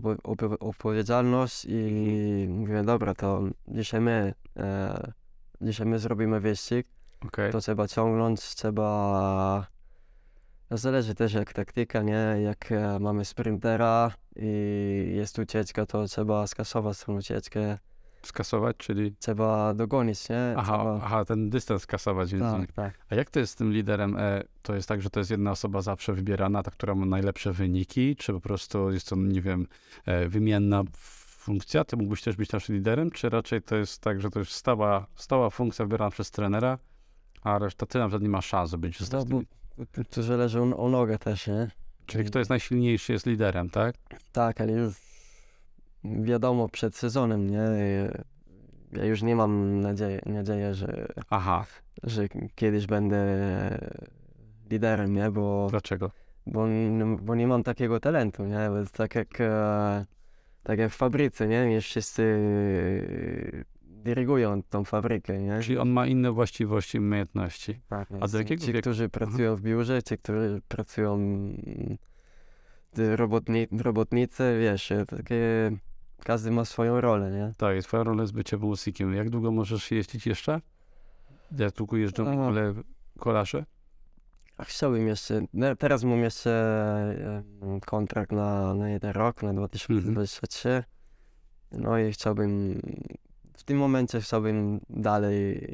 odpowiedzialność 0.60 1.66
i 1.70 2.48
mówię, 2.50 2.84
dobra, 2.84 3.14
to 3.14 3.42
dzisiaj 3.68 4.02
my, 4.02 4.34
e, 4.58 5.12
dzisiaj 5.62 5.88
my 5.88 6.00
zrobimy 6.00 6.40
wyścig, 6.40 6.88
Okej. 7.26 7.52
to 7.52 7.62
trzeba 7.62 7.88
ciągnąć, 7.88 8.42
trzeba... 8.42 9.68
No 10.70 10.78
zależy 10.78 11.16
też 11.16 11.34
jak 11.34 11.54
taktyka, 11.54 12.02
nie? 12.02 12.36
Jak 12.44 12.72
e, 12.72 13.00
mamy 13.00 13.26
sprintera 13.26 14.12
i 14.36 15.14
jest 15.16 15.40
ucieczka, 15.40 15.86
to 15.86 16.06
trzeba 16.06 16.48
skasować 16.48 17.04
tą 17.04 17.18
ucieczkę. 17.18 17.78
Skasować, 18.22 18.78
czyli... 18.78 19.16
Trzeba 19.20 19.74
dogonić, 19.74 20.30
nie? 20.30 20.54
Aha, 20.58 20.78
trzeba... 20.78 21.00
aha, 21.04 21.26
ten 21.26 21.50
dystans 21.50 21.82
skasować. 21.82 22.32
Więc... 22.32 22.44
Tak, 22.44 22.72
tak. 22.72 22.94
A 23.10 23.16
jak 23.16 23.30
to 23.30 23.40
jest 23.40 23.54
z 23.54 23.56
tym 23.56 23.72
liderem? 23.74 24.18
E, 24.18 24.44
to 24.62 24.76
jest 24.76 24.88
tak, 24.88 25.02
że 25.02 25.10
to 25.10 25.20
jest 25.20 25.32
jedna 25.32 25.52
osoba 25.52 25.82
zawsze 25.82 26.14
wybierana, 26.14 26.64
ta, 26.64 26.72
która 26.72 26.96
ma 26.96 27.06
najlepsze 27.06 27.54
wyniki, 27.54 28.16
czy 28.16 28.34
po 28.34 28.40
prostu 28.40 28.92
jest 28.92 29.10
to, 29.10 29.16
nie 29.16 29.42
wiem, 29.42 29.68
e, 30.06 30.28
wymienna 30.28 30.84
funkcja? 31.48 31.84
Ty 31.84 31.98
mógłbyś 31.98 32.22
też 32.22 32.36
być 32.36 32.52
naszym 32.52 32.76
liderem, 32.76 33.12
czy 33.12 33.30
raczej 33.30 33.62
to 33.62 33.76
jest 33.76 34.02
tak, 34.02 34.22
że 34.22 34.30
to 34.30 34.40
jest 34.40 34.52
stała, 34.52 35.08
stała 35.16 35.50
funkcja 35.50 35.86
wybierana 35.86 36.12
przez 36.12 36.32
trenera, 36.32 36.78
a 37.42 37.60
reszta 37.60 37.86
ty 37.86 38.00
nawet 38.00 38.22
nie 38.22 38.30
ma 38.30 38.42
szans, 38.42 38.72
żeby 38.72 38.88
być 38.88 39.12
No, 39.12 39.26
bo, 39.26 39.42
tu 40.10 40.24
zależy 40.24 40.62
o, 40.62 40.78
o 40.78 40.90
nogę 40.90 41.18
też, 41.18 41.48
nie? 41.48 41.72
Czyli 42.06 42.26
kto 42.26 42.40
jest 42.40 42.50
najsilniejszy, 42.50 43.14
jest 43.14 43.26
liderem, 43.26 43.70
tak? 43.70 43.96
Tak, 44.32 44.62
ale 44.62 44.72
już 44.72 44.94
wiadomo 46.22 46.70
przed 46.70 46.96
sezonem, 46.96 47.50
nie? 47.50 47.64
Ja 48.92 49.06
już 49.06 49.22
nie 49.22 49.36
mam 49.36 49.82
nadziei, 49.82 50.20
nadziei 50.26 50.74
że, 50.74 51.08
Aha, 51.30 51.66
że 52.04 52.28
kiedyś 52.56 52.86
będę 52.86 53.26
liderem, 54.70 55.14
nie? 55.14 55.32
Bo 55.32 55.68
dlaczego? 55.70 56.12
bo, 56.48 56.68
bo 57.22 57.36
nie 57.36 57.48
mam 57.48 57.64
takiego 57.64 58.00
talentu, 58.00 58.46
nie? 58.46 58.70
Bo 58.70 58.90
tak 58.98 59.16
jak, 59.16 59.42
e, 59.42 60.06
tak 60.64 60.80
jak 60.80 60.92
w 60.92 60.96
fabryce, 60.96 61.48
nie? 61.48 61.74
Już 61.74 61.86
wszyscy 61.86 62.24
dyrygują 63.82 64.64
tą 64.64 64.84
fabrykę, 64.84 65.42
nie? 65.42 65.60
Czyli 65.62 65.78
on 65.78 65.90
ma 65.90 66.08
inne 66.08 66.32
właściwości, 66.32 67.00
umiejętności. 67.00 67.80
Tak, 67.90 68.10
a 68.20 68.28
do 68.28 68.38
jakiego 68.38 68.66
Ci, 68.66 68.74
wieku- 68.74 68.82
którzy 68.82 69.10
pracują 69.10 69.56
w 69.56 69.62
biurze, 69.62 70.04
ci, 70.04 70.18
którzy 70.18 70.62
pracują 70.68 71.20
robotni, 72.98 73.68
robotnicy, 73.82 74.58
wiesz, 74.62 74.94
takie, 75.08 75.72
każdy 76.24 76.52
ma 76.52 76.66
swoją 76.66 77.02
rolę, 77.02 77.32
nie? 77.32 77.54
Tak, 77.58 77.84
twoja 77.84 78.04
rola 78.04 78.22
jest 78.22 78.34
bycie 78.34 78.58
pomocnikiem. 78.58 79.14
Jak 79.14 79.30
długo 79.30 79.52
możesz 79.52 79.92
jeździć 79.92 80.28
jeszcze? 80.28 80.62
Jak 81.58 81.74
długo 81.74 81.98
jeżdżą 81.98 82.26
w 82.26 82.28
Aha. 82.28 82.42
ogóle 82.42 82.74
kolarze? 83.20 83.66
A 84.58 84.64
chciałbym 84.64 85.08
jeszcze, 85.08 85.42
no, 85.54 85.76
teraz 85.76 86.04
mam 86.04 86.20
jeszcze 86.20 86.52
e, 87.62 87.80
kontrakt 87.86 88.32
na, 88.32 88.74
na 88.74 88.90
jeden 88.90 89.12
rok, 89.12 89.44
na 89.44 89.54
2023. 89.54 90.84
No 91.72 92.00
i 92.00 92.12
chciałbym, 92.12 92.82
w 93.58 93.64
tym 93.64 93.78
momencie 93.78 94.22
chciałbym 94.22 94.80
dalej 94.90 95.68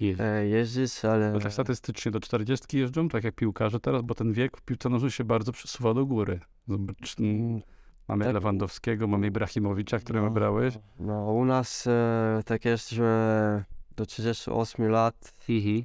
Jest. 0.00 0.20
e, 0.20 0.46
jeździć, 0.48 1.04
ale 1.04 1.32
Bo 1.32 1.40
tak 1.40 1.52
statystycznie 1.52 2.12
do 2.12 2.20
40 2.20 2.78
jeżdżą, 2.78 3.08
tak 3.08 3.24
jak 3.24 3.34
piłkarze 3.34 3.80
teraz, 3.80 4.02
bo 4.02 4.14
ten 4.14 4.32
wiek 4.32 4.56
w 4.56 4.62
piłce 4.62 4.88
nożnej 4.88 5.10
się 5.10 5.24
bardzo 5.24 5.52
przesuwa 5.52 5.94
do 5.94 6.06
góry. 6.06 6.40
Zobacz, 6.68 7.16
mm, 7.20 7.60
mamy 8.08 8.24
tak. 8.24 8.34
Lewandowskiego, 8.34 9.06
mamy 9.06 9.26
Ibrahimowicza, 9.26 9.98
którego 9.98 10.26
no, 10.26 10.32
brałeś. 10.32 10.78
No 11.00 11.32
u 11.32 11.44
nas 11.44 11.86
e, 11.86 12.42
tak 12.44 12.64
jest, 12.64 12.90
że 12.90 13.64
do 13.96 14.06
38 14.06 14.88
lat, 14.88 15.32
Mhm. 15.48 15.84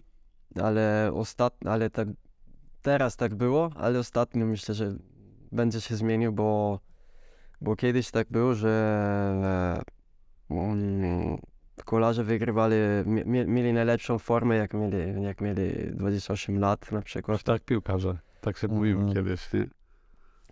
ale 0.64 1.12
ostatnio, 1.14 1.72
ale 1.72 1.90
tak 1.90 2.08
teraz 2.82 3.16
tak 3.18 3.36
było, 3.36 3.70
ale 3.76 4.00
ostatnio 4.00 4.46
myślę, 4.46 4.76
że 4.76 4.96
będzie 5.52 5.82
się 5.82 5.96
zmienił, 5.96 6.32
bo, 6.34 6.80
bo 7.62 7.76
kiedyś 7.76 8.12
tak 8.12 8.28
było, 8.32 8.56
że 8.56 9.84
e, 10.50 10.56
mm, 10.56 11.38
kolarze 11.86 12.24
wygrywali, 12.24 12.76
mie- 13.06 13.46
mieli 13.48 13.74
najlepszą 13.74 14.20
formę, 14.20 14.56
jak 14.56 14.74
mieli, 14.74 15.24
jak 15.24 15.42
mieli 15.42 15.72
28 15.94 16.60
lat 16.60 16.92
na 16.92 17.02
przykład. 17.02 17.44
Tak, 17.44 17.62
piłkarze. 17.66 18.18
Tak 18.42 18.58
się 18.58 18.68
mówiło 18.68 19.02
Mhm. 19.02 19.16
kiedyś. 19.16 19.50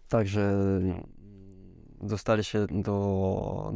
Także 0.09 0.41
mm, 0.81 1.03
dostali 2.01 2.43
się 2.43 2.67
do, 2.69 3.73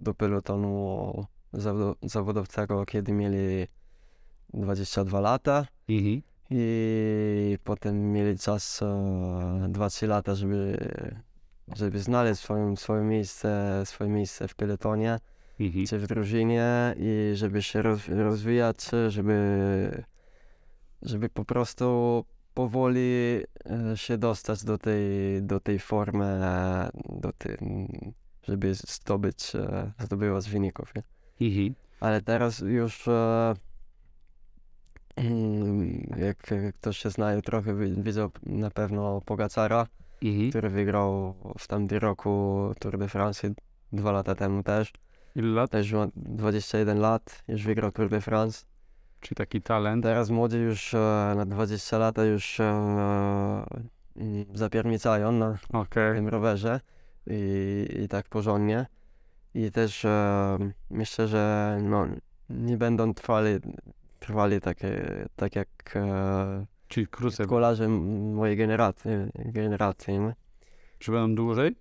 do 0.00 0.14
pelotonu 0.14 1.24
zawodo- 1.54 1.96
zawodowcego, 2.02 2.86
kiedy 2.86 3.12
mieli 3.12 3.66
22 4.54 5.20
lata 5.20 5.66
Mhm. 5.88 6.22
i 6.50 7.58
potem 7.64 8.12
mieli 8.12 8.38
czas 8.38 8.82
e, 8.82 8.86
2-3 9.68 10.08
lata, 10.08 10.34
żeby, 10.34 10.78
żeby 11.76 11.98
znaleźć 12.00 12.40
swoją, 12.40 12.76
swoje, 12.76 13.02
miejsce, 13.02 13.82
swoje 13.84 14.10
miejsce 14.10 14.48
w 14.48 14.54
peletonie 14.54 15.18
Mhm. 15.60 15.86
czy 15.86 15.98
w 15.98 16.06
drużynie 16.06 16.94
i 16.96 17.32
żeby 17.34 17.62
się 17.62 17.82
roz, 17.82 18.08
rozwijać, 18.08 18.76
żeby, 19.08 20.04
żeby 21.02 21.28
po 21.28 21.44
prostu 21.44 22.24
powoli 22.54 23.40
e, 23.92 23.96
się 23.96 24.18
dostać 24.18 24.64
do 24.64 24.78
tej, 24.78 25.02
do 25.42 25.60
tej 25.60 25.78
formy, 25.78 26.24
e, 26.24 26.90
do 27.08 27.32
tej, 27.32 27.56
żeby 28.42 28.74
zdobyć, 28.74 29.56
e, 29.56 29.92
zdobywać 29.98 30.50
wyników. 30.50 30.92
Nie? 30.94 31.02
Mhm. 31.48 31.74
Ale 32.00 32.20
teraz 32.22 32.58
już 32.58 33.08
e, 33.08 33.54
jak 36.16 36.36
ktoś 36.80 36.98
się 36.98 37.10
zna 37.10 37.40
trochę, 37.40 37.74
wi- 37.74 38.02
widział 38.02 38.30
na 38.46 38.70
pewno 38.70 39.20
Pogacara, 39.20 39.86
Mhm. 40.22 40.50
który 40.50 40.68
wygrał 40.70 41.34
w 41.58 41.66
tamtym 41.68 41.98
roku 41.98 42.72
Tour 42.78 42.98
de 42.98 43.08
France 43.08 43.50
dwa 43.92 44.12
lata 44.12 44.34
temu 44.34 44.62
też. 44.62 44.92
Ile 45.36 45.48
lat? 45.48 45.70
Też 45.70 45.92
ma 45.92 46.06
21 46.16 46.98
lat, 47.00 47.42
już 47.48 47.62
wygrał 47.64 47.92
Tour 47.92 48.08
de 48.08 48.20
France. 48.20 48.64
Czyli 49.20 49.36
taki 49.36 49.62
talent. 49.62 50.02
Teraz 50.04 50.30
młodzi 50.30 50.58
już 50.58 50.94
e, 50.94 51.32
na 51.36 51.46
20 51.46 51.98
lat 51.98 52.16
już 52.18 52.60
e, 52.60 53.64
zapierniczają 54.54 55.32
na 55.32 55.58
Okej. 55.72 56.14
tym 56.14 56.28
rowerze 56.28 56.80
i, 57.26 57.86
i 58.04 58.08
tak 58.08 58.28
porządnie. 58.28 58.86
I 59.54 59.70
też 59.72 60.04
e, 60.04 60.58
myślę, 60.90 61.28
że 61.28 61.78
no, 61.82 62.06
nie 62.50 62.76
będą 62.76 63.14
trwali, 63.14 63.50
trwali 64.18 64.60
takie, 64.60 65.24
tak 65.36 65.56
jak 65.56 65.68
e, 65.96 66.66
Czyli 66.88 67.06
krócej. 67.06 67.46
kolarze 67.46 67.88
mojej 67.88 68.56
generacji. 68.56 69.10
generacji? 69.34 70.18
Czy 70.98 71.12
będą 71.12 71.34
dłużej? 71.34 71.76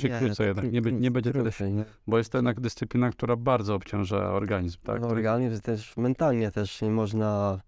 Czy 0.00 0.08
krócej 0.08 0.46
jednak? 0.46 0.72
Nie, 0.72 0.80
nie 0.80 1.10
będzie 1.10 1.32
tyle. 1.32 1.70
nie? 1.70 1.84
Bo 2.06 2.18
jest 2.18 2.32
to 2.32 2.38
jednak 2.38 2.60
dyscyplina, 2.60 3.10
która 3.10 3.36
bardzo 3.36 3.74
obciąża 3.74 4.32
organizm, 4.32 4.78
tak? 4.84 5.00
No, 5.00 5.08
organizm 5.08 5.60
też 5.60 5.96
mentalnie 5.96 6.50
też 6.50 6.82
nie 6.82 6.90
można 6.90 7.60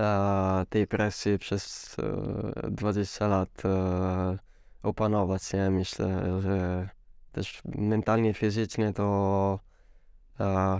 e, 0.00 0.64
tej 0.68 0.86
presji 0.86 1.38
przez 1.38 1.96
e, 2.66 2.70
20 2.70 3.28
lat 3.28 3.62
e, 3.64 4.38
opanować. 4.82 5.52
Nie? 5.52 5.70
Myślę, 5.70 6.40
że 6.42 6.88
też 7.32 7.62
mentalnie, 7.64 8.34
fizycznie 8.34 8.92
to 8.92 9.58
e, 10.40 10.78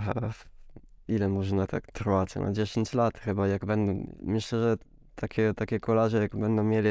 ile 1.07 1.29
można 1.29 1.67
tak 1.67 1.91
trwać? 1.91 2.35
No 2.35 2.51
10 2.51 2.93
lat 2.93 3.19
chyba, 3.19 3.47
jak 3.47 3.65
będą. 3.65 4.15
Myślę, 4.21 4.59
że 4.59 4.77
takie, 5.15 5.53
takie 5.53 5.79
kolarze, 5.79 6.21
jak 6.21 6.35
będą 6.35 6.63
mieli 6.63 6.89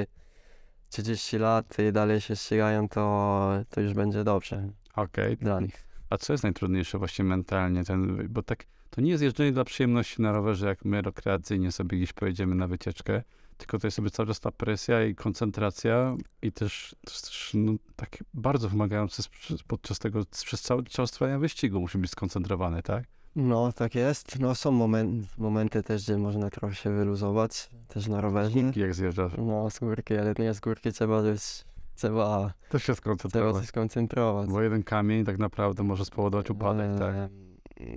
30 0.93 1.38
lat 1.38 1.76
i 1.88 1.93
dalej 1.93 2.20
się 2.20 2.36
ścigają, 2.36 2.88
to, 2.88 3.51
to 3.70 3.80
już 3.80 3.95
będzie 3.95 4.24
dobrze 4.24 4.68
Okej. 4.97 5.36
dla 5.36 5.61
nich. 5.61 5.84
A 6.11 6.16
co 6.18 6.32
jest 6.32 6.43
najtrudniejsze 6.45 6.99
właśnie 6.99 7.24
mentalnie? 7.24 7.84
Ten, 7.84 8.28
bo 8.28 8.43
tak 8.43 8.64
to 8.90 9.01
nie 9.01 9.11
jest 9.11 9.22
jeżdżenie 9.22 9.53
dla 9.53 9.64
przyjemności 9.64 10.22
na 10.22 10.32
rowerze, 10.32 10.66
jak 10.66 10.84
my 10.84 11.03
rekreacyjnie 11.03 11.72
sobie 11.72 11.97
gdzieś 11.99 12.12
pojedziemy 12.12 12.55
na 12.55 12.66
wycieczkę, 12.66 13.22
tylko 13.57 13.78
to 13.78 13.86
jest 13.86 13.97
sobie 13.97 14.11
cały 14.11 14.26
czas 14.26 14.40
ta 14.40 14.51
presja 14.51 15.05
i 15.05 15.14
koncentracja 15.14 16.16
i 16.43 16.53
też, 16.53 16.97
też 17.05 17.51
no, 17.55 17.72
tak 17.97 18.24
bardzo 18.34 18.68
wymagający 18.68 19.22
z- 19.22 19.28
podczas 19.66 19.99
tego, 19.99 20.22
przez 20.45 20.62
cały 20.62 20.84
czas 20.84 21.11
trwania 21.11 21.38
wyścigu 21.38 21.80
musi 21.80 21.99
być 21.99 22.11
skoncentrowany, 22.11 22.82
tak? 22.82 23.05
No, 23.37 23.72
tak 23.72 23.95
jest. 23.95 24.39
No, 24.41 24.55
są 24.55 24.70
moment, 24.70 25.39
momenty 25.39 25.83
też, 25.83 26.03
gdzie 26.05 26.18
można 26.18 26.51
trochę 26.51 26.74
się 26.74 26.91
wyluzować, 26.91 27.70
też 27.89 28.07
na 28.09 28.20
rowerze. 28.20 28.59
Jak 28.76 28.95
zjeżdżasz, 28.95 29.33
No, 29.39 29.70
z 29.70 29.78
górki, 29.78 30.16
ale 30.16 30.35
nie 30.39 30.55
z 30.55 30.61
górki 30.61 30.93
trzeba 30.93 31.22
być, 31.22 31.64
trzeba, 31.95 32.53
też 32.68 32.83
się 32.83 32.85
trzeba 32.85 32.97
skoncentrować. 32.97 33.62
się 33.62 33.68
skoncentrować. 33.68 34.49
Bo 34.51 34.62
jeden 34.62 34.83
kamień 34.83 35.24
tak 35.24 35.39
naprawdę 35.39 35.83
może 35.83 36.05
spowodować 36.05 36.51
upadek, 36.51 36.91
tak? 36.99 37.03
Ale- 37.14 37.28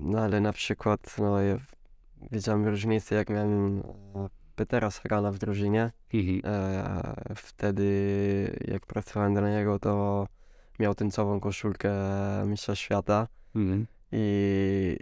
No, 0.02 0.20
ale 0.20 0.42
na 0.42 0.54
przykład, 0.54 1.16
no, 1.20 1.42
ja 1.42 1.58
widziałem 2.32 2.68
różnicę, 2.68 3.16
jak 3.16 3.30
miałem 3.30 3.80
e, 3.80 3.84
Petera 4.56 4.92
Sagana 4.92 5.32
w 5.32 5.38
drużynie. 5.38 5.92
Mhm. 6.14 6.42
E, 6.46 7.36
wtedy, 7.36 8.60
jak 8.68 8.86
pracowałem 8.86 9.34
dla 9.34 9.50
niego, 9.50 9.80
to 9.80 10.28
miał 10.80 10.96
tęcową 10.96 11.40
koszulkę 11.40 11.94
mistrza 12.46 12.76
świata 12.76 13.28
Mhm. 13.56 13.88
i 14.12 14.98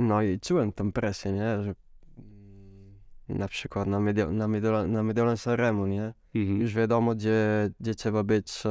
no 0.00 0.22
i 0.22 0.40
czułem 0.40 0.72
tą 0.72 0.92
presję, 0.92 1.32
nie, 1.32 1.62
że 1.62 1.74
mm, 2.18 2.98
na 3.28 3.48
przykład 3.48 3.88
na, 3.88 4.00
Medio, 4.00 4.32
na, 4.32 4.48
Medio, 4.48 4.86
na 4.86 5.02
Mediolan 5.02 5.36
Sanremo, 5.36 5.86
nie, 5.86 6.12
Mhm. 6.34 6.60
już 6.60 6.74
wiadomo, 6.74 7.14
gdzie, 7.14 7.70
gdzie 7.80 7.94
trzeba 7.94 8.22
być 8.24 8.62
e, 8.66 8.70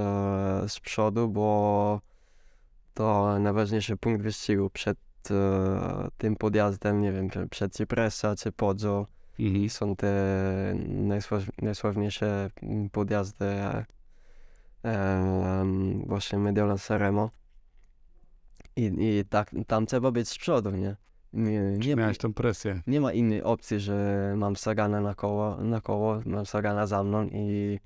z 0.68 0.80
przodu, 0.80 1.30
bo 1.30 2.02
to 2.94 3.40
najważniejszy 3.40 3.98
punkt 3.98 4.22
wyścigu 4.22 4.70
przed 4.70 4.98
e, 5.32 6.08
tym 6.18 6.36
podjazdem, 6.36 7.02
nie 7.02 7.12
wiem, 7.12 7.30
przed 7.50 7.78
Cipressa 7.78 8.36
czy 8.36 8.52
Poggio 8.52 9.08
Mhm. 9.40 9.70
są 9.70 9.96
te 9.96 10.14
najsław, 10.88 11.44
najsławniejsze 11.62 12.50
podjazdy 12.92 13.46
e, 13.46 13.86
em, 14.84 16.04
właśnie 16.06 16.40
Mediolan 16.40 16.78
Sanremo. 16.78 17.30
I, 18.76 18.84
I 19.00 19.26
tak, 19.30 19.52
tam 19.68 19.86
trzeba 19.86 20.12
być 20.12 20.30
z 20.30 20.38
przodu, 20.38 20.72
nie? 20.72 20.96
Nie, 21.38 21.60
nie, 21.62 21.96
miałeś 21.96 22.18
tą 22.18 22.34
presję? 22.34 22.82
nie 22.88 23.02
ma 23.02 23.14
innej 23.14 23.44
opcji, 23.44 23.80
że 23.80 24.34
mam 24.38 24.56
Sagana 24.56 25.02
na 25.02 25.16
koło, 25.16 25.58
na 25.64 25.82
koło 25.82 26.22
mam 26.26 26.46
Sagana 26.46 26.88
za 26.88 27.04
mną 27.04 27.28
i, 27.32 27.80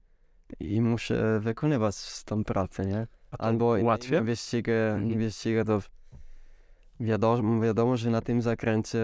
i 0.59 0.81
muszę 0.81 1.39
wykonywać 1.39 2.23
tą 2.23 2.43
pracę, 2.43 2.85
nie? 2.85 3.07
Albo 3.39 3.65
łatwiej? 3.65 4.21
wyścigi, 4.21 4.71
Mhm. 4.71 5.19
wyścigi 5.19 5.55
to 5.65 5.79
wiadomo, 6.99 7.61
wiadomo, 7.61 7.97
że 7.97 8.09
na 8.09 8.21
tym 8.21 8.41
zakręcie 8.41 8.99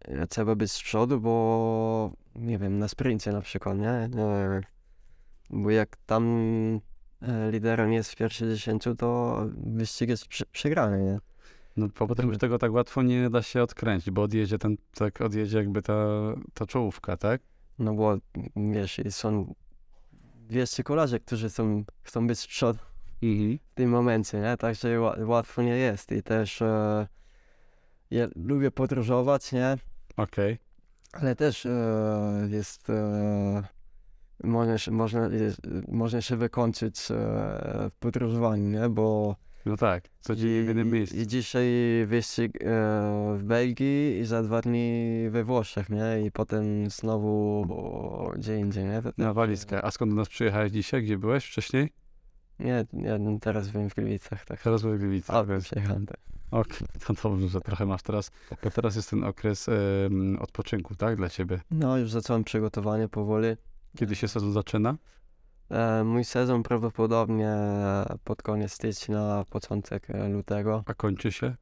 e, 0.00 0.26
trzeba 0.30 0.54
być 0.54 0.72
z 0.72 0.82
przodu, 0.82 1.20
bo 1.20 2.12
nie 2.36 2.58
wiem, 2.58 2.78
na 2.78 2.88
sprincie 2.88 3.32
na 3.32 3.40
przykład, 3.40 3.78
nie? 3.78 3.90
E, 3.90 4.60
Bo 5.50 5.70
jak 5.70 5.96
tam 6.06 6.24
e, 7.22 7.50
liderem 7.50 7.92
jest 7.92 8.12
w 8.12 8.16
pierwszej 8.16 8.48
dziesięciu, 8.48 8.94
to 8.94 9.38
wyścig 9.56 10.08
jest 10.08 10.26
prze- 10.26 10.46
przegrany, 10.52 11.02
nie? 11.04 11.18
No 11.76 11.88
bo 11.98 12.06
potem 12.06 12.28
już 12.28 12.38
tego 12.38 12.58
tak 12.58 12.72
łatwo 12.72 13.02
nie 13.02 13.30
da 13.30 13.42
się 13.42 13.62
odkręcić, 13.62 14.10
bo 14.10 14.22
odjedzie 14.22 14.58
ten, 14.58 14.76
tak 14.94 15.20
odjedzie 15.20 15.58
jakby 15.58 15.82
ta, 15.82 15.94
ta 16.54 16.66
czołówka, 16.66 17.16
tak? 17.16 17.40
No 17.78 17.94
bo 17.94 18.16
wiesz, 18.56 19.00
są 19.10 19.54
200 20.48 20.82
kolarze, 20.84 21.20
którzy 21.20 21.50
są, 21.50 21.84
chcą 22.02 22.26
być 22.26 22.38
z 22.38 22.46
przodu 22.46 22.78
Mhm. 23.22 23.58
w 23.72 23.74
tym 23.74 23.90
momencie, 23.90 24.40
nie? 24.40 24.56
Także 24.56 24.88
ła- 24.88 25.26
łatwo 25.28 25.62
nie 25.62 25.76
jest 25.76 26.12
i 26.12 26.22
też 26.22 26.62
e, 26.62 27.06
ja 28.10 28.28
lubię 28.36 28.70
podróżować, 28.70 29.52
nie? 29.52 29.76
Okej. 30.16 30.58
Ale 31.12 31.36
też 31.36 31.66
e, 31.66 32.48
jest 32.50 32.90
e, 32.90 33.62
można, 34.44 34.78
się- 34.78 34.90
można, 34.90 35.26
jest, 35.26 35.60
można 35.88 36.20
się 36.20 36.36
wykończyć 36.36 37.10
e, 37.10 37.14
w 37.90 37.96
podróżowaniu, 38.00 38.68
nie? 38.70 38.88
Bo 38.88 39.36
No 39.66 39.76
tak, 39.76 40.04
co 40.20 40.36
dzień 40.36 40.66
w 40.66 40.70
innym 40.70 40.88
i, 40.88 40.92
miejscu. 40.92 41.16
i 41.16 41.26
dzisiaj 41.26 41.66
wyścig 42.06 42.62
e, 42.62 42.66
w 43.38 43.42
Belgii 43.42 44.18
i 44.18 44.24
za 44.24 44.42
dwa 44.42 44.60
dni 44.60 45.28
we 45.30 45.44
Włoszech, 45.44 45.90
nie? 45.90 46.26
I 46.26 46.30
potem 46.30 46.90
znowu 46.90 47.64
bo, 47.68 48.32
gdzie 48.36 48.58
indziej, 48.58 48.84
nie? 48.84 49.02
Na 49.18 49.26
też, 49.26 49.34
walizkę. 49.34 49.84
A 49.84 49.90
skąd 49.90 50.12
do 50.12 50.16
nas 50.16 50.28
przyjechałeś 50.28 50.72
dzisiaj? 50.72 51.02
Gdzie 51.02 51.18
byłeś 51.18 51.44
wcześniej? 51.44 51.92
Nie, 52.58 52.84
ja 52.92 53.18
teraz 53.40 53.68
byłem 53.68 53.90
w 53.90 53.94
Gliwicach, 53.94 54.44
tak. 54.44 54.62
Teraz 54.62 54.82
byłem 54.82 54.98
w 54.98 55.00
Gliwicach, 55.00 55.36
A, 55.36 55.44
więc... 55.44 55.64
przyjechałem, 55.64 56.06
tak. 56.06 56.16
Okej, 56.50 56.88
to 57.06 57.14
dobrze, 57.30 57.48
że 57.48 57.60
trochę 57.60 57.86
masz 57.86 58.02
teraz... 58.02 58.30
Bo 58.64 58.70
teraz 58.70 58.96
jest 58.96 59.10
ten 59.10 59.24
okres 59.24 59.68
em, 59.68 60.38
odpoczynku, 60.40 60.94
tak? 60.94 61.16
Dla 61.16 61.28
ciebie. 61.28 61.60
No, 61.70 61.98
już 61.98 62.10
zacząłem 62.10 62.44
przygotowanie 62.44 63.08
powoli. 63.08 63.48
Kiedy 63.98 64.16
się 64.16 64.28
sezon 64.28 64.52
zaczyna? 64.52 64.96
E, 65.74 66.04
mój 66.04 66.24
sezon 66.24 66.62
prawdopodobnie 66.62 67.56
pod 68.24 68.42
koniec 68.42 68.72
stycznia, 68.72 69.44
początek 69.50 70.10
e, 70.10 70.28
lutego. 70.28 70.82
A 70.86 70.94
kończy 70.94 71.32
się? 71.32 71.54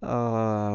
A 0.00 0.70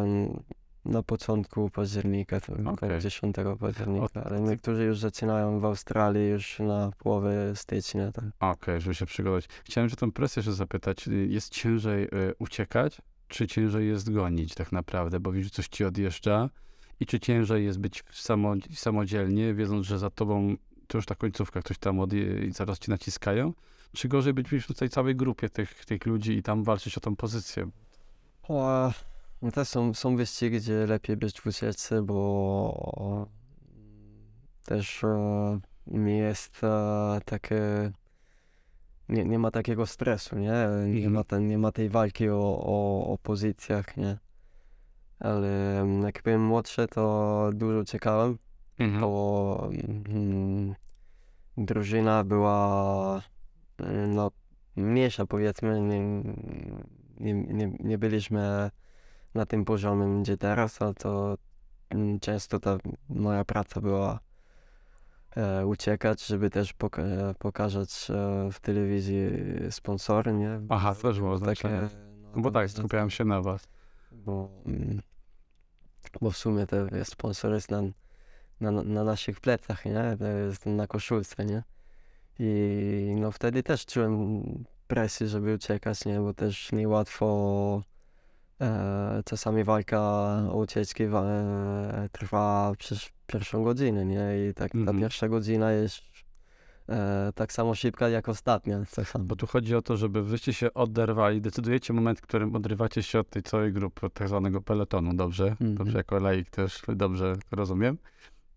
na 0.86 1.04
początku 1.04 1.70
października, 1.70 2.40
okay. 2.66 3.00
10 3.02 3.36
października, 3.60 4.22
O, 4.22 4.24
ale 4.26 4.42
niektórzy 4.42 4.84
już 4.84 5.00
zaczynają 5.00 5.60
w 5.60 5.66
Australii 5.66 6.30
już 6.30 6.60
na 6.60 6.92
połowę 6.98 7.56
stycznia. 7.56 8.12
Tak. 8.12 8.26
Okej, 8.40 8.82
żeby 8.82 8.96
się 8.96 9.06
przygotować. 9.06 9.48
Chciałem 9.64 9.90
się 9.90 9.96
tą 9.96 10.12
presję 10.12 10.40
jeszcze 10.40 10.54
zapytać. 10.54 11.08
y, 11.08 11.28
Jest 11.28 11.54
ciężej 11.54 12.04
y, 12.04 12.34
uciekać, 12.40 13.02
czy 13.28 13.48
ciężej 13.48 13.88
jest 13.88 14.14
gonić 14.14 14.56
tak 14.56 14.72
naprawdę? 14.72 15.20
Bo 15.20 15.32
widzisz, 15.32 15.52
coś 15.52 15.68
ci 15.68 15.86
odjeżdża 15.86 16.50
i 17.00 17.06
czy 17.06 17.20
ciężej 17.20 17.66
jest 17.66 17.80
być 17.80 18.04
samo, 18.12 18.54
samodzielnie, 18.74 19.54
wiedząc, 19.54 19.86
że 19.86 20.00
za 20.00 20.10
tobą 20.10 20.56
to 20.96 20.98
już 20.98 21.06
ta 21.06 21.16
końcówka, 21.16 21.62
ktoś 21.62 21.78
tam 21.78 22.00
odje 22.00 22.46
i 22.46 22.52
zaraz 22.52 22.80
ci 22.80 22.90
naciskają? 22.92 23.54
Czy 23.94 24.08
gorzej 24.08 24.34
być 24.34 24.48
w 24.50 24.74
tej 24.74 24.90
całej 24.90 25.16
grupie 25.16 25.50
tych, 25.50 25.86
tych 25.86 26.06
ludzi 26.06 26.32
i 26.38 26.44
tam 26.44 26.64
walczyć 26.64 26.98
o 26.98 27.02
tą 27.02 27.16
pozycję? 27.16 27.70
O, 28.48 28.92
no 29.42 29.52
to 29.52 29.66
są, 29.66 29.94
są 29.94 30.16
wyścigi, 30.16 30.58
gdzie 30.58 30.86
lepiej 30.88 31.18
być 31.18 31.42
w 31.42 31.48
ucieczce, 31.48 32.02
bo 32.02 33.28
też 34.66 35.04
e, 35.04 35.60
mi 35.88 36.18
jest 36.18 36.64
e, 36.64 37.20
takie 37.26 37.92
nie, 39.10 39.26
nie 39.26 39.40
ma 39.40 39.52
takiego 39.52 39.86
stresu, 39.86 40.36
nie? 40.36 40.68
Nie 40.86 40.96
Mhm. 40.96 41.12
ma, 41.14 41.24
ten, 41.24 41.48
nie 41.48 41.58
ma 41.58 41.72
tej 41.72 41.90
walki 41.90 42.30
o, 42.30 42.40
o, 42.66 43.08
o 43.14 43.18
pozycjach, 43.18 43.98
nie? 43.98 44.18
Ale 45.20 45.82
mm, 45.82 46.04
jak 46.04 46.22
byłem 46.24 46.46
młodszy, 46.46 46.88
to 46.88 47.50
dużo 47.54 47.84
czekałem, 47.86 48.38
bo 48.80 49.70
mm, 50.10 50.76
drużyna 51.58 52.24
była 52.24 53.22
mm, 53.78 54.16
no, 54.16 54.32
mniejsza 54.76 55.26
powiedzmy, 55.26 55.82
nie, 55.82 56.00
nie, 57.20 57.34
nie, 57.34 57.78
nie 57.80 57.98
byliśmy 57.98 58.72
na 59.34 59.46
tym 59.46 59.66
poziomie, 59.66 60.22
gdzie 60.22 60.38
teraz, 60.38 60.82
a 60.82 60.94
to 60.94 61.38
mm, 61.90 62.20
często 62.20 62.60
ta 62.60 62.78
moja 63.10 63.46
praca 63.46 63.82
była 63.82 64.20
e, 65.36 65.66
uciekać, 65.66 66.26
żeby 66.26 66.50
też 66.50 66.74
poka- 66.74 67.30
e, 67.30 67.34
pokazać 67.40 68.08
e, 68.10 68.50
w 68.52 68.60
telewizji 68.60 69.30
sponsory, 69.70 70.34
nie? 70.34 70.62
Aha, 70.70 70.96
to 70.96 71.02
też 71.02 71.20
było 71.20 71.38
znaczenie. 71.38 71.90
No 72.36 72.42
bo 72.42 72.52
tak, 72.52 72.70
skupiałem 72.70 73.10
się 73.10 73.26
na 73.26 73.42
was. 73.42 73.68
Bo, 74.12 74.50
mm, 74.66 75.02
bo 76.22 76.32
w 76.32 76.38
sumie 76.38 76.68
to 76.68 76.96
jest 76.96 77.12
sponsor 77.12 77.54
jest 77.54 77.70
na, 78.62 78.72
na, 78.72 78.84
na 78.84 79.04
naszych 79.04 79.40
plecach, 79.40 79.86
nie? 79.86 80.18
Na 80.66 80.88
koszulce, 80.88 81.46
nie? 81.46 81.64
I 82.40 83.16
no 83.20 83.32
wtedy 83.32 83.64
też 83.64 83.86
czułem 83.86 84.44
presję, 84.88 85.28
żeby 85.28 85.54
uciekać, 85.54 86.06
nie? 86.06 86.20
Bo 86.20 86.34
też 86.34 86.72
niełatwo 86.72 87.82
e, 88.62 89.22
czasami 89.26 89.64
walka 89.64 90.00
o 90.52 90.58
ucieczki 90.58 91.04
e, 91.04 92.10
trwa 92.12 92.74
przez 92.78 93.10
pierwszą 93.28 93.64
godzinę, 93.64 94.06
nie? 94.06 94.48
I 94.50 94.54
tak 94.54 94.72
ta 94.72 94.78
Mhm. 94.78 95.00
pierwsza 95.00 95.30
godzina 95.30 95.72
jest 95.72 96.02
e, 96.90 97.32
tak 97.36 97.54
samo 97.54 97.76
szybka 97.76 98.10
jak 98.10 98.30
ostatnia 98.30 98.84
czasami. 98.96 99.26
Bo 99.26 99.36
tu 99.36 99.48
chodzi 99.48 99.76
o 99.76 99.82
to, 99.82 99.98
żeby 99.98 100.24
wyście 100.24 100.54
się 100.54 100.74
oderwali. 100.74 101.42
Decydujecie 101.42 101.94
moment, 101.94 102.20
w 102.20 102.22
którym 102.22 102.56
odrywacie 102.56 103.04
się 103.04 103.20
od 103.20 103.30
tej 103.30 103.44
całej 103.44 103.74
grupy, 103.74 104.06
od 104.06 104.14
tak 104.14 104.28
zwanego 104.28 104.62
peletonu, 104.62 105.14
dobrze? 105.14 105.48
Mhm. 105.48 105.76
Dobrze, 105.76 105.98
jako 105.98 106.20
laik 106.20 106.50
też 106.50 106.82
dobrze 106.96 107.36
rozumiem. 107.52 107.98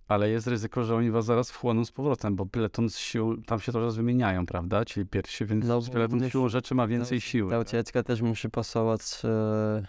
Ale 0.09 0.31
jest 0.31 0.47
ryzyko, 0.47 0.85
że 0.85 0.97
oni 0.97 1.11
was 1.11 1.25
zaraz 1.25 1.51
wchłoną 1.51 1.85
z 1.85 1.93
powrotem, 1.93 2.37
bo 2.37 2.47
peleton 2.47 2.91
z 2.91 2.99
sił, 2.99 3.43
tam 3.43 3.61
się 3.61 3.73
coraz 3.73 3.97
wymieniają, 3.97 4.47
prawda? 4.47 4.85
Czyli 4.85 5.07
pierwsi, 5.07 5.47
więc 5.47 5.67
No, 5.67 5.81
no, 5.81 5.93
peleton 5.93 6.21
wiesz, 6.21 6.33
siłą 6.33 6.49
rzeczy 6.49 6.75
ma 6.75 6.87
więcej 6.87 7.19
ta- 7.21 7.27
siły. 7.27 7.51
Ta 7.51 7.59
tak? 7.59 7.67
ucieczka 7.69 8.03
też 8.03 8.23
musi 8.23 8.51
pasować 8.51 9.01
e, 9.25 9.83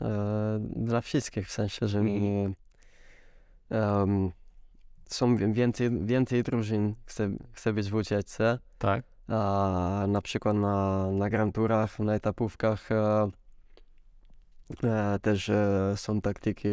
e, 0.00 0.58
dla 0.76 1.00
wszystkich, 1.00 1.48
w 1.48 1.52
sensie, 1.52 1.88
że 1.88 1.98
Mhm. 1.98 2.54
em, 3.70 4.30
są 5.06 5.36
więcej, 5.52 5.90
więcej 6.06 6.42
drużyn 6.42 6.94
chce, 7.06 7.30
chce 7.52 7.72
być 7.72 7.90
w 7.90 7.94
ucieczce, 7.94 8.58
Tak? 8.78 9.04
a 9.28 10.04
na 10.08 10.22
przykład 10.22 10.56
na, 10.56 11.10
na 11.10 11.30
Grand 11.30 11.54
Tourach, 11.54 11.98
na 11.98 12.14
etapówkach 12.14 12.92
e, 12.92 13.30
E, 14.84 15.18
też 15.22 15.48
e, 15.48 15.92
są 15.96 16.20
taktyki 16.20 16.68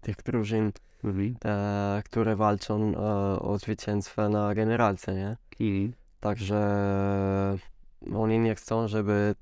tych 0.00 0.16
drużyn, 0.16 0.72
Mhm. 1.04 1.34
e, 1.44 2.02
które 2.04 2.36
walczą 2.36 2.92
e, 2.94 2.98
o 3.40 3.58
zwycięstwo 3.58 4.28
na 4.28 4.54
generalce, 4.54 5.14
nie? 5.14 5.36
Mhm. 5.60 5.92
Także 6.20 6.60
oni 8.14 8.38
nie 8.38 8.54
chcą, 8.54 8.88
żeby 8.88 9.34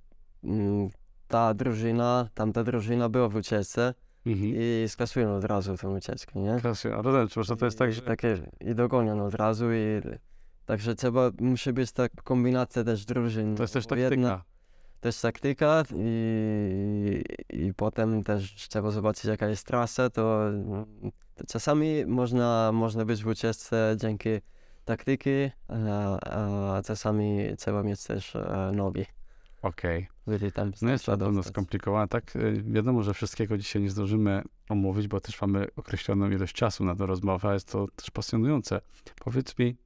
mm, 0.44 0.90
ta 1.28 1.54
drużyna, 1.54 2.28
tamta 2.34 2.64
drużyna 2.64 3.08
była 3.08 3.28
w 3.28 3.34
ucieczce 3.36 3.94
Mhm. 4.26 4.52
i 4.56 4.84
skasują 4.88 5.36
od 5.36 5.44
razu 5.44 5.76
tę 5.76 5.88
ucieczkę, 5.88 6.40
nie? 6.40 6.60
Klasy, 6.60 6.94
a 6.94 7.02
rozumiem, 7.02 7.28
czy 7.28 7.38
może 7.38 7.56
to 7.56 7.64
jest 7.64 7.78
tak, 7.78 7.90
I, 7.90 7.92
że... 7.92 8.02
takie, 8.02 8.38
I 8.60 8.74
dogonią 8.74 9.26
od 9.26 9.34
razu 9.34 9.72
i 9.72 10.00
także 10.66 10.94
trzeba, 10.94 11.30
musi 11.40 11.72
być 11.72 11.92
ta 11.92 12.08
kombinacja 12.08 12.84
też 12.84 13.04
drużyn. 13.04 13.56
To 13.56 13.62
jest 13.62 13.74
też 13.74 13.86
bo 13.86 13.96
jedna- 13.96 14.28
taktyka. 14.28 14.51
Też 15.02 15.20
taktyka 15.20 15.84
i, 15.96 17.22
i 17.50 17.74
potem 17.74 18.24
też 18.24 18.54
trzeba 18.54 18.90
zobaczyć 18.90 19.24
jaka 19.24 19.48
jest 19.48 19.66
trasa, 19.66 20.10
to, 20.10 20.40
to 21.34 21.44
czasami 21.48 22.06
można, 22.06 22.72
można 22.72 23.04
być 23.04 23.22
w 23.24 23.26
ucieczce 23.26 23.96
dzięki 24.00 24.28
taktyki, 24.84 25.30
a, 25.68 26.18
a 26.76 26.82
czasami 26.82 27.38
trzeba 27.58 27.82
mieć 27.82 28.04
też 28.04 28.36
e, 28.36 28.72
nogi, 28.74 29.04
Okej. 29.62 30.08
tam 30.54 30.72
No 30.82 30.90
jest 30.90 31.04
to 31.04 31.12
na 31.12 31.18
pewno 31.18 31.34
dostać. 31.34 31.52
skomplikowane. 31.52 32.08
Tak, 32.08 32.36
y, 32.36 32.62
wiadomo, 32.66 33.02
że 33.02 33.14
wszystkiego 33.14 33.58
dzisiaj 33.58 33.82
nie 33.82 33.90
zdążymy 33.90 34.42
omówić, 34.68 35.08
bo 35.08 35.20
też 35.20 35.40
mamy 35.40 35.66
określoną 35.76 36.30
ilość 36.30 36.54
czasu 36.54 36.84
na 36.84 36.94
tę 36.96 37.06
rozmowę, 37.06 37.48
a 37.48 37.54
jest 37.54 37.72
to 37.72 37.86
też 37.96 38.10
pasjonujące. 38.10 38.80
Powiedz 39.24 39.58
mi, 39.58 39.76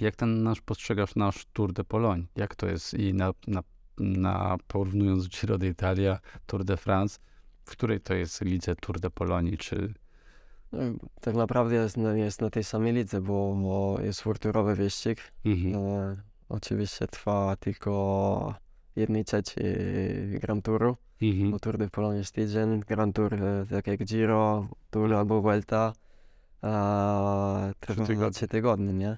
jak 0.00 0.16
ten 0.16 0.42
nasz 0.42 0.60
postrzegasz 0.60 1.14
nasz 1.14 1.46
Tour 1.52 1.72
de 1.72 1.84
Pologne? 1.84 2.24
Jak 2.36 2.54
to 2.54 2.66
jest 2.66 2.94
i 2.94 3.14
na, 3.14 3.32
na, 3.46 3.62
na 4.02 4.56
porównując 4.66 5.28
Giro 5.28 5.58
d'Italia, 5.58 6.18
Tour 6.46 6.64
de 6.64 6.76
France, 6.76 7.18
w 7.64 7.70
której 7.70 8.00
to 8.00 8.14
jest 8.14 8.40
lidze 8.40 8.74
Tour 8.76 9.00
de 9.00 9.10
Pologne, 9.10 9.56
czy... 9.56 9.94
No, 10.72 10.78
tak 11.20 11.34
naprawdę 11.34 11.74
jest, 11.74 11.96
na- 11.96 12.16
jest 12.16 12.40
na 12.40 12.50
tej 12.50 12.64
samej 12.64 12.92
lidze, 12.92 13.20
bo, 13.20 13.54
bo 13.54 14.00
jest 14.00 14.20
furturowy 14.20 14.74
wyścig. 14.74 15.32
Mhm. 15.44 15.74
E, 15.74 16.16
oczywiście 16.48 17.06
trwa 17.06 17.56
tylko 17.56 18.54
jednej 18.96 19.24
trzeciej 19.24 19.64
Grand 20.40 20.64
Touru. 20.64 20.96
Mhm. 21.22 21.50
bo 21.50 21.58
Tour 21.58 21.78
de 21.78 21.88
Pologne 21.88 22.18
jest 22.18 22.34
tydzień, 22.34 22.80
Grand 22.80 23.16
Tour 23.16 23.34
e, 23.34 23.66
tak 23.70 23.86
jak 23.86 24.04
Giro, 24.04 24.68
Tour 24.90 25.14
albo 25.14 25.40
Vuelta 25.42 25.92
e, 26.64 27.72
trwa 27.80 28.06
tygodnie. 28.06 28.30
trzy 28.30 28.48
tygodnie, 28.48 28.92
nie? 28.92 29.16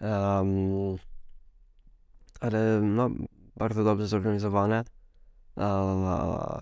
Em, 0.00 0.96
ale 2.40 2.80
no, 2.80 3.10
bardzo 3.58 3.84
dobrze 3.84 4.06
zorganizowane. 4.06 4.84
E, 5.58 6.60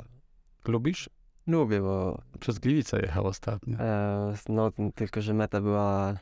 Lubisz? 0.68 1.10
lubię, 1.46 1.80
bo 1.80 2.18
Przez 2.40 2.58
Gliwice 2.58 3.00
jechał 3.00 3.26
ostatnio. 3.26 3.78
e, 3.78 4.34
no, 4.48 4.70
tylko, 4.94 5.22
że 5.22 5.34
meta 5.34 5.60
była 5.60 6.14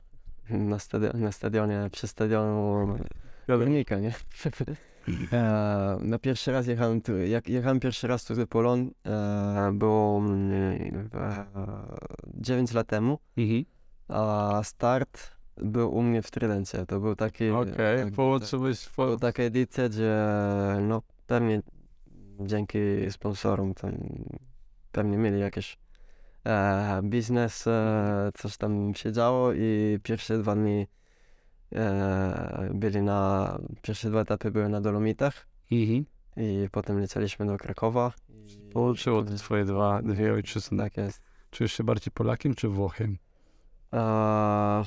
na, 0.51 0.77
stadi- 0.77 1.14
na 1.14 1.33
stadionie, 1.33 1.89
przy 1.93 2.09
stadionu 2.09 2.87
Górnika, 3.49 3.99
nie? 3.99 4.12
E, 5.33 5.97
na 6.01 6.18
pierwszy 6.18 6.53
raz 6.53 6.66
jechałem, 6.66 7.01
tu, 7.01 7.16
jak 7.18 7.49
jechałem 7.49 7.81
pierwszy 7.81 8.07
raz 8.07 8.25
tu 8.25 8.35
do 8.35 8.47
Polon, 8.47 8.91
e, 9.07 9.70
było 9.72 10.18
mm, 10.18 11.09
e, 11.14 11.47
9 12.35 12.72
lat 12.72 12.87
temu, 12.87 13.18
Mhm. 13.37 13.64
a 14.09 14.61
start 14.64 15.34
był 15.57 15.95
u 15.97 16.03
mnie 16.03 16.23
w 16.23 16.31
Trydencie. 16.31 16.87
To 16.87 17.01
był 17.01 17.17
taki, 17.17 17.51
Okej, 17.51 18.05
tak, 18.05 18.13
połączyłeś... 18.13 18.85
to 18.85 18.91
Po... 18.97 19.17
taka 19.17 19.43
edycja, 19.43 19.89
gdzie 19.89 20.17
no 20.81 21.03
pewnie 21.27 21.63
dzięki 22.41 22.79
sponsorom 23.11 23.75
tam 23.75 23.93
pewnie 24.93 25.19
mieli 25.19 25.41
jakiś 25.41 25.79
e, 26.47 27.01
biznes, 27.03 27.67
e, 27.67 28.31
coś 28.35 28.57
tam 28.57 28.95
się 28.95 29.13
działo 29.13 29.53
i 29.53 29.99
pierwsze 30.03 30.39
dwa 30.39 30.55
dni 30.55 30.87
e, 31.73 32.71
byli 32.75 33.03
na, 33.03 33.59
pierwsze 33.83 34.11
dwa 34.11 34.21
etapy 34.21 34.51
były 34.51 34.69
na 34.69 34.81
Dolomitach. 34.81 35.47
Mhm. 35.73 36.05
I 36.37 36.69
potem 36.73 37.01
lecieliśmy 37.01 37.47
do 37.47 37.57
Krakowa. 37.57 38.13
Połączyło 38.73 39.19
te 39.19 39.25
potem- 39.25 39.39
twoje 39.39 39.65
dwa, 39.65 40.03
dwie 40.03 40.33
ojczyzny. 40.33 40.79
Tak 40.79 40.97
jest. 40.97 41.23
Czujesz 41.51 41.73
się 41.73 41.85
bardziej 41.85 42.13
Polakiem 42.13 42.55
czy 42.55 42.69
Włochem? 42.69 43.19
A, 43.91 44.85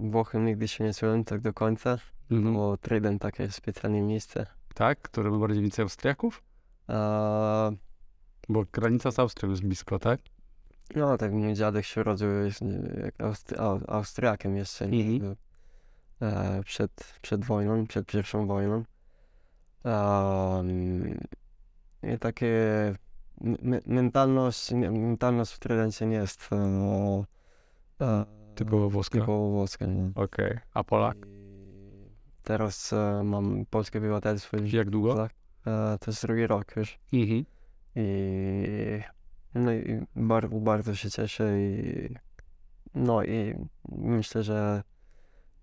Włochem 0.00 0.46
nigdy 0.46 0.68
się 0.68 0.84
nie 0.84 0.94
czułem 0.94 1.24
tak 1.24 1.40
do 1.40 1.52
końca, 1.52 1.98
Mhm. 2.30 2.54
bo 2.54 2.76
Trident 2.76 3.22
takie 3.22 3.50
specjalne 3.50 4.00
miejsce. 4.02 4.46
Tak? 4.74 5.02
Które 5.02 5.30
ma 5.30 5.38
bardziej 5.38 5.62
więcej 5.62 5.82
Austriaków? 5.82 6.42
A, 6.88 7.70
Bo 8.48 8.64
granica 8.72 9.10
z 9.10 9.18
Austrią 9.18 9.50
jest 9.50 9.62
blisko, 9.62 9.98
tak? 9.98 10.20
no 10.96 11.18
tak, 11.18 11.32
mój 11.32 11.54
dziadek 11.54 11.84
się 11.84 12.00
urodził 12.00 12.28
jest, 12.30 12.60
jak 13.04 13.18
Austri- 13.18 13.56
Au- 13.58 13.84
Austriakiem 13.88 14.56
jeszcze 14.56 14.84
Mhm. 14.84 15.36
e, 16.22 16.62
przed, 16.64 17.18
przed 17.22 17.44
wojną, 17.44 17.86
przed 17.86 18.06
pierwszą 18.06 18.46
wojną. 18.46 18.84
Um, 19.84 21.20
I 22.02 22.18
takie 22.18 22.54
me- 23.40 23.80
mentalność, 23.86 24.70
mentalność 24.72 25.52
w 25.52 25.58
Tridencie 25.58 26.06
nie 26.06 26.16
jest 26.16 26.48
e, 26.52 26.56
e, 28.00 28.24
Typowo 28.64 28.90
włoska. 28.90 29.18
typowo 29.20 29.50
włoska. 29.50 29.86
Nie? 29.86 30.10
Okej. 30.14 30.58
A 30.74 30.84
Polak? 30.84 31.16
I 32.28 32.42
teraz 32.42 32.92
e, 32.92 33.22
mam 33.24 33.64
polskie 33.70 33.98
obywatelstwo 33.98 34.56
Jak 34.64 34.90
długo? 34.90 35.14
Tak. 35.14 35.32
e, 35.66 35.98
to 35.98 36.10
jest 36.10 36.22
drugi 36.22 36.46
rok 36.46 36.76
już. 36.76 36.98
Mhm. 37.12 37.44
I, 37.96 39.00
no 39.54 39.72
i 39.72 40.06
bardzo, 40.16 40.56
bardzo 40.56 40.94
się 40.94 41.10
cieszę 41.10 41.60
i 41.60 42.14
no 42.94 43.24
i 43.24 43.54
myślę, 43.88 44.42
że 44.42 44.82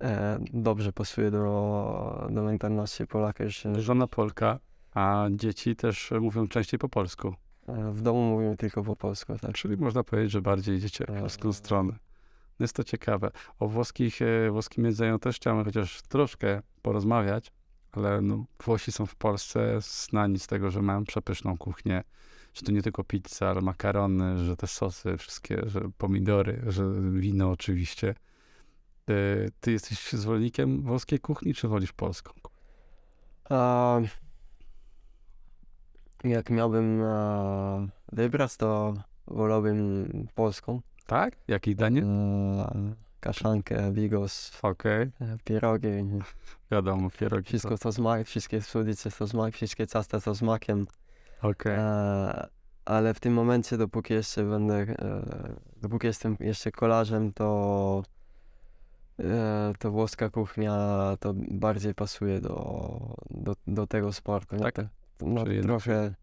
e, 0.02 0.40
dobrze 0.54 0.94
pasuje 0.94 1.32
do, 1.32 2.28
do 2.30 2.44
mentalności 2.44 3.08
Polaka 3.08 3.44
już. 3.44 3.68
Żona 3.78 4.08
Polka, 4.08 4.60
a 4.94 5.28
dzieci 5.32 5.76
też 5.76 6.14
mówią 6.22 6.48
częściej 6.48 6.80
po 6.80 6.90
polsku. 6.90 7.34
E, 7.68 7.92
w 7.92 8.02
domu 8.02 8.30
mówimy 8.30 8.58
tylko 8.58 8.84
po 8.84 8.96
polsku, 8.96 9.38
tak. 9.42 9.54
Czyli 9.54 9.78
można 9.78 10.04
powiedzieć, 10.04 10.32
że 10.32 10.42
bardziej 10.42 10.76
idziecie 10.76 11.06
w 11.06 11.20
polską 11.20 11.54
stronę. 11.54 11.94
Jest 12.60 12.76
to 12.76 12.84
ciekawe. 12.84 13.32
O 13.60 13.68
włoskich, 13.68 14.22
e, 14.22 14.52
włoskim 14.52 14.86
jedzeniu 14.86 15.20
też 15.20 15.36
chciałem 15.36 15.66
chociaż 15.66 16.02
troszkę 16.02 16.62
porozmawiać, 16.82 17.52
ale 17.92 18.22
no, 18.22 18.46
Włosi 18.64 18.92
są 18.92 19.06
w 19.06 19.16
Polsce 19.16 19.78
znani 19.82 20.40
z 20.40 20.48
tego, 20.48 20.72
że 20.72 20.82
mają 20.82 21.06
przepyszną 21.06 21.58
kuchnię, 21.58 22.04
że 22.54 22.62
to 22.62 22.72
nie 22.72 22.82
tylko 22.82 23.04
pizza, 23.04 23.50
ale 23.50 23.62
makarony, 23.62 24.46
że 24.46 24.56
te 24.56 24.68
sosy 24.68 25.18
wszystkie, 25.18 25.62
że 25.66 25.82
pomidory, 25.98 26.62
że 26.68 26.84
wino 27.12 27.52
oczywiście. 27.52 28.16
Ty 29.60 29.72
jesteś 29.72 30.14
zwolennikiem 30.14 30.82
włoskiej 30.82 31.20
kuchni, 31.20 31.54
czy 31.54 31.68
wolisz 31.68 31.94
polską? 31.94 32.34
A, 33.50 34.00
jak 36.24 36.50
miałbym 36.50 37.02
e, 37.02 37.88
wybrać, 38.12 38.58
to 38.58 38.94
wolałbym 39.28 40.08
polską. 40.36 40.82
Tak? 41.08 41.36
Jakie 41.48 41.76
danie? 41.76 42.02
E, 42.04 42.94
kaszankę, 43.20 43.92
bigos, 43.92 44.60
Okej, 44.64 45.02
e, 45.22 45.38
pierogi, 45.44 45.88
wiadomo, 46.72 47.10
pierogi. 47.10 47.44
to- 47.44 47.48
wszystko 47.50 47.78
co 47.78 47.92
smak, 47.92 48.28
wszystkie 48.28 48.62
słodycze 48.62 49.12
co 49.12 49.28
smak, 49.28 49.54
wszystkie 49.54 49.88
ciasta 49.88 50.20
co 50.20 50.36
smakiem. 50.36 50.86
Okej. 51.42 51.76
E, 51.78 52.48
ale 52.86 53.14
w 53.14 53.20
tym 53.20 53.34
momencie, 53.34 53.78
dopóki 53.78 54.14
jeszcze 54.14 54.44
będę, 54.44 54.76
e, 54.76 54.96
dopóki 55.82 56.08
jestem 56.08 56.38
jeszcze 56.40 56.72
kolarzem, 56.72 57.34
to, 57.34 58.04
e, 59.20 59.74
to 59.80 59.92
włoska 59.92 60.30
kuchnia 60.30 60.78
to 61.20 61.34
bardziej 61.52 61.94
pasuje 61.94 62.42
do, 62.42 63.00
do, 63.30 63.56
do 63.68 63.88
tego 63.88 64.14
sportu. 64.14 64.56
nie? 64.56 64.62
Tak? 64.64 64.76
To- 64.76 64.88
No, 65.26 65.44
Czyli 65.44 65.56
jednak- 65.56 65.82
trochę 65.84 66.14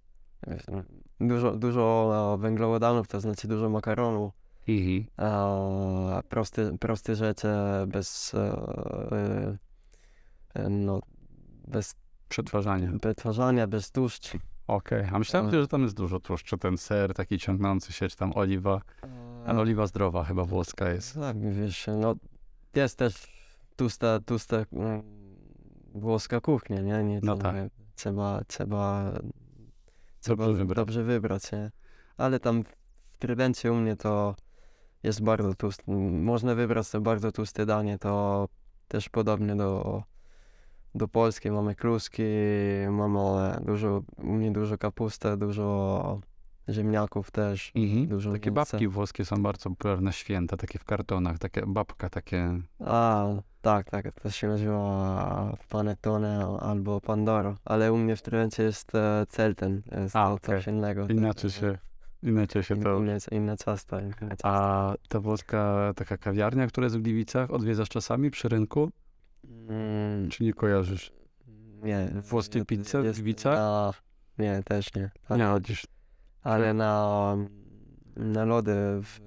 wiesz, 0.47 0.63
no, 0.73 0.83
dużo, 1.21 1.57
dużo 1.57 2.13
e, 2.35 2.39
węglowodanów, 2.39 3.09
to 3.09 3.21
znaczy 3.21 3.49
dużo 3.49 3.69
makaronu, 3.71 4.33
Mhm. 4.69 5.05
e, 5.19 6.23
proste, 6.29 6.79
proste 6.79 7.15
rzeczy 7.17 7.49
bez, 7.87 8.35
e, 8.35 8.39
e, 9.13 9.59
e, 10.55 10.69
no, 10.69 11.01
bez 11.69 11.95
Przetwarzanie. 12.29 12.93
przetwarzania, 13.01 13.67
bez 13.67 13.91
tłuszczu. 13.91 14.39
Okej, 14.67 15.05
a 15.13 15.19
myślałem, 15.19 15.49
Ale- 15.49 15.61
że 15.61 15.69
tam 15.69 15.83
jest 15.83 15.97
dużo 15.97 16.21
tłuszczu, 16.21 16.57
ten 16.57 16.79
ser 16.79 17.15
taki 17.15 17.39
ciągnący 17.39 17.93
się, 17.93 18.09
czy 18.09 18.17
tam 18.17 18.33
oliwa, 18.35 18.81
ale 19.47 19.61
oliwa 19.61 19.87
zdrowa 19.87 20.25
chyba 20.25 20.45
włoska 20.45 20.91
jest. 20.91 21.15
Tak, 21.15 21.53
wiesz, 21.53 21.87
no 22.01 22.15
jest 22.75 22.99
też 22.99 23.15
tłusta, 23.77 24.21
tłusta 24.21 24.57
mm, 24.73 25.03
włoska 25.95 26.41
kuchnia, 26.41 26.81
nie? 26.81 27.05
nie 27.05 27.21
No 27.23 27.37
tak. 27.37 27.55
Trzeba, 27.97 28.41
trzeba, 28.47 29.13
trzeba 30.21 30.45
Dobrze 30.47 30.59
wybrać. 30.59 30.77
dobrze 30.77 31.03
wybrać, 31.03 31.53
nie? 31.53 31.71
Ale 32.17 32.41
tam 32.41 32.65
w 33.13 33.19
Trydencie 33.19 33.73
u 33.73 33.75
mnie 33.77 33.97
to 33.97 34.35
jest 35.05 35.23
bardzo 35.23 35.55
tłusty. 35.55 35.83
Można 36.11 36.55
wybrać 36.55 36.87
sobie 36.87 37.05
bardzo 37.05 37.33
tłuste 37.33 37.67
danie, 37.67 37.99
to 37.99 38.49
też 38.89 39.09
podobnie 39.09 39.57
do, 39.57 40.03
do 40.95 41.09
Polski. 41.09 41.51
Mamy 41.51 41.75
kluski, 41.75 42.23
mamy 42.91 43.57
dużo, 43.65 44.03
u 44.17 44.33
mnie 44.33 44.53
dużo 44.53 44.79
kapusty, 44.79 45.37
dużo 45.37 46.21
ziemniaków 46.69 47.31
też. 47.31 47.73
Mhm. 47.75 48.07
Dużo 48.07 48.33
Takie 48.33 48.51
mięsa. 48.51 48.73
babki 48.73 48.89
włoskie 48.89 49.25
są 49.25 49.43
bardzo 49.43 49.71
popularne, 49.71 50.13
święta, 50.13 50.57
takie 50.57 50.79
w 50.79 50.85
kartonach, 50.85 51.39
takie 51.39 51.63
babka, 51.67 52.11
takie... 52.11 52.61
A, 52.81 53.27
tak, 53.63 53.91
tak, 53.91 54.21
to 54.21 54.31
się 54.31 54.49
nazywa 54.49 55.57
Panettone 55.69 56.59
albo 56.61 57.01
Pandoro, 57.01 57.57
ale 57.65 57.93
u 57.93 57.97
mnie 57.97 58.17
w 58.17 58.23
Trójce 58.23 58.63
jest 58.63 58.95
e, 58.95 59.27
Celten, 59.29 59.83
jest 60.03 60.17
okej. 60.17 60.39
coś 60.41 60.67
innego. 60.67 61.07
Inaczej 61.09 61.51
się, 61.51 61.79
inaczej 62.25 62.63
się 62.63 62.77
to... 62.77 62.99
Inne, 62.99 63.19
inne 63.31 63.57
ciasto. 63.57 64.01
Inne 64.01 64.13
ciasto. 64.13 64.49
A 64.49 64.95
ta 65.09 65.21
włoska 65.21 65.93
taka 65.97 66.17
kawiarnia, 66.17 66.67
która 66.67 66.85
jest 66.85 66.99
w 66.99 67.03
Gliwicach, 67.03 67.51
odwiedzasz 67.51 67.89
czasami 67.89 68.31
przy 68.31 68.49
rynku? 68.49 68.91
Mm, 69.69 70.29
Czy 70.29 70.45
nie 70.45 70.53
kojarzysz? 70.53 71.13
nie. 71.83 72.09
Włoskie 72.23 72.59
jest- 72.59 72.69
pizze 72.69 73.03
w 73.03 73.15
Gliwicach? 73.15 73.57
Na, 73.57 73.93
nie, 74.39 74.63
też 74.63 74.95
nie. 74.95 75.11
Tak. 75.29 75.39
Nie 75.39 75.45
chodzisz. 75.45 75.87
Ale 76.43 76.75
na, 76.75 77.37
na 78.17 78.45
lody 78.45 78.75
w 79.03 79.21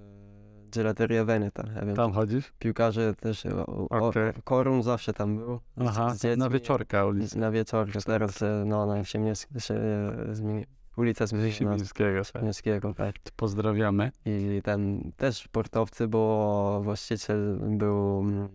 Gelateria 0.71 1.25
Veneta. 1.25 1.63
Ja 1.75 1.85
wiem, 1.85 1.95
Tam 1.95 2.11
chodzisz? 2.11 2.53
piłkarze 2.59 3.13
też, 3.15 3.45
o, 3.45 3.65
o, 3.65 3.87
Okej. 4.07 4.33
Korun 4.43 4.83
zawsze 4.83 5.13
tam 5.13 5.37
był. 5.37 5.59
Aha, 5.85 6.13
na 6.37 6.49
wieczorka 6.49 7.05
ulicy 7.05 7.39
Na 7.39 7.51
wieczorku, 7.51 7.99
teraz 8.05 8.41
e, 8.41 8.63
no, 8.65 8.85
na 8.85 9.03
Siemieckiego 9.03 9.59
się 9.59 9.73
e, 9.75 10.35
zmieni, 10.35 10.65
ulica 10.97 11.25
na 11.31 11.51
Siemińskiego. 11.51 12.23
Siemieckiego, 12.23 12.93
tak. 12.93 13.15
Pozdrawiamy. 13.35 14.11
I 14.25 14.61
tam 14.63 15.11
też 15.17 15.37
sportowcy, 15.37 16.07
bo 16.07 16.81
właściciel 16.83 17.59
był, 17.61 18.19
mm, 18.19 18.49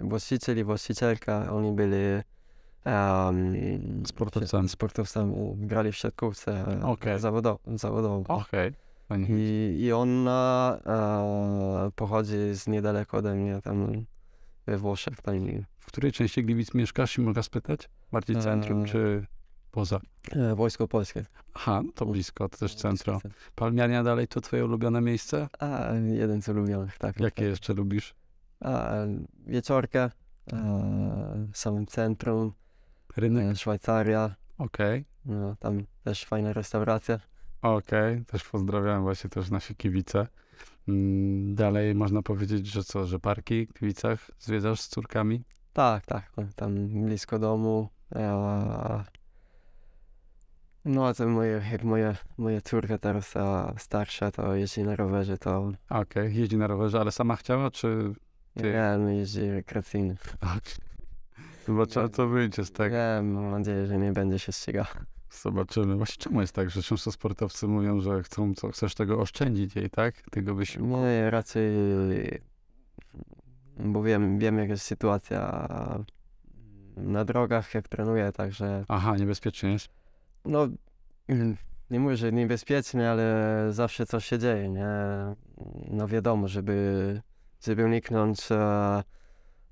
właściciel 0.00 0.58
i 0.58 0.64
właścicielka, 0.64 1.52
oni 1.52 1.72
byli 1.72 1.96
um, 2.86 3.54
Sportowcami. 4.06 4.68
sportowcami, 4.68 5.34
grali 5.56 5.92
w 5.92 5.96
siatkówce 5.96 6.52
e, 6.80 6.86
Okej. 6.86 7.18
zawodowo. 7.20 7.58
zawodowo. 7.74 8.44
Fajnie. 9.08 9.26
I, 9.30 9.76
I 9.80 9.92
ona 9.92 10.78
e, 10.86 11.90
pochodzi 11.96 12.54
z 12.54 12.66
niedaleko 12.66 13.16
ode 13.16 13.34
mnie, 13.34 13.60
tam 13.62 14.04
we 14.66 14.78
Włoszech. 14.78 15.22
Tam, 15.22 15.34
W 15.78 15.86
której 15.86 16.12
części 16.12 16.44
Gliwic 16.44 16.74
mieszkasz, 16.74 17.18
mogę 17.18 17.42
spytać? 17.42 17.88
Bardziej 18.12 18.36
centrum 18.36 18.80
Eee. 18.80 18.90
czy 18.90 19.26
poza? 19.74 20.00
e, 20.32 20.54
Wojsko 20.54 20.88
Polskie. 20.88 21.24
Aha, 21.54 21.82
no 21.86 21.92
to 21.94 22.06
blisko, 22.06 22.48
to 22.48 22.58
też 22.58 22.74
centrum. 22.74 23.18
Palmiania 23.54 24.02
dalej 24.02 24.28
to 24.28 24.40
twoje 24.40 24.64
ulubione 24.64 25.00
miejsce? 25.00 25.48
A, 25.58 25.92
jeden 25.94 26.42
z 26.42 26.48
ulubionych, 26.48 26.98
tak. 26.98 27.20
Jakie 27.20 27.42
tak. 27.42 27.50
jeszcze 27.50 27.74
lubisz? 27.74 28.14
A, 28.60 28.92
wieczorka, 29.46 30.10
e, 30.52 31.46
w 31.52 31.56
samym 31.58 31.86
centrum, 31.86 32.52
Rynek? 33.16 33.46
e, 33.46 33.56
Szwajcaria, 33.56 34.34
Okej. 34.58 35.04
no, 35.24 35.56
tam 35.56 35.84
też 36.04 36.24
fajna 36.24 36.52
restauracja. 36.52 37.20
Okej, 37.62 38.24
też 38.24 38.44
pozdrawiam 38.44 39.02
właśnie 39.02 39.30
też 39.30 39.50
nasi 39.50 39.74
kibice. 39.74 40.26
Mm, 40.88 41.54
Dalej 41.54 41.94
można 41.94 42.22
powiedzieć, 42.22 42.66
że 42.66 42.84
co, 42.84 43.06
że 43.06 43.18
parki 43.20 43.66
w 43.66 43.72
Gliwicach 43.72 44.30
zwiedzasz 44.38 44.80
z 44.80 44.88
córkami? 44.88 45.44
Tak, 45.72 46.06
tak, 46.06 46.30
tam 46.56 46.88
blisko 46.88 47.38
domu. 47.38 47.88
E, 48.14 49.04
no 50.84 51.06
a 51.06 51.14
to 51.14 51.28
moje, 51.28 51.62
jak 51.72 51.84
moja, 51.84 52.14
moja 52.38 52.60
córka 52.60 52.98
teraz 52.98 53.36
a 53.36 53.74
starsza, 53.78 54.30
to 54.30 54.54
jeździ 54.54 54.82
na 54.82 54.96
rowerze, 54.96 55.38
to 55.38 55.72
Okej, 55.90 56.36
jeździ 56.36 56.56
na 56.56 56.66
rowerze, 56.66 57.00
ale 57.00 57.12
sama 57.12 57.36
chciała, 57.36 57.70
czy... 57.70 58.12
Ty- 58.54 58.68
ja 58.68 58.98
no, 58.98 59.10
jeździ 59.10 59.50
rekreacyjny. 59.50 60.16
Zobaczymy, 61.66 62.08
co 62.08 62.28
wyjdzie 62.28 62.64
z 62.64 62.72
tego. 62.72 62.96
Ja 62.96 63.22
mam 63.22 63.50
nadzieję, 63.50 63.86
że 63.86 63.98
nie 63.98 64.12
będzie 64.12 64.38
się 64.38 64.52
ścigał. 64.52 64.84
Zobaczymy. 65.30 65.96
Właśnie 65.96 66.16
czemu 66.16 66.40
jest 66.40 66.52
tak, 66.52 66.70
że 66.70 66.82
często 66.82 67.12
sportowcy 67.12 67.66
mówią, 67.66 68.00
że 68.00 68.22
chcą, 68.22 68.54
co, 68.54 68.68
chcesz 68.68 68.94
tego 68.94 69.20
oszczędzić 69.20 69.76
jej, 69.76 69.90
tak? 69.90 70.14
Tego 70.30 70.54
wysiłku. 70.54 70.96
Nie, 70.96 71.30
raczej, 71.30 71.72
bo 73.78 74.02
wiem, 74.02 74.38
wiem 74.38 74.58
jaka 74.58 74.70
jest 74.70 74.84
sytuacja 74.84 75.68
na 76.96 77.24
drogach, 77.24 77.74
jak 77.74 77.88
trenuję, 77.88 78.32
także 78.32 78.84
Aha, 78.88 79.16
niebezpiecznie 79.16 79.72
jest. 79.72 79.88
No 80.44 80.68
nie 81.90 82.00
mówię, 82.00 82.16
że 82.16 82.32
niebezpiecznie, 82.32 83.10
ale 83.10 83.66
zawsze 83.70 84.06
coś 84.06 84.24
się 84.24 84.38
dzieje, 84.38 84.68
nie? 84.68 84.88
No 85.90 86.08
wiadomo, 86.08 86.48
żeby, 86.48 87.20
żeby 87.64 87.84
uniknąć 87.84 88.52
e, 88.52 89.02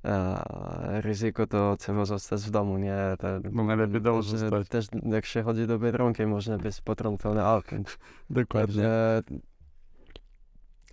e, 0.05 1.01
ryzyko, 1.01 1.47
to 1.47 1.77
trzeba 1.77 2.05
zostać 2.05 2.41
w 2.43 2.51
domu, 2.51 2.79
nie? 2.79 2.97
To, 3.18 3.51
Bo 3.53 3.64
najlepiej 3.64 4.01
w 4.01 4.03
domu 4.03 4.23
też, 4.23 4.31
zostać. 4.31 4.68
też 4.68 4.87
jak 5.03 5.27
się 5.27 5.43
chodzi 5.43 5.66
do 5.66 5.79
Biedronki, 5.79 6.27
można 6.27 6.59
być 6.59 6.81
potrącony 6.81 7.43
autem. 7.43 7.85
Dokładnie. 8.31 8.85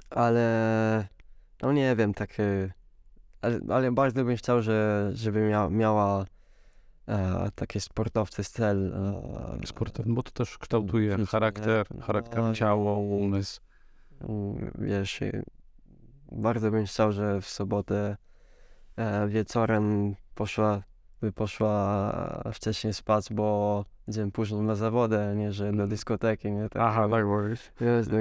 Ale 0.09 1.07
no 1.61 1.71
nie 1.71 1.95
wiem, 1.95 2.13
tak, 2.13 2.39
e, 2.39 2.71
ale, 3.41 3.59
ale 3.69 3.91
bardzo 3.91 4.25
bym 4.25 4.35
chciał, 4.37 4.61
że, 4.61 5.09
żeby 5.13 5.41
mia, 5.41 5.69
miała 5.69 6.25
e, 7.09 7.49
takie 7.55 7.81
sportowcy 7.81 8.43
z 8.43 8.49
cel. 8.51 8.93
E, 9.63 9.67
Sport, 9.67 10.01
bo 10.05 10.23
to 10.23 10.31
też 10.31 10.57
kształtuje 10.57 11.17
charakter, 11.25 11.87
no 11.95 12.01
charakter 12.01 12.51
i- 12.51 12.55
ciało, 12.55 12.97
umysł. 12.99 13.61
mm, 14.21 14.71
Wiesz, 14.77 15.21
i 15.21 15.31
bardzo 16.31 16.71
bym 16.71 16.85
chciał, 16.85 17.11
że 17.11 17.41
w 17.41 17.45
sobotę 17.49 18.17
e, 18.97 19.27
wieczorem 19.27 20.15
poszła, 20.35 20.81
by 21.21 21.31
poszła 21.31 22.13
wcześniej 22.53 22.93
spać, 22.93 23.27
bo 23.33 23.85
dzień 24.07 24.31
później 24.31 24.61
na 24.61 24.75
zawody, 24.75 25.19
a 25.21 25.33
nie, 25.33 25.51
że 25.53 25.73
do 25.73 25.87
dyskoteki, 25.87 26.51
nie? 26.51 26.69
Tak, 26.69 26.81
Aha, 26.85 27.07
tak 27.11 27.25
mówisz. 27.25 27.71
Jest, 27.81 28.11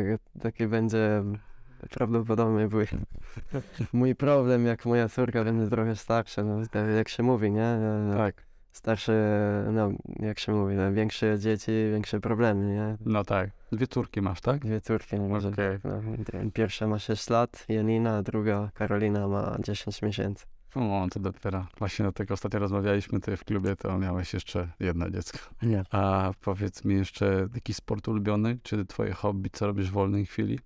taki 0.42 0.66
będzie 0.66 1.22
prawdopodobnie 1.90 2.68
mój, 2.68 2.86
mój 3.92 4.14
problem, 4.14 4.66
jak 4.66 4.86
moja 4.86 5.08
córka 5.08 5.44
będzie 5.44 5.70
trochę 5.70 5.96
starsza, 5.96 6.42
no, 6.44 6.60
jak 6.96 7.08
się 7.08 7.22
mówi, 7.22 7.50
nie? 7.50 7.78
No, 8.08 8.16
Tak, 8.16 8.47
Starsze, 8.78 9.12
no, 9.72 9.90
jak 10.20 10.38
się 10.38 10.52
mówi, 10.52 10.74
no, 10.74 10.92
większe 10.92 11.38
dzieci, 11.38 11.72
większe 11.92 12.20
problemy, 12.20 12.74
nie? 12.74 12.96
no 13.12 13.24
tak. 13.24 13.50
Dwie 13.72 13.86
córki 13.86 14.22
masz, 14.22 14.40
tak? 14.40 14.60
Dwie 14.64 14.80
córki, 14.80 15.16
no, 15.16 15.28
może, 15.28 15.48
Okej. 15.48 15.78
no, 15.84 16.50
pierwsza 16.54 16.86
ma 16.86 16.98
6 16.98 17.30
lat, 17.30 17.64
Janina, 17.68 18.16
a 18.16 18.22
druga 18.22 18.70
Karolina 18.74 19.28
ma 19.28 19.56
10 19.64 20.02
miesięcy. 20.02 20.46
O, 20.74 21.06
to 21.10 21.20
dopiero. 21.20 21.66
Właśnie 21.78 22.04
do 22.04 22.12
tego 22.12 22.34
ostatnio 22.34 22.60
rozmawialiśmy 22.60 23.20
tutaj 23.20 23.36
w 23.36 23.44
klubie, 23.44 23.76
to 23.76 23.98
miałeś 23.98 24.34
jeszcze 24.34 24.68
jedno 24.80 25.10
dziecko. 25.10 25.38
Nie. 25.62 25.84
A 25.90 26.32
powiedz 26.40 26.84
mi 26.84 26.94
jeszcze, 26.94 27.48
jakiś 27.54 27.76
sport 27.76 28.08
ulubiony? 28.08 28.58
Czy 28.62 28.84
twoje 28.84 29.12
hobby, 29.12 29.50
co 29.50 29.66
robisz 29.66 29.90
w 29.90 29.92
wolnej 29.92 30.26
chwili? 30.26 30.58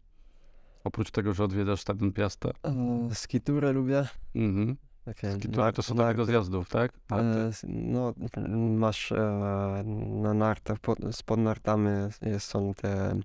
Oprócz 0.84 1.10
tego, 1.10 1.32
że 1.32 1.44
odwiedzasz 1.44 1.80
Stadion 1.80 2.12
Piasta? 2.12 2.50
E, 2.62 3.08
skiturę 3.14 3.72
lubię. 3.72 4.04
Mhm. 4.34 4.76
Takie 5.04 5.36
Które 5.52 5.72
to 5.72 5.82
są 5.82 5.94
do 5.94 6.06
tego 6.06 6.24
zjazdów, 6.24 6.68
tak? 6.68 6.92
E, 7.12 7.50
No, 7.68 8.14
masz 8.76 9.12
e, 9.12 9.16
na 10.22 10.34
nartach, 10.34 10.78
pod, 10.78 10.98
spod 11.12 11.38
nartami 11.40 11.88
jest, 12.22 12.46
są 12.46 12.74
te, 12.74 13.16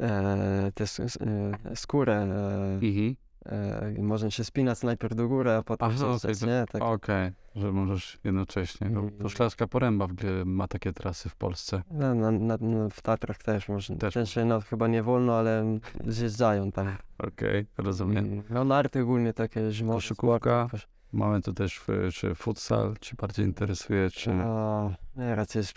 e, 0.00 0.72
te 0.74 0.84
e, 0.84 1.76
skórę. 1.76 2.14
E, 2.14 2.74
Mhm. 2.74 3.16
E, 3.46 3.94
można 4.02 4.30
się 4.30 4.44
spinać 4.44 4.82
najpierw 4.82 5.14
do 5.14 5.28
góry, 5.28 5.50
a 5.50 5.62
potem 5.62 5.88
Aha, 5.88 5.98
zjeżdżać, 5.98 6.38
to- 6.40 6.46
nie? 6.46 6.64
Tak, 6.72 6.82
Okej, 6.82 7.30
że 7.56 7.72
możesz 7.72 8.18
jednocześnie. 8.24 8.90
No, 8.90 9.02
to. 9.22 9.28
Szklarska 9.28 9.66
Poręba 9.66 10.06
ma 10.44 10.68
takie 10.68 10.92
trasy 10.92 11.28
w 11.28 11.36
Polsce. 11.36 11.82
no, 11.90 12.14
na, 12.14 12.30
na, 12.30 12.58
no, 12.60 12.90
w 12.90 13.02
Tatrach 13.02 13.38
też 13.38 13.68
można. 13.68 13.96
Też 13.96 14.14
Też 14.14 14.38
no, 14.46 14.60
chyba 14.60 14.88
nie 14.88 15.02
wolno, 15.02 15.36
ale 15.36 15.78
zjeżdżają 16.06 16.72
tam. 16.72 16.96
Okej, 17.18 17.66
rozumiem. 17.78 18.34
I, 18.34 18.42
No 18.50 18.64
narty 18.64 19.02
ogólnie 19.02 19.32
takie 19.32 19.70
zimowe. 19.72 19.96
Koszykówka? 19.96 20.68
Mamy 21.12 21.42
tu 21.42 21.52
też 21.52 21.78
w, 21.78 21.88
czy 22.14 22.34
futsal, 22.34 22.94
czy 23.00 23.16
bardziej 23.16 23.46
interesuje, 23.46 24.10
czy... 24.10 24.30
A, 24.32 24.90
nie, 25.16 25.34
raczej 25.34 25.60
jest 25.60 25.74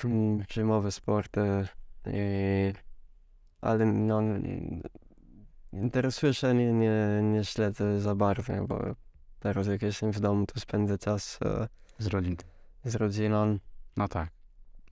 zimowe 0.51 0.91
sporty. 0.91 1.41
I, 2.07 2.73
ale 3.61 3.85
no, 3.85 4.21
interesuje 5.81 6.33
się, 6.33 6.53
nie, 6.53 6.73
nie, 6.73 7.21
nie 7.23 7.45
śledzę 7.45 7.99
za 7.99 8.15
bardzo, 8.15 8.53
bo 8.67 8.79
teraz 9.39 9.67
jak 9.67 9.81
jestem 9.81 10.11
w 10.11 10.19
domu, 10.19 10.45
to 10.45 10.59
spędzę 10.59 10.97
czas 10.97 11.39
e, 11.45 11.67
Z 11.99 12.07
rodzin. 12.07 12.35
z 12.85 12.95
rodziną. 12.95 13.57
No 13.97 14.07
tak. 14.07 14.29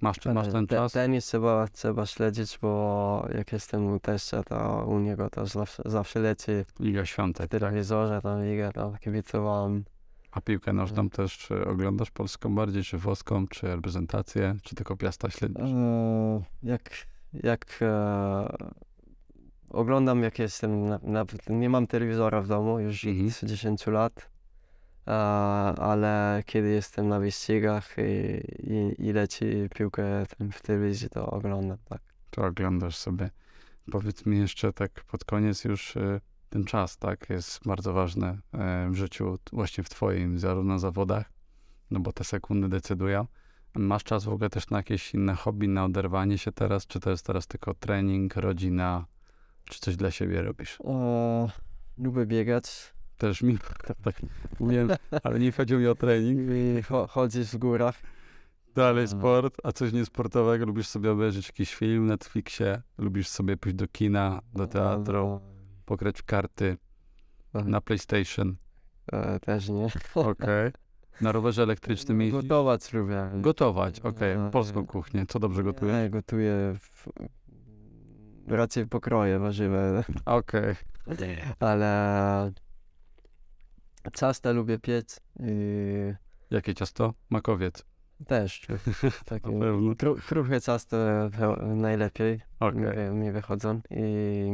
Masz, 0.01 0.25
masz 0.25 0.47
ten 0.51 0.67
Te- 0.67 0.75
czas? 0.75 0.91
Tenis 0.91 1.25
trzeba, 1.25 1.67
trzeba 1.67 2.05
śledzić, 2.05 2.59
bo 2.61 3.27
jak 3.37 3.51
jestem 3.51 3.85
u 3.93 3.99
teścia, 3.99 4.43
to 4.43 4.85
u 4.87 4.99
niego 4.99 5.29
to 5.29 5.45
zawsze, 5.45 5.83
zawsze 5.85 6.19
leci 6.19 6.51
Liga 6.79 7.03
w 7.03 7.07
Świątek, 7.07 7.49
tak? 7.49 7.59
telewizorze, 7.61 8.21
tam 8.21 8.43
ligę, 8.45 8.71
tam 8.73 8.97
kibicowałem. 8.97 9.85
A 10.31 10.41
piłkę 10.41 10.73
nożną 10.73 11.09
też 11.09 11.51
e, 11.51 11.65
oglądasz 11.65 12.11
polską 12.11 12.55
bardziej, 12.55 12.83
czy 12.83 12.97
włoską, 12.97 13.47
czy 13.47 13.67
reprezentację, 13.67 14.55
czy 14.63 14.75
tylko 14.75 14.97
Piasta 14.97 15.29
śledzisz? 15.29 15.69
E, 15.71 16.41
jak 16.63 16.89
jak 17.43 17.65
e, 17.81 18.57
oglądam, 19.69 20.23
jak 20.23 20.39
jestem, 20.39 20.85
na, 20.85 20.99
nawet 21.03 21.49
nie 21.49 21.69
mam 21.69 21.87
telewizora 21.87 22.41
w 22.41 22.47
domu 22.47 22.79
już 22.79 23.05
Mhm. 23.05 23.27
od 23.27 23.49
10 23.49 23.87
lat, 23.87 24.29
e, 25.07 25.11
ale 25.81 26.43
kiedy 26.45 26.69
jestem 26.69 27.07
na 27.07 27.19
wyścigach 27.19 27.95
i, 27.97 28.41
i, 28.73 29.07
i 29.07 29.13
leci 29.13 29.45
piłkę 29.75 30.25
w 30.51 30.61
telewizji, 30.61 31.09
to 31.09 31.27
oglądam, 31.27 31.77
tak. 31.85 32.01
to 32.29 32.45
oglądasz 32.45 32.95
sobie. 32.95 33.29
Powiedz 33.91 34.25
mi 34.25 34.37
jeszcze 34.37 34.73
tak 34.73 35.03
pod 35.03 35.25
koniec 35.25 35.63
już 35.63 35.95
y, 35.95 36.21
ten 36.49 36.65
czas, 36.65 36.97
tak, 36.97 37.29
jest 37.29 37.59
bardzo 37.65 37.93
ważny 37.93 38.27
e, 38.53 38.89
w 38.91 38.95
życiu, 38.95 39.37
właśnie 39.53 39.83
w 39.83 39.89
twoim, 39.89 40.39
zarówno 40.39 40.79
zawodach, 40.79 41.31
no 41.91 41.99
bo 41.99 42.11
te 42.11 42.23
sekundy 42.23 42.69
decydują. 42.69 43.27
Masz 43.75 44.03
czas 44.03 44.23
w 44.25 44.29
ogóle 44.29 44.49
też 44.49 44.69
na 44.69 44.77
jakieś 44.77 45.13
inne 45.13 45.35
hobby, 45.35 45.67
na 45.67 45.85
oderwanie 45.85 46.37
się 46.37 46.51
teraz, 46.51 46.87
czy 46.87 46.99
to 46.99 47.09
jest 47.09 47.25
teraz 47.25 47.47
tylko 47.47 47.73
trening, 47.73 48.35
rodzina, 48.35 49.05
czy 49.65 49.79
coś 49.79 49.95
dla 49.95 50.11
siebie 50.11 50.41
robisz? 50.41 50.77
O, 50.83 51.49
lubię 51.97 52.25
biegać 52.25 52.93
Też 53.17 53.41
mi, 53.41 53.57
tak, 54.03 54.15
wiem, 54.59 54.89
ale 55.23 55.39
nie 55.39 55.51
chodziło 55.51 55.79
mi 55.79 55.87
o 55.87 55.95
trening. 55.95 56.39
i 56.39 56.83
cho- 56.83 57.07
chodzić 57.09 57.47
w 57.47 57.57
górach. 57.57 57.95
Dalej 58.75 59.03
Mhm. 59.03 59.19
sport, 59.21 59.57
a 59.63 59.71
coś 59.71 59.93
niesportowego? 59.93 60.65
Lubisz 60.65 60.87
sobie 60.87 61.11
obejrzeć 61.11 61.47
jakiś 61.47 61.75
film 61.75 62.05
na 62.07 62.13
Netflixie? 62.13 62.81
Lubisz 62.97 63.27
sobie 63.27 63.57
pójść 63.57 63.75
do 63.77 63.87
kina, 63.87 64.41
do 64.53 64.67
teatru, 64.67 65.39
pograć 65.85 66.19
w 66.19 66.23
karty, 66.23 66.77
E, 67.53 67.63
na 67.63 67.81
PlayStation? 67.81 68.55
e, 69.11 69.39
też 69.39 69.69
nie. 69.69 69.87
Okej. 70.15 70.71
Na 71.21 71.31
rowerze 71.31 71.63
elektrycznym 71.63 72.21
jeździsz? 72.21 72.41
Gotować 72.41 72.93
lubię. 72.93 73.29
Gotować, 73.35 73.99
okej. 73.99 74.33
E, 74.33 74.49
Polską 74.51 74.85
kuchnię. 74.85 75.25
Co 75.27 75.39
dobrze 75.39 75.63
gotujesz? 75.63 75.95
Nie, 76.03 76.09
gotuję 76.09 76.75
w, 76.79 77.07
raczej 78.47 78.87
pokroje 78.87 79.39
warzywa, 79.39 79.77
Okej. 80.25 80.75
ale 81.59 82.51
ciasta 84.13 84.51
lubię 84.51 84.79
piec 84.79 85.19
i 85.39 86.13
Jakie 86.51 86.73
ciasto? 86.73 87.13
Makowiec. 87.29 87.85
też 88.27 88.61
takie 89.25 89.49
kru, 89.97 90.15
kruche 90.27 90.61
ciasto 90.61 90.97
najlepiej 91.59 92.41
Okej. 92.59 93.09
mi, 93.11 93.19
mi 93.19 93.31
wychodzą 93.31 93.81
i 93.89 94.51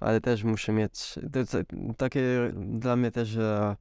ale 0.00 0.20
też 0.20 0.44
muszę 0.44 0.72
mieć 0.72 1.14
to, 1.50 1.58
takie 1.96 2.52
dla 2.54 2.96
mnie 2.96 3.10
też 3.10 3.36
e, 3.36 3.76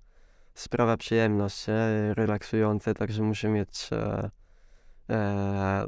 sprawa 0.53 0.97
przyjemność, 0.97 1.67
nie? 1.67 2.13
relaksujące, 2.13 2.93
także 2.93 3.23
muszę 3.23 3.49
mieć 3.49 3.89
e, 3.91 4.29
e, 5.09 5.87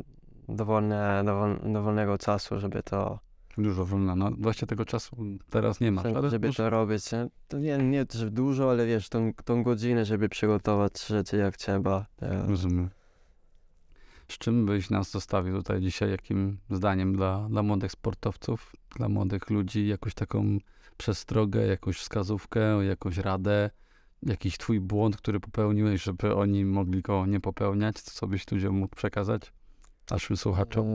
dowolne, 0.50 1.24
dowol, 1.26 1.60
dowolnego 1.74 2.18
czasu, 2.18 2.60
żeby 2.60 2.84
to 2.84 3.20
Dużo 3.58 3.86
wolno. 3.86 4.16
No 4.16 4.32
właśnie 4.38 4.68
tego 4.68 4.86
czasu 4.86 5.18
teraz 5.50 5.80
nie 5.80 5.92
masz, 5.92 6.04
żeby, 6.04 6.30
żeby 6.30 6.54
to 6.54 6.70
robić. 6.70 7.12
Nie? 7.12 7.28
To 7.48 7.60
nie, 7.60 7.78
nie 7.78 8.06
że 8.14 8.32
dużo, 8.32 8.72
ale 8.72 8.86
wiesz, 8.86 9.10
tą, 9.10 9.34
tą 9.46 9.64
godzinę, 9.64 10.06
żeby 10.06 10.30
przygotować 10.30 11.06
rzeczy 11.06 11.38
jak 11.38 11.58
trzeba. 11.58 12.06
E, 12.22 12.48
Rozumiem. 12.48 12.90
Z 14.28 14.38
czym 14.38 14.66
byś 14.66 14.90
nas 14.90 15.12
zostawił 15.12 15.58
tutaj 15.58 15.82
dzisiaj? 15.82 16.12
Jakim 16.12 16.58
zdaniem 16.70 17.16
dla, 17.16 17.48
dla 17.50 17.64
młodych 17.64 17.92
sportowców, 17.92 18.76
dla 18.98 19.10
młodych 19.10 19.50
ludzi? 19.50 19.88
Jakąś 19.88 20.14
taką 20.14 20.58
przestrogę, 20.98 21.68
jakąś 21.68 21.98
wskazówkę, 21.98 22.86
jakąś 22.86 23.18
radę? 23.18 23.70
Jakiś 24.24 24.58
twój 24.58 24.80
błąd, 24.80 25.18
który 25.18 25.40
popełniłeś, 25.40 26.04
żeby 26.04 26.36
oni 26.36 26.66
mogli 26.66 27.02
go 27.02 27.26
nie 27.26 27.40
popełniać? 27.40 28.02
Co 28.02 28.28
byś 28.28 28.52
ludziom 28.52 28.76
mógł 28.76 28.96
przekazać? 28.96 29.54
Naszym 30.12 30.38
słuchaczom? 30.38 30.86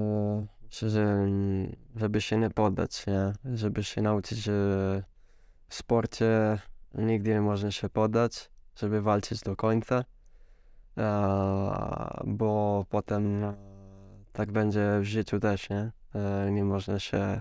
Myślę, 0.62 0.90
że 0.90 1.02
mm, 1.02 1.76
żeby 1.96 2.20
się 2.20 2.38
nie 2.38 2.50
poddać, 2.50 3.06
nie? 3.06 3.32
Żeby 3.56 3.84
się 3.84 4.02
nauczyć, 4.02 4.38
że 4.38 4.52
w 5.68 5.74
sporcie 5.74 6.58
nigdy 6.94 7.30
nie 7.30 7.40
można 7.40 7.70
się 7.70 7.88
poddać, 7.88 8.50
żeby 8.76 9.02
walczyć 9.02 9.40
do 9.40 9.56
końca, 9.56 10.04
bo 12.24 12.84
potem 12.88 13.44
e, 13.44 13.54
tak 14.32 14.52
będzie 14.52 14.98
w 15.00 15.04
życiu 15.04 15.40
też, 15.40 15.70
nie? 15.70 15.92
E, 16.14 16.50
Nie 16.52 16.64
można 16.64 16.98
się, 16.98 17.40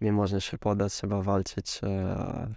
nie 0.00 0.12
można 0.12 0.40
się 0.40 0.58
poddać, 0.58 0.92
trzeba 0.92 1.22
walczyć 1.22 1.80
e, 1.84 2.54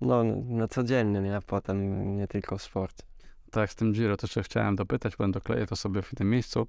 no, 0.00 0.24
na 0.44 0.68
codziennie, 0.68 1.20
nie? 1.20 1.38
Potem 1.46 2.16
nie 2.16 2.28
tylko 2.28 2.58
w 2.58 2.62
sporcie. 2.62 3.09
Tak, 3.50 3.70
z 3.72 3.74
tym 3.74 3.92
Giro 3.92 4.16
też 4.16 4.34
chciałem 4.42 4.76
dopytać, 4.76 5.16
bo 5.16 5.28
dokleję 5.28 5.66
to 5.66 5.76
sobie 5.76 6.02
w 6.02 6.14
tym 6.14 6.30
miejscu, 6.30 6.66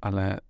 ale 0.00 0.40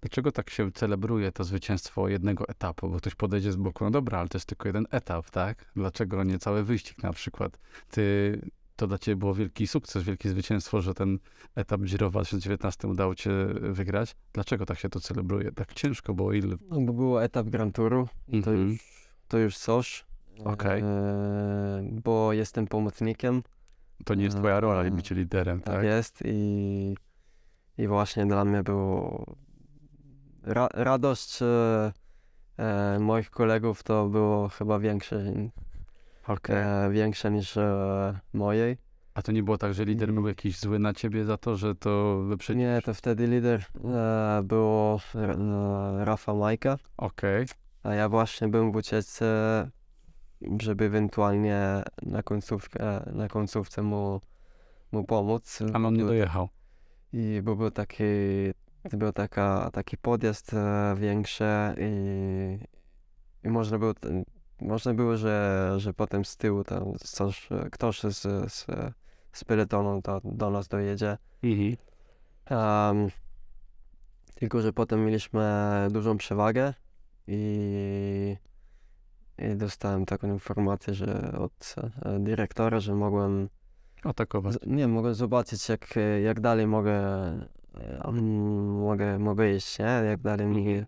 dlaczego 0.00 0.32
tak 0.32 0.50
się 0.50 0.72
celebruje 0.72 1.32
to 1.32 1.44
zwycięstwo 1.44 2.08
jednego 2.08 2.48
etapu? 2.48 2.88
Bo 2.90 2.96
ktoś 2.96 3.14
podejdzie 3.14 3.52
z 3.52 3.56
boku, 3.56 3.84
no 3.84 3.90
dobra, 3.90 4.18
ale 4.18 4.28
to 4.28 4.38
jest 4.38 4.46
tylko 4.48 4.68
jeden 4.68 4.86
etap, 4.90 5.30
tak? 5.30 5.64
Dlaczego 5.76 6.24
nie 6.24 6.38
cały 6.38 6.64
wyścig 6.64 7.02
na 7.02 7.12
przykład? 7.12 7.58
Ty, 7.90 8.40
to 8.76 8.86
dla 8.86 8.98
ciebie 8.98 9.16
było 9.16 9.34
wielki 9.34 9.66
sukces, 9.66 10.02
wielkie 10.02 10.28
zwycięstwo, 10.30 10.80
że 10.80 10.94
ten 10.94 11.18
etap 11.54 11.80
Giro 11.80 12.08
w 12.08 12.12
2019 12.12 12.88
udało 12.88 13.14
cię 13.14 13.30
wygrać. 13.60 14.16
Dlaczego 14.32 14.66
tak 14.66 14.78
się 14.78 14.88
to 14.88 15.00
celebruje? 15.00 15.52
Tak 15.52 15.74
ciężko 15.74 16.14
było, 16.14 16.32
ile? 16.32 16.56
No, 16.70 16.80
bo 16.80 16.92
było 16.92 17.24
etap 17.24 17.46
Grand 17.46 17.74
Touru, 17.74 18.08
to 18.30 18.36
Mhm. 18.36 18.68
już, 18.70 18.80
to 19.28 19.38
już 19.38 19.58
coś. 19.58 20.04
Okej. 20.44 20.82
E, 20.82 21.82
bo 21.92 22.32
jestem 22.32 22.66
pomocnikiem, 22.66 23.42
To 24.04 24.14
nie 24.14 24.24
jest 24.24 24.36
twoja 24.36 24.60
rola, 24.60 24.80
Mm. 24.80 24.96
bycie 24.96 25.14
liderem, 25.14 25.60
tak, 25.60 25.74
tak? 25.74 25.84
jest 25.84 26.22
i, 26.24 26.96
i 27.78 27.86
właśnie 27.88 28.26
dla 28.26 28.44
mnie 28.44 28.62
było 28.62 29.26
ra, 30.42 30.68
radość 30.74 31.42
e, 31.42 31.92
e, 32.58 32.98
moich 32.98 33.30
kolegów 33.30 33.82
to 33.82 34.08
było 34.08 34.48
chyba 34.48 34.78
większe, 34.78 35.22
Okej. 36.28 36.56
e, 36.56 36.90
większe 36.90 37.30
niż 37.30 37.56
e, 37.56 38.18
mojej. 38.32 38.76
A 39.14 39.22
to 39.22 39.32
nie 39.32 39.42
było 39.42 39.58
tak, 39.58 39.74
że 39.74 39.84
lider 39.84 40.12
był 40.12 40.28
jakiś 40.28 40.58
zły 40.60 40.78
na 40.78 40.92
ciebie 40.92 41.24
za 41.24 41.36
to, 41.36 41.56
że 41.56 41.74
to 41.74 42.22
wyprzedził? 42.22 42.62
Nie, 42.62 42.80
to 42.84 42.94
wtedy 42.94 43.26
lider 43.26 43.64
e, 43.84 44.40
było 44.44 45.00
e, 45.14 46.04
Rafa 46.04 46.34
Majka, 46.34 46.76
Okej. 46.96 47.46
a 47.82 47.94
ja 47.94 48.08
właśnie 48.08 48.48
byłem 48.48 48.72
w 48.72 48.76
ucieczce, 48.76 49.26
żeby 50.60 50.84
ewentualnie 50.84 51.82
na 52.02 52.22
końcówkę, 52.22 53.10
na 53.12 53.28
końcówce 53.28 53.82
mu, 53.82 54.20
mu 54.92 55.04
pomóc. 55.04 55.58
A 55.72 55.76
on 55.76 55.94
nie 55.94 56.04
dojechał. 56.04 56.48
I 57.12 57.40
bo 57.44 57.56
był 57.56 57.70
taki, 57.70 58.04
był 58.92 59.12
taka, 59.12 59.70
taki 59.72 59.96
podjazd 59.96 60.54
e, 60.54 60.94
większy 60.96 61.44
i, 61.78 62.58
i 63.44 63.48
można 63.48 63.78
było, 63.78 63.92
można 64.60 64.94
było, 64.94 65.16
że, 65.16 65.74
że 65.76 65.94
potem 65.94 66.24
z 66.24 66.36
tyłu 66.36 66.64
tam 66.64 66.92
coś, 66.98 67.48
ktoś 67.72 68.00
z, 68.00 68.52
z, 68.52 68.66
z 69.32 69.44
peletonu 69.44 70.02
to 70.02 70.20
do 70.24 70.50
nas 70.50 70.68
dojedzie. 70.68 71.18
Mhm. 71.42 71.76
Em, 72.46 73.10
tylko, 74.34 74.60
że 74.62 74.72
potem 74.72 75.04
mieliśmy 75.04 75.42
dużą 75.90 76.18
przewagę 76.18 76.74
i, 77.26 78.36
i 79.42 79.56
dostałem 79.56 80.06
taką 80.06 80.32
informację, 80.32 80.94
że 80.94 81.32
od 81.38 81.74
e, 82.02 82.18
dyrektora, 82.18 82.80
że 82.80 82.94
mogłem 82.94 83.48
Atakować. 84.04 84.56
Nie, 84.66 84.88
mogę 84.88 85.14
zobaczyć, 85.14 85.68
jak, 85.68 85.96
e, 85.96 86.20
jak 86.20 86.40
dalej 86.40 86.66
mogę, 86.66 86.98
e, 87.74 88.12
mogę, 88.80 89.18
mogę 89.18 89.54
iść, 89.54 89.78
nie? 89.78 89.84
Jak 89.84 90.20
dalej 90.20 90.46
mi 90.46 90.84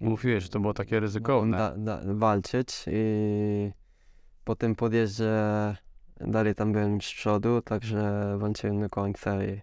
Mówiłeś, 0.00 0.42
że 0.42 0.48
to 0.48 0.60
było 0.60 0.74
takie 0.74 1.00
ryzykowne. 1.00 1.56
da, 1.56 1.76
da, 1.76 2.00
walczyć 2.04 2.84
i 2.92 3.72
po 4.44 4.56
tym 4.56 4.74
podjeździe 4.74 5.34
dalej 6.20 6.54
tam 6.54 6.72
byłem 6.72 7.00
z 7.00 7.04
przodu, 7.04 7.62
także 7.62 8.34
walczyłem 8.38 8.80
do 8.80 8.88
końca 8.88 9.44
i, 9.44 9.60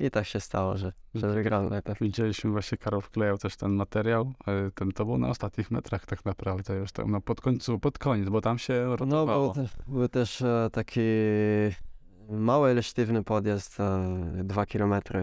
i 0.00 0.10
tak 0.10 0.26
się 0.26 0.40
stało, 0.40 0.76
że, 0.76 0.92
że 1.14 1.28
wygrałem 1.34 1.72
etap. 1.72 1.98
Widzieliśmy 2.00 2.50
właśnie, 2.50 2.78
Karol 2.78 3.00
wklejał 3.00 3.38
też 3.38 3.56
ten 3.56 3.72
materiał, 3.72 4.32
e, 4.46 4.70
ten 4.70 4.92
to 4.92 5.04
był 5.04 5.18
na 5.18 5.28
ostatnich 5.28 5.70
metrach 5.70 6.06
tak 6.06 6.24
naprawdę, 6.24 6.74
już 6.76 6.92
tam 6.92 7.10
no, 7.10 7.20
pod 7.20 7.40
końcu, 7.40 7.78
pod 7.78 7.98
koniec, 7.98 8.28
bo 8.28 8.40
tam 8.40 8.58
się 8.58 8.84
No, 8.86 8.96
rotowało. 8.96 9.52
był, 9.54 9.64
te- 9.64 9.70
był 9.88 10.08
też 10.08 10.42
e, 10.42 10.68
taki 10.72 11.00
mały, 12.30 12.70
ale 12.70 12.82
sztywny 12.82 13.24
podjazd, 13.24 13.80
e, 13.80 14.20
dwa 14.44 14.66
kilometry, 14.66 15.20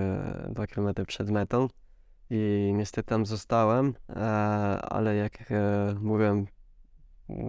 dwa 0.49 0.68
kilometry 0.68 1.06
przed 1.06 1.30
metą 1.30 1.68
i 2.30 2.72
niestety 2.76 3.10
tam 3.10 3.26
zostałem, 3.26 3.93
ale 4.81 5.15
jak 5.15 5.53
mówiłem, 6.02 6.45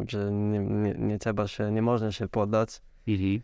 że 0.08 0.32
nie, 0.32 0.58
nie, 0.58 0.94
nie 0.98 1.18
trzeba 1.18 1.46
się, 1.48 1.72
nie 1.72 1.82
można 1.82 2.12
się 2.12 2.28
poddać, 2.28 2.80
Mhm. 3.08 3.42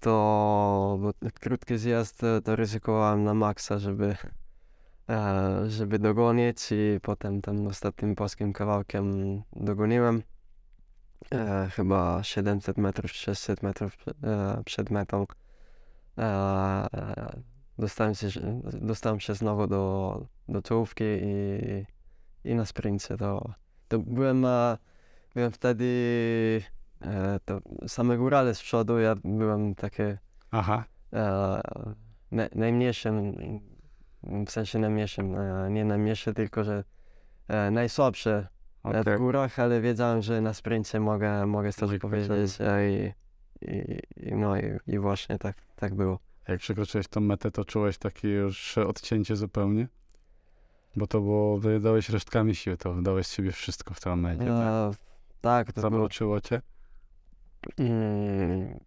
To 0.00 0.98
bo 1.00 1.12
krótki 1.40 1.78
zjazd 1.78 2.24
e, 2.24 2.40
to 2.42 2.56
ryzykowałem 2.56 3.24
na 3.24 3.34
maksa, 3.34 3.78
żeby, 3.78 4.16
e, 5.10 5.70
żeby 5.70 5.98
dogonić 5.98 6.72
i 6.72 7.00
potem 7.02 7.42
tym 7.42 7.66
ostatnim 7.66 8.14
polskim 8.14 8.52
kawałkiem 8.52 9.42
dogoniłem. 9.52 10.22
E, 11.32 11.68
chyba 11.72 12.22
700 12.22 12.78
metrów, 12.78 13.10
600 13.10 13.62
metrów 13.62 13.96
przed 14.64 14.90
metą. 14.90 15.26
Dostałem, 17.78 18.14
się, 18.14 18.28
dostałem 18.72 19.20
się 19.20 19.34
znowu 19.34 19.66
do, 19.66 20.26
do 20.48 20.62
czołówki 20.62 21.04
i, 21.04 21.86
i 22.44 22.54
na 22.54 22.64
sprincie 22.64 23.16
to, 23.16 23.54
to 23.88 23.98
byłem, 23.98 24.46
byłem 25.34 25.50
wtedy 25.52 25.84
e, 27.04 27.40
to 27.44 27.60
same 27.86 28.16
górale 28.16 28.54
z 28.54 28.62
przodu, 28.62 28.98
ja 28.98 29.14
byłem 29.24 29.74
takie 29.74 30.18
Aha, 30.50 30.84
e, 31.12 31.60
na, 32.30 32.48
najmniejszym 32.54 33.34
w 34.46 34.50
sensie 34.50 34.78
najmniejszym, 34.78 35.36
e, 35.38 35.70
nie 35.70 35.84
najmniejszy, 35.84 36.34
tylko 36.34 36.64
że 36.64 36.84
e, 37.48 37.70
najsłabszy 37.70 38.30
e, 38.30 38.48
Okej. 38.82 39.16
w 39.16 39.18
górach, 39.18 39.58
ale 39.58 39.80
wiedziałem, 39.80 40.22
że 40.22 40.40
na 40.40 40.54
sprincie 40.54 41.00
mogę, 41.00 41.46
mogę 41.46 41.72
coś 41.72 41.90
Mogę 41.90 41.98
powiedzieć 41.98 42.58
e, 42.60 42.90
i, 42.90 43.12
i, 44.16 44.34
no 44.34 44.56
i, 44.56 44.78
i 44.86 44.98
właśnie 44.98 45.38
tak, 45.38 45.56
tak 45.76 45.94
było. 45.94 46.18
Jak 46.48 46.60
przekroczyłeś 46.60 47.08
tą 47.08 47.20
metę, 47.20 47.50
to 47.50 47.64
czułeś 47.64 47.98
takie 47.98 48.28
już 48.28 48.78
odcięcie 48.78 49.36
zupełnie? 49.36 49.88
Bo 50.96 51.06
to 51.06 51.20
było, 51.20 51.58
wydałeś 51.58 52.08
resztkami 52.08 52.54
siły, 52.54 52.76
to 52.76 52.92
wydałeś 52.92 53.26
z 53.26 53.32
siebie 53.32 53.52
wszystko 53.52 53.94
w 53.94 54.00
tym 54.00 54.12
momencie. 54.12 54.46
tak? 54.46 54.54
E, 54.54 54.90
tak, 55.40 55.66
to 55.66 55.80
było 55.80 55.90
Zamroczyło 55.90 56.40
cię? 56.40 56.62
Mm, 57.78 58.78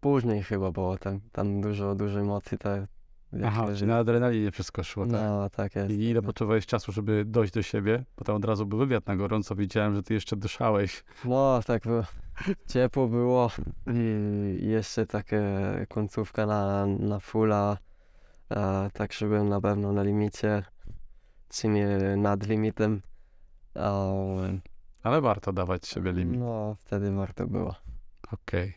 później 0.00 0.42
chyba 0.42 0.70
było 0.72 0.98
tam, 0.98 1.20
tam 1.32 1.60
dużo, 1.60 1.94
dużo 1.94 2.20
emocji, 2.20 2.58
tak. 2.58 2.80
jak 3.32 3.44
Aha, 3.44 3.66
czyli 3.74 3.86
na 3.86 3.96
adrenalinie 3.96 4.50
wszystko 4.50 4.82
szło, 4.84 5.06
tak? 5.06 5.12
No, 5.12 5.50
tak 5.50 5.74
jest. 5.76 5.90
I 5.90 6.02
ile 6.02 6.22
potrzebowałeś 6.22 6.66
czasu, 6.66 6.92
żeby 6.92 7.24
dojść 7.24 7.52
do 7.52 7.62
siebie? 7.62 8.04
Bo 8.16 8.24
tam 8.24 8.36
od 8.36 8.44
razu 8.44 8.66
był 8.66 8.78
wywiad 8.78 9.06
na 9.06 9.16
gorąco, 9.16 9.54
widziałem, 9.54 9.94
że 9.94 10.02
ty 10.02 10.14
jeszcze 10.14 10.36
dyszałeś. 10.36 11.04
No, 11.24 11.60
tak 11.66 11.82
było. 11.82 12.02
Ciepło 12.68 13.08
było 13.08 13.50
i 14.60 14.68
jeszcze 14.68 15.06
takie 15.06 15.42
końcówka 15.88 16.46
na, 16.46 16.86
na 16.86 17.20
fulla, 17.20 17.78
e, 18.50 18.90
tak 18.92 19.12
że 19.12 19.26
byłem 19.26 19.48
na 19.48 19.60
pewno 19.60 19.92
na 19.92 20.02
limicie, 20.02 20.62
czy 21.48 21.68
nie 21.68 21.98
nad 22.16 22.46
limitem. 22.46 23.02
E, 23.76 24.58
Ale 25.02 25.20
warto 25.20 25.52
dawać 25.52 25.86
siebie 25.86 26.12
limit. 26.12 26.40
no, 26.40 26.76
wtedy 26.78 27.12
warto 27.12 27.46
było. 27.46 27.74
Okej. 28.32 28.74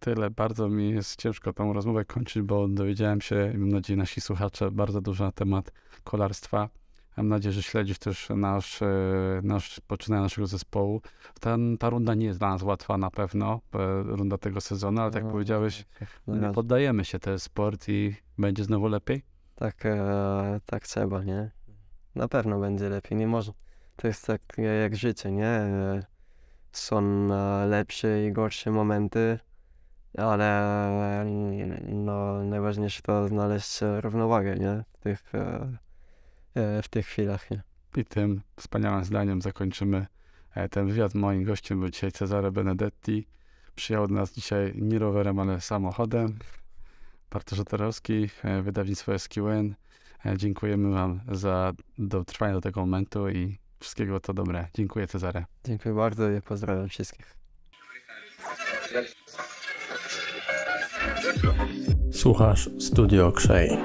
Tyle. 0.00 0.30
Bardzo 0.30 0.68
mi 0.68 0.90
jest 0.90 1.16
ciężko 1.16 1.52
tą 1.52 1.72
rozmowę 1.72 2.04
kończyć, 2.04 2.42
bo 2.42 2.68
dowiedziałem 2.68 3.20
się, 3.20 3.52
i 3.54 3.58
mam 3.58 3.68
nadzieję 3.68 3.96
nasi 3.96 4.20
słuchacze, 4.20 4.70
bardzo 4.70 5.00
dużo 5.00 5.24
na 5.24 5.32
temat 5.32 5.72
kolarstwa. 6.04 6.68
Mam 7.16 7.28
nadzieję, 7.28 7.52
że 7.52 7.62
śledzisz 7.62 7.98
też 7.98 8.28
nasz, 8.36 8.82
e, 8.82 8.86
nasz 9.42 9.80
poczynanie 9.86 10.22
naszego 10.22 10.46
zespołu. 10.46 11.02
Ta, 11.40 11.56
ta 11.78 11.90
runda 11.90 12.14
nie 12.14 12.26
jest 12.26 12.38
dla 12.38 12.50
nas 12.50 12.62
łatwa 12.62 12.98
na 12.98 13.10
pewno, 13.10 13.60
e, 13.74 14.02
runda 14.02 14.38
tego 14.38 14.60
sezonu, 14.60 15.00
ale 15.00 15.10
tak 15.10 15.16
jak 15.16 15.24
No, 15.24 15.30
powiedziałeś, 15.30 15.84
no, 16.26 16.36
nie 16.36 16.54
poddajemy 16.54 17.04
się, 17.04 17.18
to 17.18 17.30
jest 17.30 17.44
sport 17.44 17.88
i 17.88 18.14
będzie 18.38 18.64
znowu 18.64 18.88
lepiej. 18.88 19.22
Tak, 19.54 19.86
e, 19.86 20.60
tak 20.66 20.86
trzeba, 20.86 21.24
nie? 21.24 21.50
Na 22.14 22.28
pewno 22.28 22.60
będzie 22.60 22.88
lepiej, 22.88 23.18
nie 23.18 23.26
może. 23.26 23.52
To 23.96 24.06
jest 24.06 24.26
tak 24.26 24.42
e, 24.58 24.62
jak 24.62 24.96
życie, 24.96 25.32
nie? 25.32 25.60
Są 26.72 27.28
lepsze 27.68 28.26
i 28.26 28.32
gorsze 28.32 28.70
momenty, 28.70 29.38
ale 30.18 31.24
no, 31.88 32.44
najważniejsze 32.44 33.02
to 33.02 33.28
znaleźć 33.28 33.78
równowagę, 34.00 34.54
nie? 34.54 34.84
W 34.92 35.02
tych, 35.02 35.34
e, 35.34 35.76
e, 36.54 36.82
w 36.82 36.88
tych 36.88 37.06
chwilach, 37.06 37.50
nie? 37.50 37.62
I 37.96 38.04
tym 38.04 38.42
wspaniałym 38.56 39.04
zdaniem 39.04 39.42
zakończymy 39.42 40.06
e, 40.54 40.68
ten 40.68 40.86
wywiad. 40.86 41.14
Moim 41.14 41.44
gościem 41.44 41.80
był 41.80 41.88
dzisiaj 41.88 42.12
Cezare 42.12 42.52
Benedetti. 42.52 43.26
Przyjechał 43.74 44.08
do 44.08 44.14
nas 44.14 44.32
dzisiaj 44.32 44.72
nie 44.76 44.98
rowerem, 44.98 45.38
ale 45.38 45.60
samochodem. 45.60 46.38
Bartosz 47.30 47.58
Otarowski, 47.58 48.28
e, 48.42 48.62
wydawnictwo 48.62 49.18
SQN. 49.18 49.74
Dziękujemy 50.36 50.90
Wam 50.90 51.20
za 51.32 51.72
dotrwanie 51.98 52.52
do 52.52 52.60
tego 52.60 52.80
momentu 52.80 53.28
i 53.28 53.58
wszystkiego 53.80 54.20
to 54.20 54.34
dobre. 54.34 54.68
Dziękuję 54.74 55.06
Cezare. 55.06 55.44
Dziękuję 55.64 55.94
bardzo 55.94 56.30
i 56.30 56.40
pozdrawiam 56.40 56.88
wszystkich. 56.88 57.36
Słuchasz 62.12 62.70
Studio 62.78 63.32
Krzej. 63.32 63.78